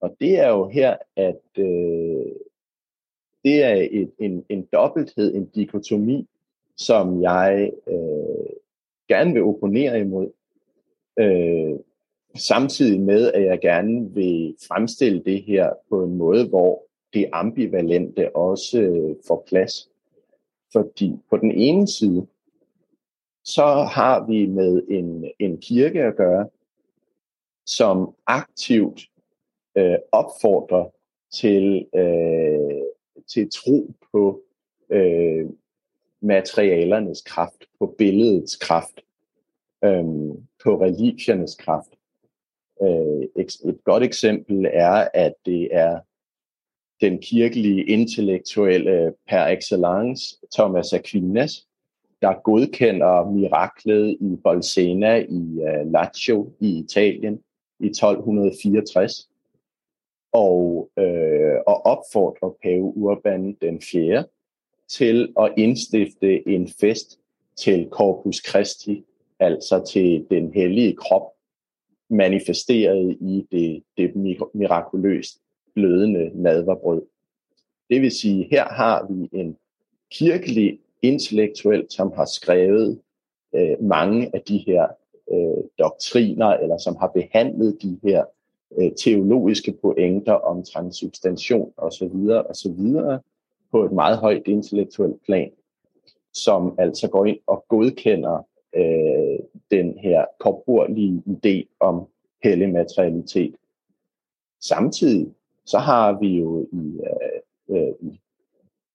Og 0.00 0.16
det 0.20 0.38
er 0.38 0.48
jo 0.48 0.68
her, 0.68 0.96
at 1.16 1.42
øh, 1.58 2.32
det 3.44 3.64
er 3.64 3.88
et, 3.90 4.10
en, 4.18 4.44
en 4.48 4.68
dobbelthed, 4.72 5.34
en 5.34 5.46
dikotomi, 5.46 6.26
som 6.76 7.22
jeg 7.22 7.70
øh, 7.88 8.50
gerne 9.08 9.32
vil 9.32 9.42
opponere 9.42 10.00
imod. 10.00 10.30
Øh, 11.18 11.74
samtidig 12.36 13.00
med, 13.00 13.32
at 13.32 13.44
jeg 13.44 13.60
gerne 13.60 14.14
vil 14.14 14.56
fremstille 14.68 15.22
det 15.24 15.42
her 15.42 15.72
på 15.88 16.04
en 16.04 16.14
måde, 16.14 16.48
hvor 16.48 16.86
det 17.14 17.28
ambivalente 17.32 18.36
også 18.36 18.80
øh, 18.80 19.16
får 19.26 19.44
plads. 19.48 19.90
Fordi 20.72 21.12
på 21.30 21.36
den 21.36 21.50
ene 21.50 21.88
side, 21.88 22.26
så 23.44 23.64
har 23.92 24.26
vi 24.26 24.46
med 24.46 24.82
en, 24.88 25.30
en 25.38 25.60
kirke 25.60 26.02
at 26.02 26.16
gøre, 26.16 26.48
som 27.66 28.14
aktivt 28.26 29.00
øh, 29.76 29.96
opfordrer 30.12 30.90
til, 31.32 31.86
øh, 31.94 32.82
til 33.28 33.50
tro 33.50 33.94
på 34.12 34.42
øh, 34.90 35.46
materialernes 36.20 37.22
kraft, 37.22 37.64
på 37.78 37.94
billedets 37.98 38.56
kraft, 38.56 39.00
øh, 39.84 40.04
på 40.64 40.80
religiernes 40.80 41.54
kraft. 41.54 41.90
Øh, 42.82 43.28
et 43.36 43.84
godt 43.84 44.02
eksempel 44.02 44.66
er, 44.72 45.08
at 45.14 45.34
det 45.46 45.68
er 45.72 46.00
den 47.00 47.18
kirkelige 47.18 47.84
intellektuelle 47.84 49.14
per 49.28 49.46
excellence, 49.46 50.36
Thomas 50.54 50.92
Aquinas, 50.92 51.66
der 52.22 52.42
godkender 52.44 53.30
miraklet 53.30 54.16
i 54.20 54.36
Bolsena 54.44 55.16
i 55.16 55.58
uh, 55.58 55.92
Lazio 55.92 56.52
i 56.60 56.78
Italien 56.78 57.40
i 57.80 57.86
1264 57.86 59.28
og, 60.32 60.90
øh, 60.98 61.56
og 61.66 61.86
opfordrer 61.86 62.56
pave 62.62 62.96
Urban 62.96 63.56
den 63.60 63.80
4. 63.80 64.24
til 64.88 65.32
at 65.40 65.52
indstifte 65.56 66.48
en 66.48 66.68
fest 66.80 67.18
til 67.56 67.88
Corpus 67.90 68.42
Christi, 68.48 69.04
altså 69.38 69.84
til 69.92 70.26
den 70.30 70.52
hellige 70.52 70.96
krop, 70.96 71.33
manifesteret 72.10 73.16
i 73.20 73.46
det, 73.50 73.82
det 73.96 74.16
mirakuløst 74.54 75.38
blødende 75.74 76.30
nadverbrød. 76.34 77.02
Det 77.90 78.02
vil 78.02 78.10
sige, 78.10 78.48
her 78.50 78.64
har 78.64 79.06
vi 79.10 79.28
en 79.32 79.56
kirkelig 80.10 80.78
intellektuel, 81.02 81.86
som 81.90 82.12
har 82.16 82.24
skrevet 82.24 83.00
øh, 83.54 83.82
mange 83.82 84.30
af 84.34 84.40
de 84.40 84.58
her 84.58 84.88
øh, 85.32 85.64
doktriner, 85.78 86.46
eller 86.46 86.78
som 86.78 86.96
har 86.96 87.06
behandlet 87.06 87.82
de 87.82 87.98
her 88.02 88.24
øh, 88.78 88.92
teologiske 88.92 89.72
pointer 89.82 90.32
om 90.32 90.64
transsubstantion 90.64 91.72
osv. 91.76 92.16
osv. 92.50 92.80
på 93.70 93.84
et 93.84 93.92
meget 93.92 94.18
højt 94.18 94.42
intellektuelt 94.46 95.22
plan, 95.24 95.50
som 96.32 96.74
altså 96.78 97.08
går 97.08 97.24
ind 97.24 97.38
og 97.46 97.64
godkender 97.68 98.46
øh, 98.76 99.38
den 99.70 99.98
her 99.98 100.24
korporlige 100.38 101.22
idé 101.26 101.76
om 101.80 102.06
hellig 102.42 102.72
materialitet. 102.72 103.54
Samtidig 104.60 105.34
så 105.64 105.78
har 105.78 106.18
vi 106.20 106.38
jo 106.38 106.66
i, 106.72 107.00
øh, 107.00 107.76
øh, 107.76 108.14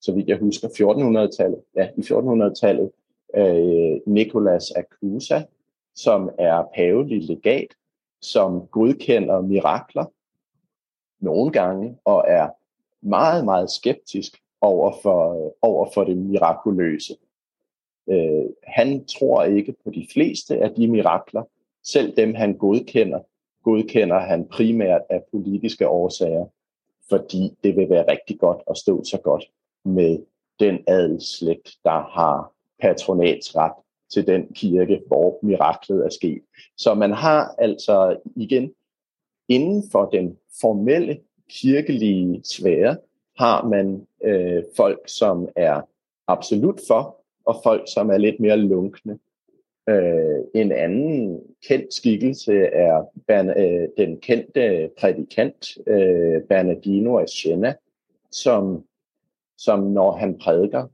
så 0.02 0.14
vidt 0.14 0.28
jeg 0.28 0.38
husker, 0.38 0.68
1400-tallet, 0.68 1.62
ja, 1.76 1.90
i 1.98 2.02
1400-tallet, 2.02 2.92
øh, 3.36 4.14
Nicolas 4.14 4.72
Acusa, 4.72 5.42
som 5.96 6.30
er 6.38 6.64
pavelig 6.76 7.24
legat, 7.24 7.68
som 8.22 8.68
godkender 8.72 9.42
mirakler 9.42 10.06
nogle 11.20 11.52
gange, 11.52 11.98
og 12.06 12.26
er 12.28 12.50
meget, 13.02 13.46
meget 13.46 13.72
skeptisk 13.72 14.42
over 14.62 14.94
for, 15.02 15.46
øh, 15.46 15.52
over 15.62 15.88
for 15.94 16.04
det 16.04 16.18
mirakuløse. 16.18 17.14
Øh, 18.10 18.46
han 18.64 19.06
tror 19.06 19.44
ikke 19.44 19.76
på 19.84 19.92
de 19.92 20.08
fleste 20.14 20.58
af 20.58 20.72
de 20.72 20.88
mirakler. 20.88 21.44
Selv 21.84 22.18
dem, 22.18 22.34
han 22.34 22.58
godkender, 22.58 23.20
godkender 23.64 24.20
han 24.20 24.46
primært 24.46 25.02
af 25.10 25.24
politiske 25.32 25.88
årsager, 25.88 26.46
fordi 27.10 27.58
det 27.64 27.76
vil 27.76 27.90
være 27.90 28.12
rigtig 28.12 28.40
godt 28.40 28.62
at 28.70 28.78
stå 28.78 29.04
så 29.04 29.18
godt 29.18 29.46
med 29.86 30.20
den 30.60 30.80
adelsslægt, 30.88 31.78
der 31.84 32.20
har 32.20 32.52
patronatsret 32.82 33.72
til 34.14 34.28
den 34.28 34.48
kirke, 34.54 35.02
hvor 35.08 35.40
miraklet 35.42 36.06
er 36.06 36.10
sket. 36.10 36.42
Så 36.78 36.94
man 36.94 37.12
har 37.12 37.56
altså 37.58 38.18
igen 38.36 38.74
inden 39.48 39.84
for 39.92 40.06
den 40.06 40.38
formelle 40.62 41.20
kirkelige 41.50 42.42
sfære, 42.44 42.98
har 43.38 43.68
man 43.68 44.08
øh, 44.24 44.64
folk, 44.78 45.00
som 45.08 45.50
er 45.56 45.82
absolut 46.28 46.80
for, 46.88 47.19
og 47.50 47.56
folk, 47.64 47.84
som 47.94 48.10
er 48.10 48.18
lidt 48.18 48.40
mere 48.40 48.58
lunkne. 48.58 49.20
Øh, 49.90 50.40
en 50.56 50.72
anden 50.72 51.42
kendt 51.68 51.94
skikkelse 51.94 52.54
er 52.64 53.04
Bern, 53.28 53.50
øh, 53.50 53.88
den 53.98 54.18
kendte 54.18 54.90
prædikant 55.00 55.78
øh, 55.88 56.42
Bernardino 56.50 57.18
af 57.18 57.30
Siena, 57.30 57.74
som, 58.32 58.84
som 59.58 59.80
når 59.80 60.12
han 60.12 60.38
prædiker, 60.38 60.88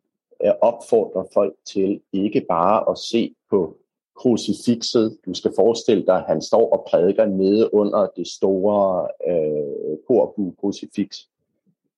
øh, 0.46 0.52
opfordrer 0.62 1.24
folk 1.34 1.54
til 1.66 2.02
ikke 2.14 2.46
bare 2.50 2.92
at 2.92 2.98
se 2.98 3.36
på 3.50 3.78
krucifixet. 4.16 5.18
Du 5.26 5.34
skal 5.34 5.52
forestille 5.56 6.06
dig, 6.06 6.16
at 6.16 6.26
han 6.28 6.42
står 6.42 6.70
og 6.70 6.86
prædiker 6.90 7.26
nede 7.26 7.74
under 7.74 8.08
det 8.16 8.28
store 8.28 9.08
øh, 9.28 9.98
korbu-krucifix, 10.08 11.28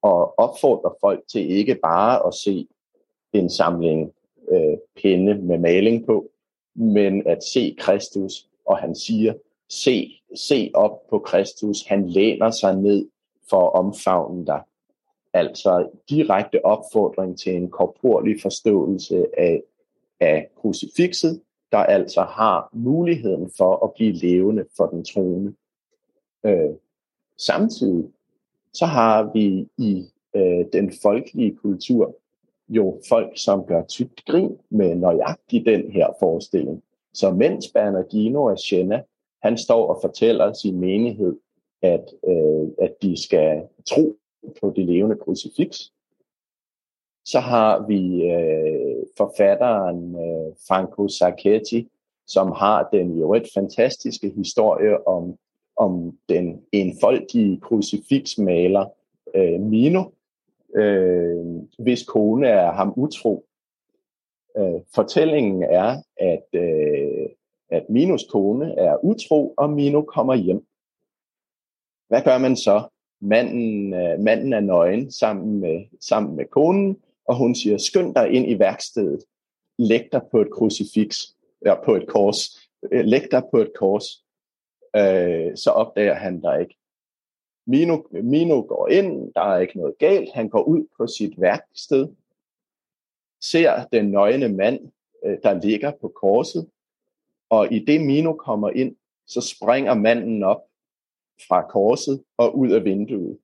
og 0.01 0.39
opfordrer 0.39 0.97
folk 1.01 1.23
til 1.31 1.51
ikke 1.51 1.75
bare 1.75 2.27
at 2.27 2.33
se 2.33 2.67
en 3.33 3.49
samling 3.49 4.13
øh, 4.51 4.77
pinde 4.95 5.35
med 5.35 5.57
maling 5.57 6.05
på, 6.05 6.29
men 6.75 7.27
at 7.27 7.43
se 7.43 7.75
Kristus, 7.79 8.47
og 8.65 8.77
han 8.77 8.95
siger, 8.95 9.33
se, 9.69 10.21
se 10.35 10.71
op 10.73 11.07
på 11.09 11.19
Kristus, 11.19 11.85
han 11.85 12.09
læner 12.09 12.51
sig 12.51 12.75
ned 12.75 13.07
for 13.49 13.65
at 13.65 13.73
omfavne 13.73 14.45
dig. 14.45 14.61
Altså 15.33 15.89
direkte 16.09 16.65
opfordring 16.65 17.39
til 17.39 17.55
en 17.55 17.69
korporlig 17.69 18.41
forståelse 18.41 19.25
af, 19.37 19.63
af 20.19 20.49
krucifixet, 20.55 21.41
der 21.71 21.77
altså 21.77 22.21
har 22.21 22.69
muligheden 22.73 23.51
for 23.57 23.85
at 23.85 23.93
blive 23.93 24.11
levende 24.11 24.65
for 24.77 24.85
den 24.85 25.05
troende. 25.05 25.53
Øh, 26.45 26.75
samtidig 27.37 28.05
så 28.73 28.85
har 28.85 29.31
vi 29.33 29.67
i 29.77 30.05
øh, 30.35 30.65
den 30.73 30.91
folkelige 31.01 31.55
kultur 31.55 32.15
jo 32.69 33.01
folk, 33.09 33.31
som 33.35 33.65
gør 33.65 33.83
tygt 33.83 34.25
grin 34.25 34.57
med 34.69 34.95
nøjagtigt 34.95 35.65
den 35.65 35.91
her 35.91 36.07
forestilling. 36.19 36.83
Så 37.13 37.31
mens 37.31 37.67
Bernardino 37.73 38.47
af 38.47 38.57
Siena, 38.57 39.03
han 39.43 39.57
står 39.57 39.87
og 39.87 39.99
fortæller 40.01 40.53
sin 40.53 40.79
menighed, 40.79 41.35
at, 41.81 42.13
øh, 42.27 42.67
at 42.81 42.93
de 43.01 43.23
skal 43.23 43.61
tro 43.85 44.15
på 44.61 44.73
det 44.75 44.85
levende 44.85 45.15
krucifix, 45.15 45.79
så 47.25 47.39
har 47.39 47.87
vi 47.87 48.23
øh, 48.23 49.05
forfatteren 49.17 50.15
øh, 50.15 50.53
Franco 50.67 51.07
Sacchetti, 51.07 51.89
som 52.27 52.51
har 52.51 52.89
den 52.93 53.19
jo 53.19 53.33
et 53.33 53.47
fantastiske 53.53 54.29
historie 54.29 55.07
om, 55.07 55.37
om 55.77 56.17
den 56.29 56.61
enfoldige 56.71 57.59
krucifixmaler 57.59 58.85
øh, 59.35 59.59
Mino, 59.59 60.03
øh, 60.75 61.45
hvis 61.79 62.03
kone 62.03 62.47
er 62.47 62.71
ham 62.71 62.93
utro. 62.97 63.45
Øh, 64.57 64.81
fortællingen 64.95 65.63
er, 65.63 66.01
at, 66.17 66.47
øh, 66.53 67.29
at 67.69 67.89
Minos 67.89 68.25
kone 68.31 68.75
er 68.77 69.05
utro, 69.05 69.53
og 69.57 69.69
Mino 69.69 70.01
kommer 70.01 70.35
hjem. 70.35 70.65
Hvad 72.07 72.21
gør 72.21 72.37
man 72.37 72.55
så? 72.55 72.87
Manden, 73.21 73.93
øh, 73.93 74.19
manden 74.19 74.53
er 74.53 74.59
nøgen 74.59 75.11
sammen 75.11 75.59
med, 75.59 75.85
sammen 76.01 76.35
med 76.35 76.45
konen, 76.45 76.97
og 77.25 77.35
hun 77.35 77.55
siger, 77.55 77.77
skynd 77.77 78.15
dig 78.15 78.31
ind 78.31 78.49
i 78.49 78.59
værkstedet. 78.59 79.23
Læg 79.79 80.07
dig 80.11 80.21
på 80.31 80.41
et 80.41 80.51
krucifix, 80.51 81.19
ja, 81.65 81.75
på 81.85 81.95
et 81.95 82.07
kors. 82.07 82.39
Øh, 82.91 83.05
Læg 83.05 83.31
dig 83.31 83.43
på 83.51 83.57
et 83.57 83.71
kors. 83.75 84.03
Øh, 84.95 85.57
så 85.57 85.71
opdager 85.71 86.13
han 86.13 86.41
dig 86.41 86.61
ikke. 86.61 86.76
Mino, 87.67 88.03
Mino 88.11 88.61
går 88.61 88.87
ind, 88.87 89.33
der 89.33 89.41
er 89.41 89.59
ikke 89.59 89.77
noget 89.77 89.97
galt, 89.97 90.33
han 90.33 90.49
går 90.49 90.63
ud 90.63 90.87
på 90.97 91.07
sit 91.07 91.41
værksted, 91.41 92.07
ser 93.41 93.85
den 93.93 94.11
nøgne 94.11 94.49
mand, 94.49 94.79
øh, 95.25 95.37
der 95.43 95.61
ligger 95.61 95.91
på 96.01 96.07
korset, 96.07 96.67
og 97.49 97.73
i 97.73 97.79
det 97.79 98.01
Mino 98.01 98.33
kommer 98.33 98.69
ind, 98.69 98.95
så 99.25 99.41
springer 99.41 99.93
manden 99.93 100.43
op 100.43 100.61
fra 101.47 101.69
korset 101.69 102.23
og 102.37 102.57
ud 102.57 102.71
af 102.71 102.83
vinduet. 102.83 103.37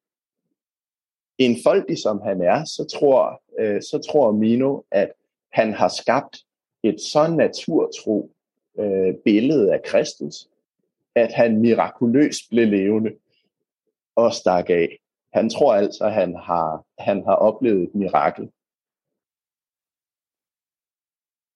En 1.38 1.58
folkig 1.64 1.98
som 1.98 2.22
han 2.22 2.42
er, 2.42 2.64
så 2.64 2.86
tror, 3.00 3.42
øh, 3.60 3.82
så 3.82 4.08
tror 4.12 4.32
Mino, 4.32 4.82
at 4.92 5.12
han 5.52 5.74
har 5.74 5.88
skabt 5.88 6.38
et 6.84 7.02
så 7.02 7.28
naturtro 7.28 8.32
øh, 8.80 9.16
billede 9.26 9.74
af 9.74 9.84
Kristus, 9.84 10.50
at 11.16 11.34
han 11.34 11.62
mirakuløst 11.62 12.50
blev 12.50 12.68
levende 12.68 13.12
og 14.16 14.34
stak 14.34 14.70
af. 14.70 15.00
Han 15.34 15.50
tror 15.50 15.74
altså, 15.74 16.06
at 16.06 16.14
han 16.14 16.36
har, 16.36 16.86
han 17.00 17.24
har 17.24 17.36
oplevet 17.36 17.84
et 17.84 17.96
mirakel. 17.96 18.50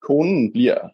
Konen 0.02 0.52
bliver 0.52 0.90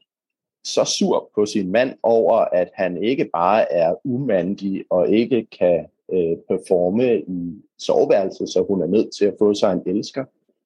så 0.64 0.86
sur 0.86 1.30
på 1.36 1.46
sin 1.46 1.72
mand 1.72 1.98
over, 2.04 2.36
at 2.36 2.70
han 2.74 3.04
ikke 3.04 3.26
bare 3.26 3.72
er 3.72 3.96
umandig 4.04 4.86
og 4.90 5.10
ikke 5.10 5.46
kan 5.46 5.88
øh, 6.12 6.38
performe 6.48 7.22
i 7.22 7.62
soveværelset, 7.80 8.50
så 8.50 8.66
hun 8.70 8.82
er 8.82 8.88
nødt 8.88 9.16
til 9.16 9.26
at 9.26 9.36
få 9.40 9.54
sig 9.54 9.74
en 9.74 9.84
elsker. 9.86 10.26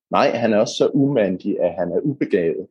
Nej, 0.09 0.29
han 0.29 0.53
er 0.53 0.57
også 0.57 0.73
så 0.73 0.89
umandig, 0.93 1.59
at 1.59 1.73
han 1.73 1.91
er 1.91 1.99
ubegavet. 1.99 2.67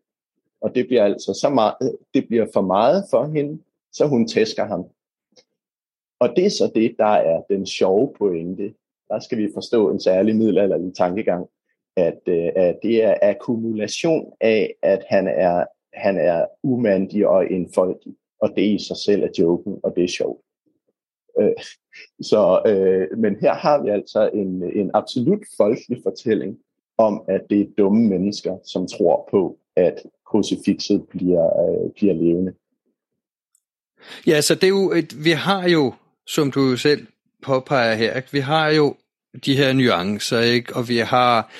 Og 0.60 0.74
det 0.74 0.86
bliver 0.86 1.04
altså 1.04 1.38
så 1.40 1.48
meget, 1.48 1.74
det 2.14 2.28
bliver 2.28 2.46
for 2.52 2.60
meget 2.60 3.04
for 3.10 3.24
hende, 3.24 3.62
så 3.92 4.06
hun 4.06 4.28
tæsker 4.28 4.64
ham. 4.64 4.84
Og 6.18 6.28
det 6.36 6.46
er 6.46 6.50
så 6.50 6.70
det, 6.74 6.94
der 6.98 7.04
er 7.04 7.42
den 7.50 7.66
sjove 7.66 8.14
pointe. 8.18 8.74
Der 9.08 9.20
skal 9.20 9.38
vi 9.38 9.50
forstå 9.54 9.90
en 9.90 10.00
særlig 10.00 10.36
middelalderlig 10.36 10.94
tankegang, 10.94 11.46
at, 11.96 12.20
øh, 12.26 12.48
at 12.56 12.78
det 12.82 13.04
er 13.04 13.14
akkumulation 13.22 14.32
af, 14.40 14.74
at 14.82 15.04
han 15.08 15.28
er, 15.28 15.64
han 15.94 16.18
er 16.18 16.46
umandig 16.62 17.26
og 17.26 17.52
enfoldig. 17.52 18.14
Og 18.40 18.52
det 18.56 18.62
i 18.62 18.78
sig 18.78 18.96
selv 18.96 19.22
er 19.22 19.28
joken, 19.38 19.80
og 19.82 19.92
det 19.96 20.04
er 20.04 20.08
sjovt. 20.08 20.40
Øh, 21.40 21.52
så, 22.20 22.62
øh, 22.66 23.18
men 23.18 23.36
her 23.40 23.54
har 23.54 23.82
vi 23.82 23.88
altså 23.88 24.30
en, 24.34 24.62
en 24.62 24.90
absolut 24.94 25.42
folkelig 25.56 25.98
fortælling 26.02 26.58
om, 26.98 27.24
at 27.28 27.40
det 27.50 27.60
er 27.60 27.66
dumme 27.78 28.08
mennesker, 28.08 28.56
som 28.64 28.88
tror 28.88 29.28
på, 29.30 29.58
at 29.76 30.02
krucifixet 30.26 31.08
bliver, 31.08 31.46
øh, 31.68 31.92
bliver 31.92 32.14
levende. 32.14 32.52
Ja, 34.26 34.40
så 34.40 34.54
det 34.54 34.64
er 34.64 34.68
jo 34.68 34.92
et, 34.92 35.24
vi 35.24 35.30
har 35.30 35.68
jo, 35.68 35.92
som 36.26 36.50
du 36.50 36.76
selv 36.76 37.06
påpeger 37.42 37.94
her, 37.94 38.16
ikke? 38.16 38.28
vi 38.32 38.40
har 38.40 38.68
jo 38.68 38.96
de 39.44 39.56
her 39.56 39.72
nuancer, 39.72 40.40
ikke? 40.40 40.76
og 40.76 40.88
vi 40.88 40.98
har 40.98 41.52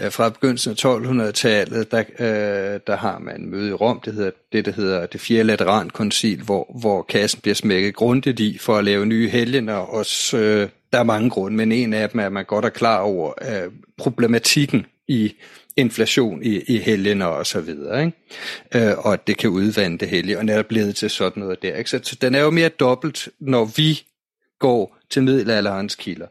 øh, 0.00 0.12
fra 0.12 0.28
begyndelsen 0.28 0.70
af 0.70 0.84
1200-tallet, 0.84 1.90
der, 1.90 1.98
øh, 2.18 2.80
der 2.86 2.96
har 2.96 3.18
man 3.18 3.46
møde 3.46 3.68
i 3.68 3.72
Rom, 3.72 4.00
det, 4.04 4.14
hedder, 4.14 4.30
det 4.52 4.64
der 4.64 4.72
hedder 4.72 5.06
det 5.06 5.20
fjerde 5.20 5.44
laterankoncil, 5.44 6.42
hvor, 6.42 6.76
hvor 6.80 7.02
kassen 7.02 7.40
bliver 7.40 7.54
smækket 7.54 7.94
grundigt 7.94 8.40
i 8.40 8.58
for 8.58 8.76
at 8.76 8.84
lave 8.84 9.06
nye 9.06 9.28
helgener, 9.28 9.74
og 9.74 10.04
øh, 10.34 10.68
der 10.92 10.98
er 10.98 11.02
mange 11.02 11.30
grunde, 11.30 11.56
men 11.56 11.72
en 11.72 11.92
af 11.92 12.10
dem 12.10 12.20
er, 12.20 12.26
at 12.26 12.32
man 12.32 12.44
godt 12.44 12.64
er 12.64 12.68
klar 12.68 13.00
over 13.00 13.32
øh, 13.42 13.72
problematikken 13.98 14.86
i 15.08 15.34
inflation 15.76 16.42
i, 16.42 16.60
i 16.68 16.78
helgener 16.78 17.26
og 17.26 17.46
så 17.46 17.60
videre, 17.60 18.04
ikke? 18.04 18.88
Øh, 18.90 18.98
og 18.98 19.12
at 19.12 19.26
det 19.26 19.36
kan 19.36 19.50
udvande 19.50 19.98
det 19.98 20.08
hellige, 20.08 20.38
og 20.38 20.44
netop 20.44 20.66
blevet 20.66 20.96
til 20.96 21.10
sådan 21.10 21.42
noget 21.42 21.62
der. 21.62 21.76
Ikke? 21.76 21.90
Så, 21.90 22.00
så 22.02 22.16
den 22.20 22.34
er 22.34 22.40
jo 22.40 22.50
mere 22.50 22.68
dobbelt, 22.68 23.28
når 23.40 23.64
vi 23.64 24.02
går 24.64 24.98
til 25.10 25.22
middelalderens 25.22 25.94
kilder. 25.94 26.26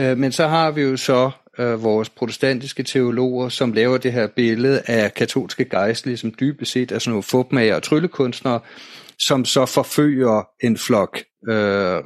Øh, 0.00 0.18
men 0.18 0.32
så 0.32 0.46
har 0.46 0.70
vi 0.70 0.82
jo 0.82 0.96
så 0.96 1.30
øh, 1.58 1.82
vores 1.82 2.10
protestantiske 2.10 2.82
teologer, 2.82 3.48
som 3.48 3.72
laver 3.72 3.98
det 3.98 4.12
her 4.12 4.26
billede 4.26 4.82
af 4.86 5.14
katolske 5.14 5.64
gejstlige, 5.64 6.16
som 6.16 6.34
dybest 6.40 6.72
set 6.72 6.92
er 6.92 6.98
sådan 6.98 7.10
nogle 7.10 7.22
fupmager 7.22 7.74
og 7.74 7.82
tryllekunstnere, 7.82 8.60
som 9.18 9.44
så 9.44 9.66
forfører 9.66 10.42
en 10.62 10.76
flok 10.76 11.18
øh, 11.48 11.54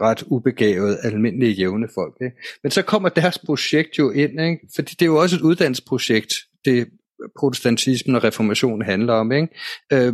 ret 0.01 0.23
ubegavet, 0.27 0.99
almindelige 1.03 1.53
jævne 1.53 1.89
folk. 1.95 2.15
Ikke? 2.25 2.37
Men 2.63 2.71
så 2.71 2.83
kommer 2.83 3.09
deres 3.09 3.39
projekt 3.39 3.99
jo 3.99 4.11
ind, 4.11 4.41
ikke? 4.41 4.59
fordi 4.75 4.95
det 4.99 5.03
er 5.03 5.07
jo 5.07 5.17
også 5.17 5.37
et 5.37 5.43
uddannelsesprojekt, 5.43 6.35
det 6.65 6.89
protestantismen 7.39 8.17
og 8.17 8.25
reformationen 8.25 8.83
handler 8.83 9.13
om. 9.13 9.33
Ikke? 9.33 9.49
Øh, 9.93 10.07
øh 10.07 10.13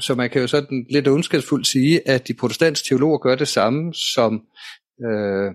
så 0.00 0.14
man 0.14 0.30
kan 0.30 0.40
jo 0.40 0.46
sådan 0.46 0.86
lidt 0.90 1.08
ondskabsfuldt 1.08 1.66
sige, 1.66 2.08
at 2.08 2.28
de 2.28 2.34
protestantiske 2.34 2.88
teologer 2.88 3.18
gør 3.18 3.34
det 3.34 3.48
samme, 3.48 3.94
som 3.94 4.42
øh, 5.06 5.54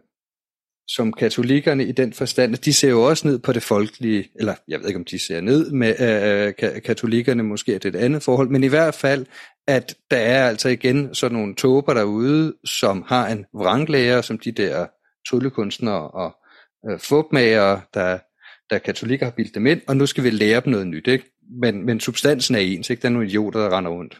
som 0.87 1.13
katolikkerne 1.13 1.85
i 1.85 1.91
den 1.91 2.13
forstand, 2.13 2.55
de 2.55 2.73
ser 2.73 2.89
jo 2.89 3.03
også 3.03 3.27
ned 3.27 3.39
på 3.39 3.53
det 3.53 3.63
folkelige, 3.63 4.29
eller 4.35 4.55
jeg 4.67 4.79
ved 4.79 4.87
ikke 4.87 4.99
om 4.99 5.05
de 5.05 5.19
ser 5.19 5.41
ned 5.41 5.71
med 5.71 5.95
øh, 5.99 6.81
katolikkerne, 6.81 7.43
måske 7.43 7.75
er 7.75 7.79
det 7.79 7.95
et 7.95 7.99
andet 7.99 8.23
forhold, 8.23 8.49
men 8.49 8.63
i 8.63 8.67
hvert 8.67 8.95
fald, 8.95 9.25
at 9.67 9.95
der 10.11 10.17
er 10.17 10.47
altså 10.47 10.69
igen 10.69 11.15
sådan 11.15 11.37
nogle 11.37 11.55
tober 11.55 11.93
derude, 11.93 12.53
som 12.65 13.03
har 13.07 13.27
en 13.27 13.45
vranglærer, 13.53 14.21
som 14.21 14.39
de 14.39 14.51
der 14.51 14.85
tryllekunstnere 15.29 16.11
og 16.11 16.35
øh, 16.89 16.99
fugtmager, 16.99 17.79
der, 17.93 18.19
der 18.69 18.77
katolikker 18.77 19.25
har 19.25 19.33
bildt 19.37 19.55
dem 19.55 19.65
ind, 19.65 19.81
og 19.87 19.97
nu 19.97 20.05
skal 20.05 20.23
vi 20.23 20.29
lære 20.29 20.61
dem 20.65 20.71
noget 20.71 20.87
nyt, 20.87 21.07
ikke? 21.07 21.25
Men, 21.61 21.85
men 21.85 21.99
substansen 21.99 22.55
er 22.55 22.59
ens, 22.59 22.89
ikke? 22.89 23.01
Der 23.01 23.07
er 23.07 23.13
nogle 23.13 23.27
idioter, 23.27 23.59
der 23.59 23.77
render 23.77 23.91
rundt. 23.91 24.19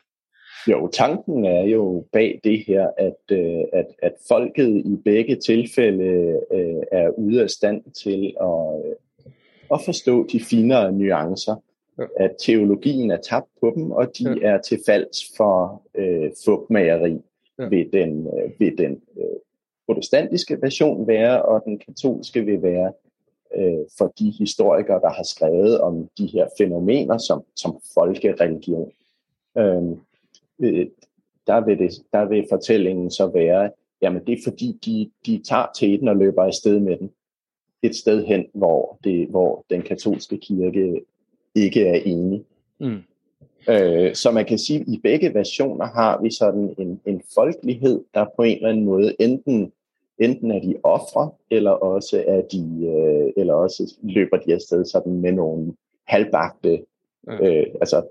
Jo, 0.68 0.88
tanken 0.88 1.46
er 1.46 1.62
jo 1.62 2.06
bag 2.12 2.40
det 2.44 2.64
her, 2.68 2.90
at, 2.98 3.38
øh, 3.38 3.64
at, 3.74 3.86
at 4.02 4.14
folket 4.28 4.82
i 4.86 4.96
begge 5.06 5.36
tilfælde 5.36 6.40
øh, 6.52 6.84
er 6.92 7.10
ude 7.10 7.44
af 7.44 7.50
stand 7.50 7.84
til 7.92 8.36
at, 8.42 8.86
øh, 8.86 8.96
at 9.74 9.80
forstå 9.86 10.28
de 10.28 10.40
finere 10.40 10.92
nuancer. 10.92 11.56
Ja. 12.00 12.04
At 12.20 12.32
teologien 12.40 13.12
er 13.12 13.18
tabt 13.18 13.50
på 13.62 13.74
dem, 13.76 13.92
og 13.92 14.18
de 14.20 14.40
ja. 14.42 14.48
er 14.48 14.62
til 14.62 14.80
falds 14.86 15.18
for 15.38 15.82
øh, 15.96 16.32
fugtmageri 16.46 17.18
ja. 17.60 17.64
ved 17.64 17.92
den, 17.94 18.28
øh, 18.28 18.52
ved 18.60 18.78
den 18.78 19.02
øh, 19.18 19.40
protestantiske 19.86 20.62
version 20.62 21.08
være, 21.08 21.42
og 21.42 21.64
den 21.66 21.80
katolske 21.80 22.46
vil 22.46 22.62
være 22.62 22.92
øh, 23.56 23.86
for 23.98 24.14
de 24.20 24.34
historikere, 24.40 25.00
der 25.02 25.10
har 25.10 25.24
skrevet 25.24 25.80
om 25.80 26.10
de 26.18 26.26
her 26.28 26.48
fænomener 26.58 27.18
som, 27.18 27.44
som 27.56 27.80
folkereligion. 27.94 28.92
Øh, 29.58 29.98
øh, 30.60 30.88
der, 31.48 31.66
vil 31.66 31.80
det, 31.80 31.92
der 32.14 32.26
vil 32.26 32.46
fortællingen 32.50 33.12
så 33.12 33.28
være, 33.28 33.72
jamen 34.02 34.22
det 34.28 34.34
er 34.34 34.44
fordi, 34.44 34.80
de, 34.86 35.10
de 35.26 35.44
tager 35.44 35.66
teten 35.80 36.08
og 36.08 36.18
løber 36.18 36.44
afsted 36.44 36.80
med 36.80 36.98
den. 36.98 37.12
Et 37.84 37.96
sted 37.96 38.26
hen, 38.26 38.46
hvor, 38.54 39.00
det, 39.04 39.28
hvor 39.28 39.66
den 39.70 39.82
katolske 39.82 40.38
kirke 40.38 41.02
ikke 41.56 41.88
er 41.88 42.02
enig. 42.06 42.44
Mm. 42.80 43.04
Øh, 43.70 44.16
så 44.16 44.32
man 44.32 44.46
kan 44.46 44.58
sige, 44.58 44.80
at 44.80 44.88
i 44.88 45.00
begge 45.04 45.34
versioner 45.34 45.86
har 45.86 46.22
vi 46.22 46.32
sådan 46.32 46.76
en, 46.78 47.02
en 47.06 47.22
folkelighed, 47.36 48.04
der 48.14 48.26
på 48.36 48.44
en 48.44 48.56
eller 48.56 48.70
anden 48.70 48.86
måde 48.86 49.16
enten 49.20 49.72
enten 50.20 50.52
er 50.52 50.60
de 50.60 50.76
ofre, 50.84 51.32
eller 51.52 51.72
også 51.72 52.24
er 52.28 52.42
de, 52.42 52.88
øh, 52.88 53.34
eller 53.38 53.54
også 53.54 53.96
løber 54.04 54.38
de 54.38 54.54
afsted 54.54 54.86
sådan 54.86 55.22
med 55.22 55.32
nogle 55.32 55.74
halvbagte, 56.08 56.86
øh, 57.30 57.66
altså 57.82 58.04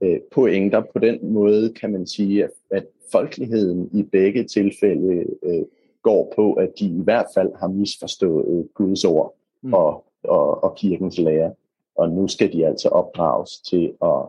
øh, 0.00 0.20
pointer. 0.30 0.82
På 0.92 0.98
den 0.98 1.32
måde 1.32 1.72
kan 1.72 1.92
man 1.92 2.06
sige, 2.06 2.44
at, 2.44 2.50
at 2.70 2.86
folkeligheden 3.12 3.90
i 3.92 4.02
begge 4.02 4.44
tilfælde 4.44 5.26
øh, 5.42 5.64
går 6.02 6.32
på, 6.36 6.52
at 6.52 6.72
de 6.78 6.86
i 6.86 7.00
hvert 7.04 7.26
fald 7.34 7.50
har 7.60 7.68
misforstået 7.68 8.68
Guds 8.74 9.04
ord 9.04 9.34
mm. 9.62 9.74
og, 9.74 10.04
og, 10.24 10.64
og 10.64 10.76
kirkens 10.76 11.18
lære. 11.18 11.54
Og 11.96 12.10
nu 12.10 12.28
skal 12.28 12.52
de 12.52 12.66
altså 12.66 12.88
opdrages 12.88 13.58
til 13.60 13.92
at, 14.02 14.22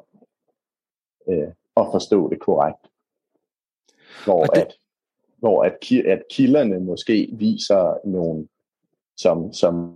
øh, 1.29 1.47
at 1.77 1.85
forstå 1.91 2.29
det 2.29 2.39
korrekt. 2.39 2.79
Hvor 4.25 4.43
det... 4.43 4.61
at 4.61 4.75
hvor 5.39 5.63
at, 5.63 5.91
at 6.05 6.23
kilderne 6.29 6.79
måske 6.79 7.29
viser 7.31 8.07
nogle, 8.07 8.47
som, 9.17 9.53
som 9.53 9.95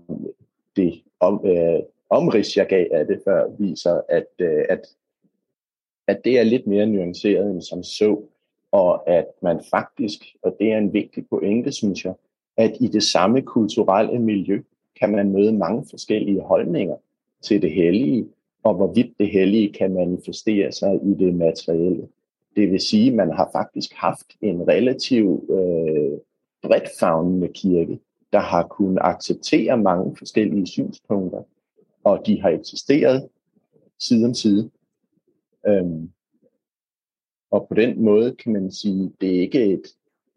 det 0.76 1.04
om, 1.20 1.46
øh, 1.46 1.80
omrids, 2.10 2.58
jeg 2.58 2.68
gav 2.68 2.88
af 2.92 3.08
det 3.08 3.22
før, 3.26 3.48
viser, 3.60 4.02
at, 4.10 4.28
øh, 4.40 4.66
at 4.70 4.82
at 6.08 6.22
det 6.24 6.40
er 6.40 6.44
lidt 6.44 6.68
mere 6.68 6.86
nuanceret 6.86 7.52
end 7.52 7.62
som 7.62 7.84
så, 7.84 8.22
og 8.72 9.10
at 9.10 9.26
man 9.42 9.62
faktisk, 9.72 10.20
og 10.42 10.56
det 10.60 10.72
er 10.72 10.78
en 10.78 10.94
vigtig 10.94 11.28
pointe, 11.30 11.72
synes 11.72 12.06
jeg, 12.06 12.14
at 12.58 12.78
i 12.80 12.88
det 12.88 13.04
samme 13.04 13.42
kulturelle 13.42 14.20
miljø 14.20 14.62
kan 15.00 15.12
man 15.12 15.32
møde 15.32 15.54
mange 15.54 15.86
forskellige 15.90 16.42
holdninger 16.42 16.96
til 17.42 17.62
det 17.62 17.72
hellige, 17.72 18.28
og 18.64 18.74
hvorvidt 18.74 19.20
det 19.20 19.30
hellige 19.30 19.74
kan 19.74 19.94
manifestere 19.94 20.72
sig 20.72 21.00
i 21.04 21.14
det 21.14 21.36
materielle. 21.36 22.08
Det 22.56 22.72
vil 22.72 22.80
sige, 22.80 23.10
at 23.10 23.16
man 23.16 23.32
har 23.32 23.50
faktisk 23.52 23.94
haft 23.94 24.26
en 24.42 24.68
relativ 24.68 25.46
øh, 25.50 26.20
bredt 26.62 26.90
fagnende 27.00 27.48
kirke, 27.48 28.00
der 28.34 28.40
har 28.40 28.68
kunnet 28.68 29.00
acceptere 29.02 29.78
mange 29.78 30.16
forskellige 30.18 30.68
synspunkter, 30.68 31.44
og 32.04 32.24
de 32.26 32.42
har 32.42 32.50
eksisteret 32.50 33.30
side 34.00 34.26
om 34.26 34.34
side. 34.34 34.70
Øhm, 35.68 36.12
og 37.52 37.68
på 37.68 37.74
den 37.74 38.02
måde 38.02 38.36
kan 38.36 38.54
man 38.54 38.72
sige, 38.72 39.14
det 39.22 39.36
er 39.36 39.42
ikke 39.42 39.66
et 39.66 39.84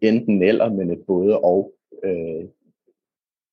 enten 0.01 0.43
eller, 0.43 0.73
men 0.73 0.91
et 0.91 1.07
både 1.07 1.41
og. 1.41 1.73
Øh, 2.03 2.45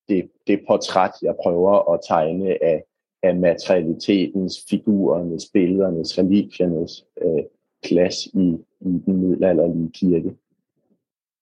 det, 0.09 0.31
det 0.47 0.63
portræt, 0.67 1.11
jeg 1.21 1.35
prøver 1.43 1.93
at 1.93 1.99
tegne 2.07 2.63
af, 2.63 2.83
af 3.23 3.35
materialitetens, 3.35 4.65
figurernes, 4.69 5.49
billedernes, 5.53 6.17
religiernes 6.17 7.05
øh, 7.21 7.43
plads 7.83 8.25
i, 8.25 8.57
i 8.81 9.01
den 9.05 9.17
middelalderlige 9.17 9.91
kirke. 9.93 10.35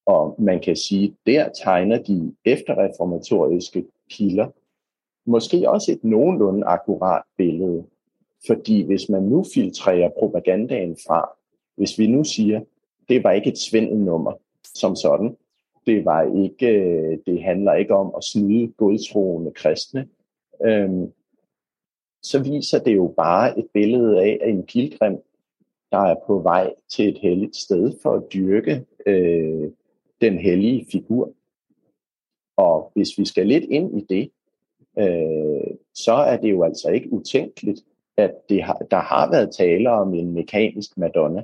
Og 0.05 0.35
man 0.39 0.59
kan 0.59 0.75
sige, 0.75 1.15
der 1.25 1.49
tegner 1.63 2.03
de 2.03 2.35
efterreformatoriske 2.45 3.85
kilder 4.09 4.47
måske 5.25 5.69
også 5.69 5.91
et 5.91 6.03
nogenlunde 6.03 6.65
akkurat 6.65 7.23
billede 7.37 7.85
fordi 8.47 8.85
hvis 8.85 9.09
man 9.09 9.23
nu 9.23 9.45
filtrerer 9.53 10.09
propagandaen 10.19 10.97
fra, 11.07 11.29
hvis 11.75 11.99
vi 11.99 12.07
nu 12.07 12.23
siger, 12.23 12.61
det 13.09 13.23
var 13.23 13.31
ikke 13.31 13.49
et 13.49 13.57
svindelnummer 13.57 14.33
som 14.75 14.95
sådan, 14.95 15.37
det, 15.85 16.05
var 16.05 16.43
ikke, 16.43 16.67
øh, 16.67 17.17
det 17.25 17.43
handler 17.43 17.73
ikke 17.73 17.95
om 17.95 18.13
at 18.17 18.23
snyde 18.23 18.67
godtroende 18.67 19.51
kristne, 19.51 20.07
øhm, 20.65 21.11
så 22.23 22.43
viser 22.43 22.79
det 22.79 22.95
jo 22.95 23.13
bare 23.17 23.59
et 23.59 23.67
billede 23.73 24.21
af 24.21 24.39
en 24.43 24.63
pilgrim, 24.63 25.17
der 25.91 25.97
er 25.97 26.15
på 26.27 26.39
vej 26.39 26.73
til 26.89 27.09
et 27.09 27.17
helligt 27.17 27.55
sted 27.55 27.93
for 28.01 28.11
at 28.11 28.23
dyrke 28.33 28.85
øh, 29.05 29.71
den 30.21 30.37
hellige 30.37 30.85
figur. 30.91 31.33
Og 32.57 32.91
hvis 32.95 33.17
vi 33.17 33.25
skal 33.25 33.47
lidt 33.47 33.63
ind 33.63 33.97
i 33.97 34.05
det, 34.09 34.31
øh, 34.99 35.77
så 35.93 36.13
er 36.13 36.37
det 36.37 36.51
jo 36.51 36.63
altså 36.63 36.89
ikke 36.89 37.13
utænkeligt, 37.13 37.83
at 38.17 38.31
det 38.49 38.63
har, 38.63 38.77
der 38.91 38.99
har 38.99 39.31
været 39.31 39.55
tale 39.55 39.91
om 39.91 40.13
en 40.13 40.33
mekanisk 40.33 40.97
Madonna. 40.97 41.43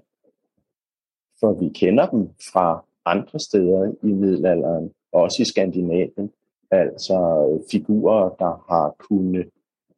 For 1.39 1.53
vi 1.53 1.69
kender 1.69 2.09
dem 2.09 2.29
fra 2.53 2.85
andre 3.05 3.39
steder 3.39 3.91
i 4.03 4.07
middelalderen, 4.07 4.91
også 5.11 5.41
i 5.41 5.45
Skandinavien. 5.45 6.31
Altså 6.71 7.47
figurer, 7.71 8.29
der 8.29 8.65
har 8.69 8.95
kunnet 8.99 9.49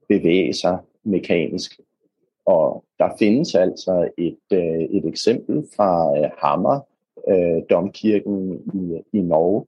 bevæge 0.08 0.54
sig 0.54 0.78
mekanisk. 1.04 1.80
Og 2.46 2.84
der 3.00 3.10
findes 3.20 3.56
altså 3.56 4.10
et, 4.18 4.38
øh, 4.54 4.82
et 4.82 5.06
eksempel 5.06 5.68
fra 5.76 6.18
øh, 6.18 6.30
Hammer, 6.38 6.80
øh, 7.28 7.64
domkirken 7.70 8.60
i, 8.74 9.18
i 9.18 9.22
Norge, 9.22 9.66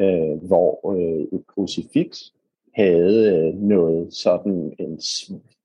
øh, 0.00 0.46
hvor 0.46 0.92
øh, 0.96 1.26
et 1.32 1.46
krucifiks 1.46 2.34
havde 2.74 3.36
øh, 3.36 3.54
noget 3.54 4.14
sådan 4.14 4.74
en, 4.78 5.00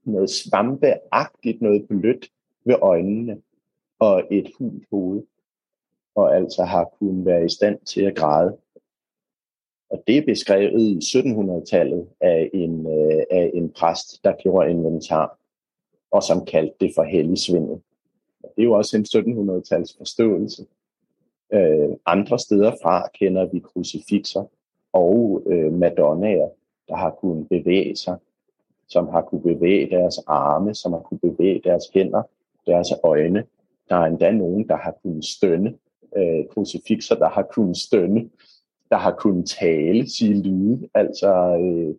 noget 0.05 0.29
svampeagtigt, 0.29 1.61
noget 1.61 1.87
blødt 1.87 2.31
ved 2.65 2.75
øjnene 2.81 3.41
og 3.99 4.23
et 4.31 4.51
hult 4.57 4.83
hoved, 4.91 5.23
og 6.15 6.35
altså 6.35 6.63
har 6.63 6.85
kunnet 6.99 7.25
være 7.25 7.45
i 7.45 7.49
stand 7.49 7.79
til 7.79 8.01
at 8.01 8.15
græde. 8.15 8.57
Og 9.89 10.03
det 10.07 10.17
er 10.17 10.25
beskrevet 10.25 10.81
i 10.81 10.97
1700-tallet 10.97 12.07
af 12.21 12.49
en, 12.53 12.87
øh, 12.87 13.23
af 13.31 13.51
en 13.53 13.69
præst, 13.69 14.23
der 14.23 14.33
gjorde 14.43 14.69
inventar, 14.69 15.39
og 16.11 16.23
som 16.23 16.45
kaldte 16.45 16.75
det 16.79 16.91
for 16.95 17.03
helligsvindel. 17.03 17.81
Og 18.43 18.51
det 18.55 18.61
er 18.61 18.63
jo 18.63 18.73
også 18.73 18.97
en 18.97 19.05
1700-tals 19.05 19.97
forståelse. 19.97 20.65
Øh, 21.53 21.89
andre 22.05 22.39
steder 22.39 22.71
fra 22.83 23.07
kender 23.13 23.45
vi 23.45 23.59
krucifixer 23.59 24.45
og 24.93 25.43
øh, 25.45 25.73
madonnaer, 25.73 26.49
der 26.87 26.95
har 26.95 27.09
kunnet 27.09 27.49
bevæge 27.49 27.95
sig, 27.95 28.17
som 28.89 29.07
har 29.07 29.21
kunne 29.21 29.41
bevæge 29.41 29.89
deres 29.89 30.17
arme, 30.27 30.73
som 30.73 30.93
har 30.93 30.99
kunne 30.99 31.19
bevæge 31.19 31.61
deres 31.63 31.83
hænder, 31.93 32.23
deres 32.67 32.87
øjne. 33.03 33.43
Der 33.89 33.95
er 33.95 34.05
endda 34.05 34.31
nogen, 34.31 34.67
der 34.67 34.75
har 34.75 34.95
kunnet 35.03 35.25
stønne, 35.25 35.73
øh, 36.17 36.45
krucifixer, 36.51 37.15
der 37.15 37.29
har 37.29 37.47
kunnet 37.53 37.77
stønne, 37.77 38.29
der 38.89 38.97
har 38.97 39.11
kunnet 39.11 39.49
tale, 39.49 40.09
sige 40.09 40.41
lyde, 40.41 40.89
altså, 40.93 41.57
øh, 41.61 41.95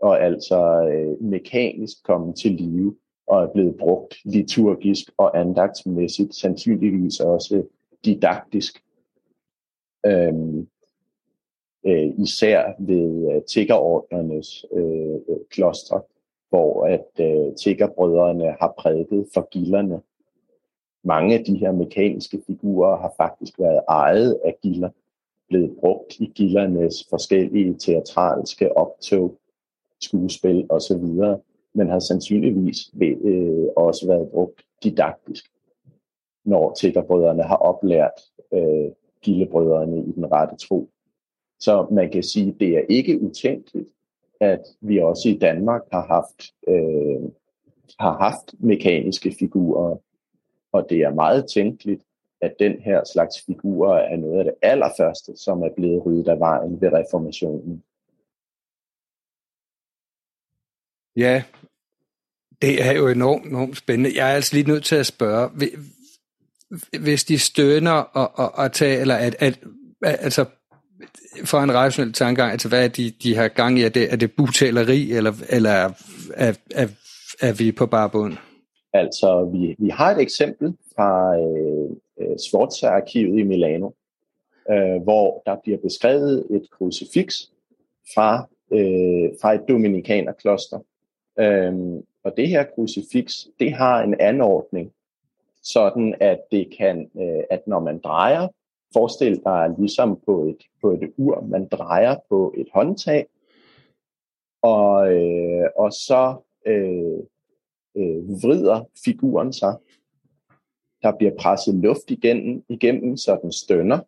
og 0.00 0.24
altså 0.24 0.88
øh, 0.92 1.22
mekanisk 1.22 2.04
komme 2.04 2.32
til 2.32 2.52
live 2.52 2.96
og 3.26 3.42
er 3.42 3.52
blevet 3.52 3.76
brugt 3.76 4.14
liturgisk 4.24 5.10
og 5.16 5.40
andagtsmæssigt, 5.40 6.34
sandsynligvis 6.34 7.20
også 7.20 7.62
didaktisk. 8.04 8.82
Øhm, 10.06 10.68
øh, 11.86 12.08
især 12.18 12.72
ved 12.78 13.34
øh, 13.34 13.42
tiggerordnernes 13.42 14.66
øh, 14.72 15.14
øh, 15.28 15.36
klostre, 15.50 16.02
hvor 16.48 16.86
at 16.86 17.06
øh, 17.20 17.54
tiggerbrødrene 17.54 18.56
har 18.60 18.74
prædiket 18.78 19.26
for 19.34 19.48
gilderne. 19.50 20.00
Mange 21.04 21.38
af 21.38 21.44
de 21.44 21.56
her 21.58 21.72
mekaniske 21.72 22.42
figurer 22.46 22.96
har 22.96 23.12
faktisk 23.16 23.58
været 23.58 23.80
ejet 23.88 24.40
af 24.44 24.56
gilder, 24.62 24.90
blevet 25.48 25.76
brugt 25.80 26.20
i 26.20 26.32
gildernes 26.34 27.06
forskellige 27.10 27.74
teatralske 27.74 28.76
optog, 28.76 29.38
skuespil 30.00 30.66
osv., 30.68 31.04
men 31.74 31.88
har 31.88 31.98
sandsynligvis 31.98 32.90
øh, 33.02 33.66
også 33.76 34.06
været 34.06 34.28
brugt 34.30 34.64
didaktisk, 34.82 35.52
når 36.44 36.74
tiggerbrødrene 36.74 37.42
har 37.42 37.56
oplært 37.56 38.20
øh, 38.52 38.90
gildebrødrene 39.22 39.98
i 39.98 40.12
den 40.12 40.32
rette 40.32 40.56
tro. 40.56 40.88
Så 41.60 41.86
man 41.90 42.10
kan 42.10 42.22
sige, 42.22 42.48
at 42.48 42.60
det 42.60 42.68
er 42.68 42.82
ikke 42.88 43.20
utænkeligt, 43.22 43.88
at 44.40 44.62
vi 44.80 44.98
også 44.98 45.28
i 45.28 45.38
Danmark 45.38 45.82
har 45.92 46.06
haft, 46.06 46.52
øh, 46.68 47.30
har 47.98 48.18
haft 48.18 48.54
mekaniske 48.58 49.36
figurer, 49.38 49.96
og 50.72 50.86
det 50.90 50.98
er 50.98 51.14
meget 51.14 51.46
tænkeligt, 51.54 52.02
at 52.40 52.54
den 52.58 52.80
her 52.80 53.04
slags 53.12 53.44
figurer 53.46 53.98
er 53.98 54.16
noget 54.16 54.38
af 54.38 54.44
det 54.44 54.54
allerførste, 54.62 55.36
som 55.36 55.62
er 55.62 55.70
blevet 55.76 56.06
ryddet 56.06 56.28
af 56.28 56.38
vejen 56.40 56.80
ved 56.80 56.92
reformationen. 56.92 57.82
Ja, 61.16 61.42
det 62.62 62.84
er 62.84 62.92
jo 62.92 63.08
enormt, 63.08 63.46
enormt 63.46 63.76
spændende. 63.76 64.16
Jeg 64.16 64.30
er 64.30 64.34
altså 64.34 64.54
lige 64.54 64.68
nødt 64.68 64.84
til 64.84 64.96
at 64.96 65.06
spørge, 65.06 65.50
hvis 67.00 67.24
de 67.24 67.38
stønner 67.38 67.92
og, 67.92 68.30
og, 68.34 68.54
og 68.54 68.72
taler, 68.72 69.14
at, 69.14 69.36
at, 69.38 69.60
at, 70.02 70.16
altså 70.20 70.44
for 71.44 71.58
en 71.58 71.74
rationel 71.74 72.12
tankegang, 72.12 72.52
altså 72.52 72.68
hvad 72.68 72.84
er 72.84 72.88
de, 72.88 73.10
de 73.10 73.36
har 73.36 73.48
gang 73.48 73.78
i? 73.78 73.82
Er 73.82 73.88
det, 73.88 74.12
er 74.12 74.16
det 74.16 74.32
butaleri, 74.36 75.12
eller, 75.12 75.32
eller 75.48 75.70
er, 75.70 75.90
er, 76.34 76.52
er, 76.74 76.88
er 77.40 77.52
vi 77.52 77.72
på 77.72 77.86
bare 77.86 78.10
bund? 78.10 78.36
Altså, 78.92 79.50
vi, 79.52 79.76
vi 79.78 79.88
har 79.88 80.10
et 80.10 80.20
eksempel 80.20 80.74
fra 80.96 81.36
øh, 81.38 81.90
øh 82.20 82.36
Sforza-arkivet 82.38 83.38
i 83.38 83.42
Milano, 83.42 83.90
øh, 84.70 85.02
hvor 85.02 85.42
der 85.46 85.56
bliver 85.62 85.78
beskrevet 85.78 86.46
et 86.50 86.70
krucifix 86.70 87.34
fra, 88.14 88.48
øh, 88.72 89.30
fra 89.42 89.54
et 89.54 89.60
dominikanerkloster. 89.68 90.78
Øh, 91.38 91.74
og 92.24 92.32
det 92.36 92.48
her 92.48 92.64
krucifix, 92.74 93.34
det 93.60 93.72
har 93.72 94.02
en 94.02 94.14
anordning, 94.20 94.92
sådan 95.62 96.14
at 96.20 96.38
det 96.52 96.74
kan, 96.78 97.10
øh, 97.20 97.42
at 97.50 97.66
når 97.66 97.80
man 97.80 97.98
drejer 97.98 98.48
Forestil 98.96 99.44
dig 99.44 99.74
ligesom 99.78 100.20
på 100.26 100.44
et, 100.44 100.62
på 100.80 100.90
et 100.90 101.12
ur, 101.16 101.40
man 101.40 101.68
drejer 101.68 102.16
på 102.28 102.54
et 102.56 102.68
håndtag, 102.74 103.26
og, 104.62 105.14
øh, 105.14 105.68
og 105.76 105.92
så 105.92 106.36
øh, 106.66 107.18
øh, 107.96 108.42
vrider 108.42 108.84
figuren 109.04 109.52
sig. 109.52 109.76
Der 111.02 111.16
bliver 111.18 111.32
presset 111.38 111.74
luft 111.74 112.10
igennem, 112.10 112.64
igennem 112.68 113.16
så 113.16 113.38
den 113.42 113.52
stønner, 113.52 113.98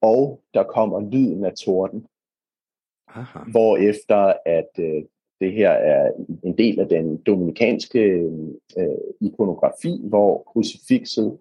og 0.00 0.40
der 0.54 0.62
kommer 0.62 1.00
lyden 1.00 1.44
af 1.44 1.52
torden. 1.52 2.06
Aha. 3.08 3.38
Hvorefter 3.50 4.32
at 4.46 4.70
øh, 4.78 5.02
det 5.40 5.52
her 5.52 5.70
er 5.70 6.10
en 6.44 6.58
del 6.58 6.80
af 6.80 6.88
den 6.88 7.16
dominikanske 7.16 8.00
øh, 8.78 8.88
ikonografi, 9.20 10.00
hvor 10.04 10.42
krucifixet 10.42 11.38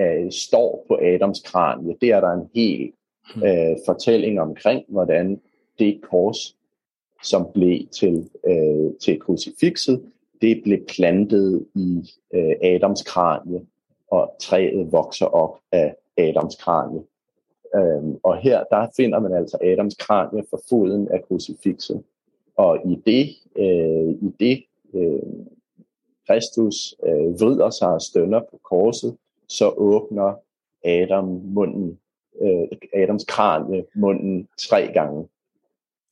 øh, 0.00 0.32
står 0.32 0.84
på 0.88 0.98
Adams 1.02 1.40
kranie. 1.40 1.96
Det 2.00 2.10
er 2.10 2.20
der 2.20 2.30
en 2.30 2.50
hel 2.54 2.92
hmm. 3.34 3.42
øh, 3.42 3.76
fortælling 3.86 4.40
omkring, 4.40 4.84
hvordan 4.88 5.40
det 5.78 6.00
kors, 6.02 6.56
som 7.22 7.46
blev 7.54 7.86
til, 7.86 8.30
øh, 8.46 8.92
til 9.00 9.20
krucifixet, 9.20 10.02
det 10.40 10.60
blev 10.64 10.78
plantet 10.86 11.66
i 11.74 12.10
øh, 12.34 12.54
Adams 12.62 13.02
kranie, 13.02 13.60
og 14.10 14.36
træet 14.40 14.92
vokser 14.92 15.26
op 15.26 15.58
af 15.72 15.96
Adams 16.16 16.56
kranie. 16.56 17.02
Øhm, 17.76 18.16
og 18.22 18.36
her 18.36 18.64
der 18.70 18.86
finder 18.96 19.18
man 19.20 19.32
altså 19.32 19.58
Adams 19.62 19.94
kranie 19.94 20.44
for 20.50 20.60
foden 20.68 21.08
af 21.08 21.24
krucifixet. 21.28 22.02
Og 22.56 22.78
i 22.86 23.02
det, 23.06 23.28
øh, 23.56 24.10
i 24.10 24.32
det 24.40 24.64
øh, 24.94 25.46
Kristus 26.26 26.94
øh, 27.06 27.40
vrider 27.40 27.70
sig 27.70 27.88
og 27.88 28.02
stønner 28.02 28.40
på 28.40 28.60
korset, 28.64 29.16
så 29.48 29.68
åbner 29.68 30.34
Adam 30.84 31.24
munden, 31.44 31.98
øh, 32.42 33.02
Adams 33.02 33.24
kranie 33.24 33.84
munden 33.94 34.48
tre 34.58 34.90
gange. 34.94 35.28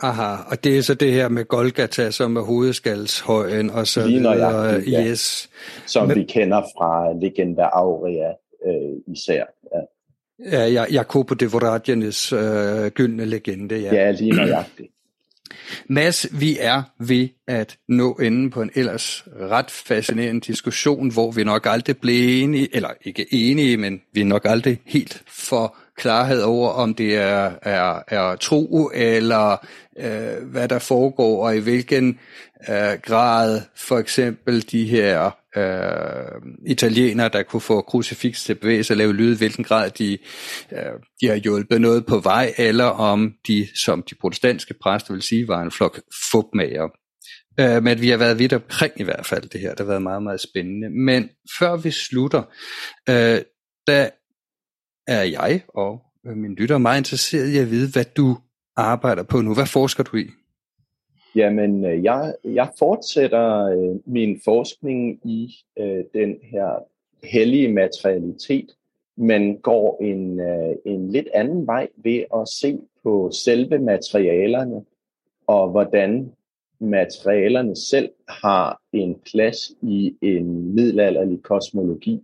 Aha, 0.00 0.36
og 0.50 0.64
det 0.64 0.78
er 0.78 0.82
så 0.82 0.94
det 0.94 1.12
her 1.12 1.28
med 1.28 1.44
Golgata, 1.44 2.10
som 2.10 2.36
er 2.36 2.40
hovedskalshøjen 2.40 3.70
og 3.70 3.86
så 3.86 4.06
videre. 4.06 4.82
Ja. 4.86 5.10
Yes. 5.10 5.50
Som 5.86 6.08
Men, 6.08 6.16
vi 6.16 6.24
kender 6.24 6.62
fra 6.62 7.12
Legenda 7.20 7.62
Aurea 7.62 8.32
øh, 8.66 9.14
især. 9.14 9.44
Ja. 9.74 9.80
Ja, 10.50 10.84
Jacopo 10.92 11.34
de 11.34 11.50
Voragines 11.50 12.32
øh, 12.32 12.86
gyldne 12.86 13.24
legende. 13.24 13.76
Ja, 13.78 13.94
ja 13.94 14.10
lige 14.10 14.32
nøjagtigt. 14.32 14.91
Mads, 15.88 16.26
vi 16.40 16.58
er 16.60 16.82
ved 16.98 17.28
at 17.48 17.76
nå 17.88 18.12
enden 18.12 18.50
på 18.50 18.62
en 18.62 18.70
ellers 18.74 19.24
ret 19.40 19.70
fascinerende 19.70 20.40
diskussion, 20.40 21.12
hvor 21.12 21.30
vi 21.30 21.44
nok 21.44 21.66
aldrig 21.66 21.96
blev 21.96 22.42
enige, 22.42 22.76
eller 22.76 22.90
ikke 23.04 23.26
enige, 23.30 23.76
men 23.76 24.00
vi 24.12 24.20
er 24.20 24.24
nok 24.24 24.44
aldrig 24.44 24.80
helt 24.84 25.22
for 25.28 25.76
klarhed 25.96 26.42
over, 26.42 26.68
om 26.68 26.94
det 26.94 27.16
er, 27.16 27.52
er, 27.62 28.02
er 28.08 28.36
tro, 28.36 28.90
eller 28.94 29.66
øh, 29.98 30.46
hvad 30.50 30.68
der 30.68 30.78
foregår, 30.78 31.46
og 31.46 31.56
i 31.56 31.60
hvilken 31.60 32.18
øh, 32.68 32.98
grad 33.02 33.60
for 33.76 33.98
eksempel 33.98 34.70
de 34.70 34.84
her 34.84 35.30
øh, 35.56 36.42
italienere, 36.66 37.28
der 37.28 37.42
kunne 37.42 37.60
få 37.60 37.80
krucifix 37.80 38.44
til 38.44 38.52
at 38.52 38.60
bevæge 38.60 38.84
sig 38.84 38.94
og 38.94 38.98
lave 38.98 39.12
lyd, 39.12 39.36
hvilken 39.36 39.64
grad 39.64 39.90
de, 39.90 40.18
øh, 40.72 40.78
de 41.20 41.26
har 41.26 41.34
hjulpet 41.34 41.80
noget 41.80 42.06
på 42.06 42.18
vej, 42.18 42.54
eller 42.58 42.84
om 42.84 43.34
de, 43.46 43.68
som 43.84 44.02
de 44.02 44.14
protestantiske 44.14 44.74
præster 44.82 45.12
vil 45.12 45.22
sige, 45.22 45.48
var 45.48 45.62
en 45.62 45.70
flok 45.70 46.00
fupmager. 46.30 46.88
Øh, 47.60 47.82
men 47.82 48.00
vi 48.00 48.08
har 48.08 48.16
været 48.16 48.38
vidt 48.38 48.52
omkring 48.52 48.92
i 48.96 49.02
hvert 49.02 49.26
fald 49.26 49.48
det 49.48 49.60
her. 49.60 49.70
Det 49.70 49.78
har 49.78 49.86
været 49.86 50.02
meget, 50.02 50.22
meget 50.22 50.40
spændende. 50.40 50.90
Men 50.90 51.28
før 51.58 51.76
vi 51.76 51.90
slutter, 51.90 52.42
øh, 53.08 53.40
der 53.86 54.08
er 55.06 55.22
jeg 55.22 55.62
og 55.74 56.00
min 56.24 56.54
lytter 56.54 56.78
meget 56.78 56.98
interesseret 56.98 57.48
i 57.48 57.58
at 57.58 57.70
vide, 57.70 57.92
hvad 57.92 58.04
du 58.04 58.38
arbejder 58.76 59.22
på 59.22 59.40
nu. 59.40 59.54
Hvad 59.54 59.66
forsker 59.66 60.02
du 60.02 60.16
i? 60.16 60.30
Jamen, 61.36 61.84
øh, 61.84 62.04
jeg, 62.04 62.34
jeg 62.44 62.68
fortsætter 62.78 63.64
øh, 63.64 63.96
min 64.06 64.40
forskning 64.44 65.20
i 65.24 65.54
øh, 65.78 66.04
den 66.14 66.36
her 66.42 66.84
hellige 67.24 67.72
materialitet, 67.72 68.76
men 69.16 69.56
går 69.56 69.98
en, 70.02 70.40
øh, 70.40 70.76
en 70.84 71.12
lidt 71.12 71.28
anden 71.34 71.66
vej 71.66 71.88
ved 71.96 72.24
at 72.34 72.48
se 72.48 72.78
på 73.02 73.30
selve 73.32 73.78
materialerne, 73.78 74.84
og 75.46 75.70
hvordan 75.70 76.32
materialerne 76.80 77.76
selv 77.76 78.10
har 78.28 78.80
en 78.92 79.16
plads 79.32 79.70
i 79.82 80.16
en 80.22 80.74
middelalderlig 80.74 81.42
kosmologi. 81.42 82.20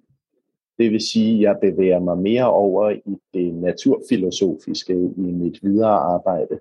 Det 0.78 0.90
vil 0.90 1.00
sige, 1.00 1.34
at 1.34 1.40
jeg 1.42 1.56
bevæger 1.60 1.98
mig 1.98 2.18
mere 2.18 2.50
over 2.50 2.90
i 2.90 3.16
det 3.34 3.54
naturfilosofiske 3.54 4.92
i 5.16 5.20
mit 5.20 5.58
videre 5.62 5.98
arbejde. 5.98 6.58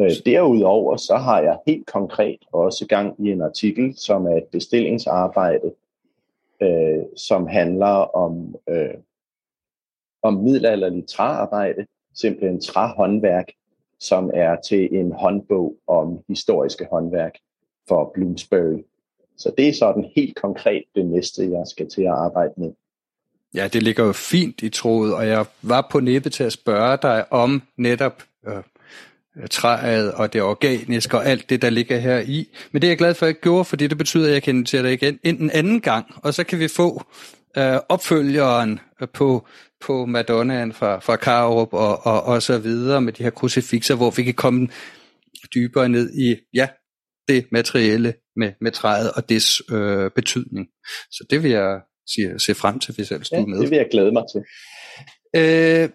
Øh, 0.00 0.10
derudover 0.26 0.96
så 0.96 1.16
har 1.16 1.40
jeg 1.40 1.58
helt 1.66 1.86
konkret 1.86 2.38
også 2.52 2.86
gang 2.86 3.26
i 3.26 3.30
en 3.30 3.42
artikel, 3.42 3.94
som 3.96 4.26
er 4.26 4.36
et 4.36 4.44
bestillingsarbejde, 4.52 5.72
øh, 6.62 7.02
som 7.16 7.46
handler 7.46 8.16
om, 8.16 8.54
øh, 8.68 8.94
om 10.22 10.34
middelalderligt 10.34 11.08
træarbejde, 11.08 11.86
simpelthen 12.14 12.60
træhåndværk, 12.60 13.52
som 14.00 14.30
er 14.34 14.56
til 14.60 14.96
en 14.96 15.12
håndbog 15.12 15.76
om 15.86 16.18
historiske 16.28 16.86
håndværk 16.92 17.34
for 17.88 18.10
Bloomsbury. 18.14 18.82
Så 19.36 19.52
det 19.58 19.68
er 19.68 19.72
sådan 19.72 20.10
helt 20.16 20.36
konkret 20.36 20.84
det 20.94 21.06
næste, 21.06 21.42
jeg 21.42 21.66
skal 21.66 21.88
til 21.88 22.02
at 22.02 22.12
arbejde 22.12 22.52
med. 22.56 22.72
Ja, 23.54 23.68
det 23.68 23.82
ligger 23.82 24.04
jo 24.04 24.12
fint 24.12 24.62
i 24.62 24.70
troet, 24.70 25.14
og 25.14 25.26
jeg 25.26 25.46
var 25.62 25.88
på 25.90 26.00
næppe 26.00 26.30
til 26.30 26.44
at 26.44 26.52
spørge 26.52 26.98
dig 27.02 27.32
om 27.32 27.62
netop 27.76 28.22
øh, 28.46 28.62
træet 29.50 30.12
og 30.12 30.32
det 30.32 30.42
organiske 30.42 31.16
og 31.16 31.26
alt 31.26 31.50
det, 31.50 31.62
der 31.62 31.70
ligger 31.70 31.98
her 31.98 32.18
i. 32.18 32.48
Men 32.72 32.82
det 32.82 32.88
er 32.88 32.90
jeg 32.90 32.98
glad 32.98 33.14
for, 33.14 33.26
at 33.26 33.28
jeg 33.28 33.40
gjorde, 33.40 33.64
fordi 33.64 33.86
det 33.86 33.98
betyder, 33.98 34.26
at 34.26 34.32
jeg 34.32 34.42
kan 34.42 34.54
invitere 34.54 34.82
dig 34.82 34.92
igen 34.92 35.18
en 35.22 35.50
anden 35.50 35.80
gang, 35.80 36.06
og 36.16 36.34
så 36.34 36.44
kan 36.44 36.58
vi 36.58 36.68
få 36.68 37.02
øh, 37.58 37.78
opfølgeren 37.88 38.80
på, 39.14 39.46
på 39.80 40.06
Madonnaen 40.06 40.72
fra, 40.72 40.98
fra 40.98 41.16
Karup 41.16 41.72
og, 41.72 42.06
og, 42.06 42.22
og 42.22 42.42
så 42.42 42.58
videre 42.58 43.00
med 43.00 43.12
de 43.12 43.22
her 43.22 43.30
krucifixer, 43.30 43.94
hvor 43.94 44.10
vi 44.10 44.22
kan 44.22 44.34
komme 44.34 44.68
dybere 45.54 45.88
ned 45.88 46.14
i, 46.14 46.36
ja, 46.54 46.68
det 47.28 47.46
materielle 47.52 48.14
med, 48.36 48.52
med 48.60 48.72
træet 48.72 49.12
og 49.12 49.28
dets 49.28 49.62
øh, 49.72 50.10
betydning. 50.10 50.66
Så 51.10 51.24
det 51.30 51.42
vil 51.42 51.50
jeg 51.50 51.80
sige, 52.06 52.38
se 52.38 52.54
frem 52.54 52.78
til, 52.78 52.94
hvis 52.94 53.10
ellers 53.10 53.32
ja, 53.32 53.36
du 53.36 53.42
er 53.42 53.46
med. 53.46 53.60
det 53.60 53.70
vil 53.70 53.76
jeg 53.76 53.88
glæde 53.90 54.12
mig 54.12 54.22
til. 54.32 54.42
Øh, 55.36 55.88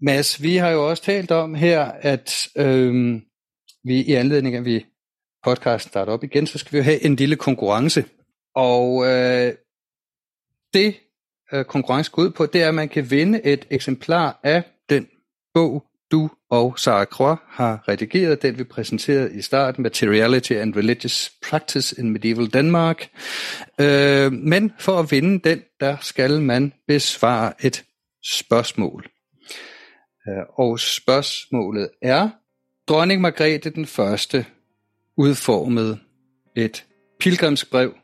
Mads, 0.00 0.42
vi 0.42 0.56
har 0.56 0.70
jo 0.70 0.90
også 0.90 1.02
talt 1.02 1.30
om 1.30 1.54
her, 1.54 1.84
at 1.84 2.48
øhm, 2.56 3.22
vi 3.84 4.00
i 4.00 4.12
anledning 4.12 4.54
af, 4.54 4.58
at 4.58 4.64
vi 4.64 4.86
podcasten 5.44 5.90
starter 5.90 6.12
op 6.12 6.24
igen, 6.24 6.46
så 6.46 6.58
skal 6.58 6.72
vi 6.72 6.78
jo 6.78 6.82
have 6.82 7.04
en 7.04 7.16
lille 7.16 7.36
konkurrence. 7.36 8.04
Og 8.54 9.06
øh, 9.06 9.52
det 10.74 10.96
øh, 11.52 11.64
konkurrence 11.64 12.10
går 12.10 12.22
ud 12.22 12.30
på, 12.30 12.46
det 12.46 12.62
er, 12.62 12.68
at 12.68 12.74
man 12.74 12.88
kan 12.88 13.10
vinde 13.10 13.44
et 13.44 13.66
eksemplar 13.70 14.40
af 14.42 14.62
den 14.90 15.08
bog, 15.54 15.84
du 16.10 16.30
og 16.50 16.78
Sarah 16.78 17.06
Croix 17.06 17.38
har 17.48 17.88
redigeret, 17.88 18.42
den 18.42 18.58
vi 18.58 18.64
præsenterede 18.64 19.38
i 19.38 19.42
starten, 19.42 19.82
Materiality 19.82 20.52
and 20.52 20.76
Religious 20.76 21.32
Practice 21.48 22.00
in 22.00 22.10
Medieval 22.10 22.52
Denmark. 22.52 23.08
Øh, 23.80 24.32
men 24.32 24.72
for 24.78 24.98
at 24.98 25.10
vinde 25.10 25.48
den, 25.48 25.62
der 25.80 25.96
skal 26.00 26.42
man 26.42 26.72
besvare 26.88 27.52
et 27.60 27.84
spørgsmål. 28.24 29.15
Øh, 30.28 30.44
og 30.54 30.80
spørgsmålet 30.80 31.88
er, 32.02 32.28
dronning 32.88 33.20
Margrethe 33.20 33.70
den 33.70 33.86
første 33.86 34.46
udformede 35.16 35.98
et 36.56 36.84
pilgrimsbrev, 37.20 37.94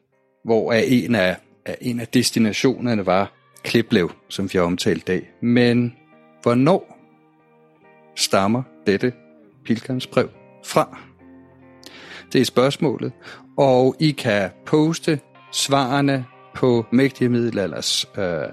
hvor 0.45 0.73
en 0.73 1.15
af, 1.15 1.37
en 1.81 2.01
af 2.01 2.09
destinationerne 2.09 3.07
var 3.07 3.33
Kliplev, 3.65 4.13
som 4.29 4.53
vi 4.53 4.59
har 4.59 4.65
omtalt 4.65 5.03
i 5.03 5.05
dag. 5.05 5.31
Men 5.41 5.97
hvornår 6.43 6.99
stammer 8.17 8.63
dette 8.87 9.13
pilgrimsbrev 9.65 10.31
fra? 10.65 10.99
Det 12.33 12.41
er 12.41 12.45
spørgsmålet, 12.45 13.13
og 13.59 13.97
I 14.01 14.11
kan 14.11 14.51
poste 14.67 15.21
svarene 15.53 16.27
på 16.55 16.87
Mægtige 16.91 17.29
Middelalders 17.29 18.07
øh, 18.19 18.49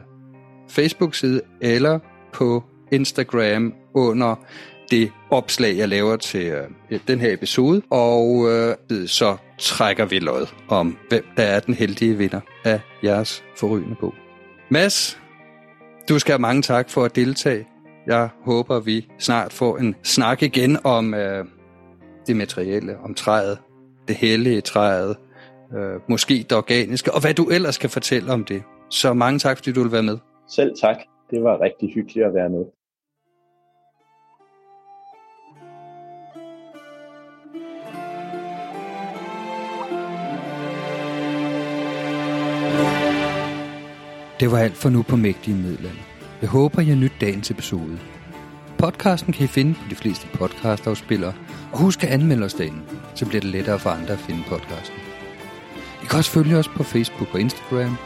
Facebook-side 0.69 1.41
eller 1.61 1.99
på 2.33 2.63
Instagram 2.91 3.73
under 3.93 4.35
det 4.91 5.11
opslag, 5.29 5.77
jeg 5.77 5.89
laver 5.89 6.15
til 6.15 6.45
øh, 6.91 6.99
den 7.07 7.19
her 7.19 7.33
episode, 7.33 7.81
og 7.89 8.47
øh, 8.51 9.07
så 9.07 9.37
trækker 9.59 10.05
vi 10.05 10.19
lod 10.19 10.47
om, 10.69 10.97
hvem 11.09 11.25
der 11.37 11.43
er 11.43 11.59
den 11.59 11.73
heldige 11.73 12.17
vinder 12.17 12.39
af 12.65 12.79
jeres 13.03 13.43
forrygende 13.57 13.95
bog. 13.99 14.13
Mads, 14.69 15.19
du 16.09 16.19
skal 16.19 16.31
have 16.31 16.41
mange 16.41 16.61
tak 16.61 16.89
for 16.89 17.03
at 17.03 17.15
deltage. 17.15 17.67
Jeg 18.07 18.29
håber, 18.45 18.79
vi 18.79 19.07
snart 19.19 19.53
får 19.53 19.77
en 19.77 19.95
snak 20.03 20.43
igen 20.43 20.77
om 20.83 21.13
øh, 21.13 21.45
det 22.27 22.35
materielle, 22.35 22.97
om 23.03 23.13
træet, 23.13 23.57
det 24.07 24.15
hellige 24.15 24.61
træet, 24.61 25.17
øh, 25.77 25.99
måske 26.09 26.33
det 26.33 26.57
organiske, 26.57 27.13
og 27.13 27.21
hvad 27.21 27.33
du 27.33 27.43
ellers 27.43 27.77
kan 27.77 27.89
fortælle 27.89 28.33
om 28.33 28.45
det. 28.45 28.63
Så 28.89 29.13
mange 29.13 29.39
tak, 29.39 29.57
fordi 29.57 29.71
du 29.71 29.81
vil 29.81 29.91
være 29.91 30.03
med. 30.03 30.17
Selv 30.49 30.71
tak. 30.81 30.97
Det 31.31 31.43
var 31.43 31.61
rigtig 31.61 31.93
hyggeligt 31.93 32.25
at 32.25 32.33
være 32.33 32.49
med. 32.49 32.65
Det 44.39 44.51
var 44.51 44.57
alt 44.57 44.77
for 44.77 44.89
nu 44.89 45.01
på 45.01 45.15
Mægtige 45.15 45.57
Midland. 45.57 45.97
Jeg 46.41 46.49
håber, 46.49 46.81
jeg 46.81 46.95
nyt 46.95 47.11
dagens 47.21 47.51
episode. 47.51 47.99
Podcasten 48.77 49.33
kan 49.33 49.43
I 49.43 49.47
finde 49.47 49.73
på 49.73 49.81
de 49.89 49.95
fleste 49.95 50.27
podcastafspillere, 50.33 51.33
og 51.71 51.79
husk 51.79 52.03
at 52.03 52.09
anmelde 52.09 52.45
os 52.45 52.53
dagen, 52.53 52.81
så 53.15 53.25
bliver 53.25 53.41
det 53.41 53.49
lettere 53.49 53.79
for 53.79 53.89
andre 53.89 54.13
at 54.13 54.19
finde 54.19 54.43
podcasten. 54.47 54.97
I 56.03 56.05
kan 56.09 56.17
også 56.17 56.31
følge 56.31 56.57
os 56.57 56.67
på 56.67 56.83
Facebook 56.83 57.33
og 57.33 57.39
Instagram, 57.39 57.97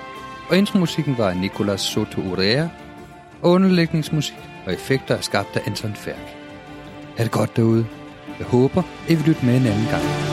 og 0.49 0.57
intromusikken 0.57 1.17
var 1.17 1.29
af 1.29 1.37
Nicolas 1.37 1.81
Soto 1.81 2.21
Urea, 2.21 2.67
og 3.41 3.51
underlægningsmusik 3.51 4.37
og 4.65 4.73
effekter 4.73 5.15
er 5.15 5.21
skabt 5.21 5.55
af 5.55 5.61
Anton 5.65 5.95
Færk. 5.95 6.35
Er 7.17 7.23
det 7.23 7.31
godt 7.31 7.55
derude? 7.55 7.85
Jeg 8.39 8.47
håber, 8.47 8.83
I 9.09 9.15
vil 9.15 9.25
lytte 9.25 9.45
med 9.45 9.57
en 9.57 9.65
anden 9.65 9.87
gang. 9.89 10.32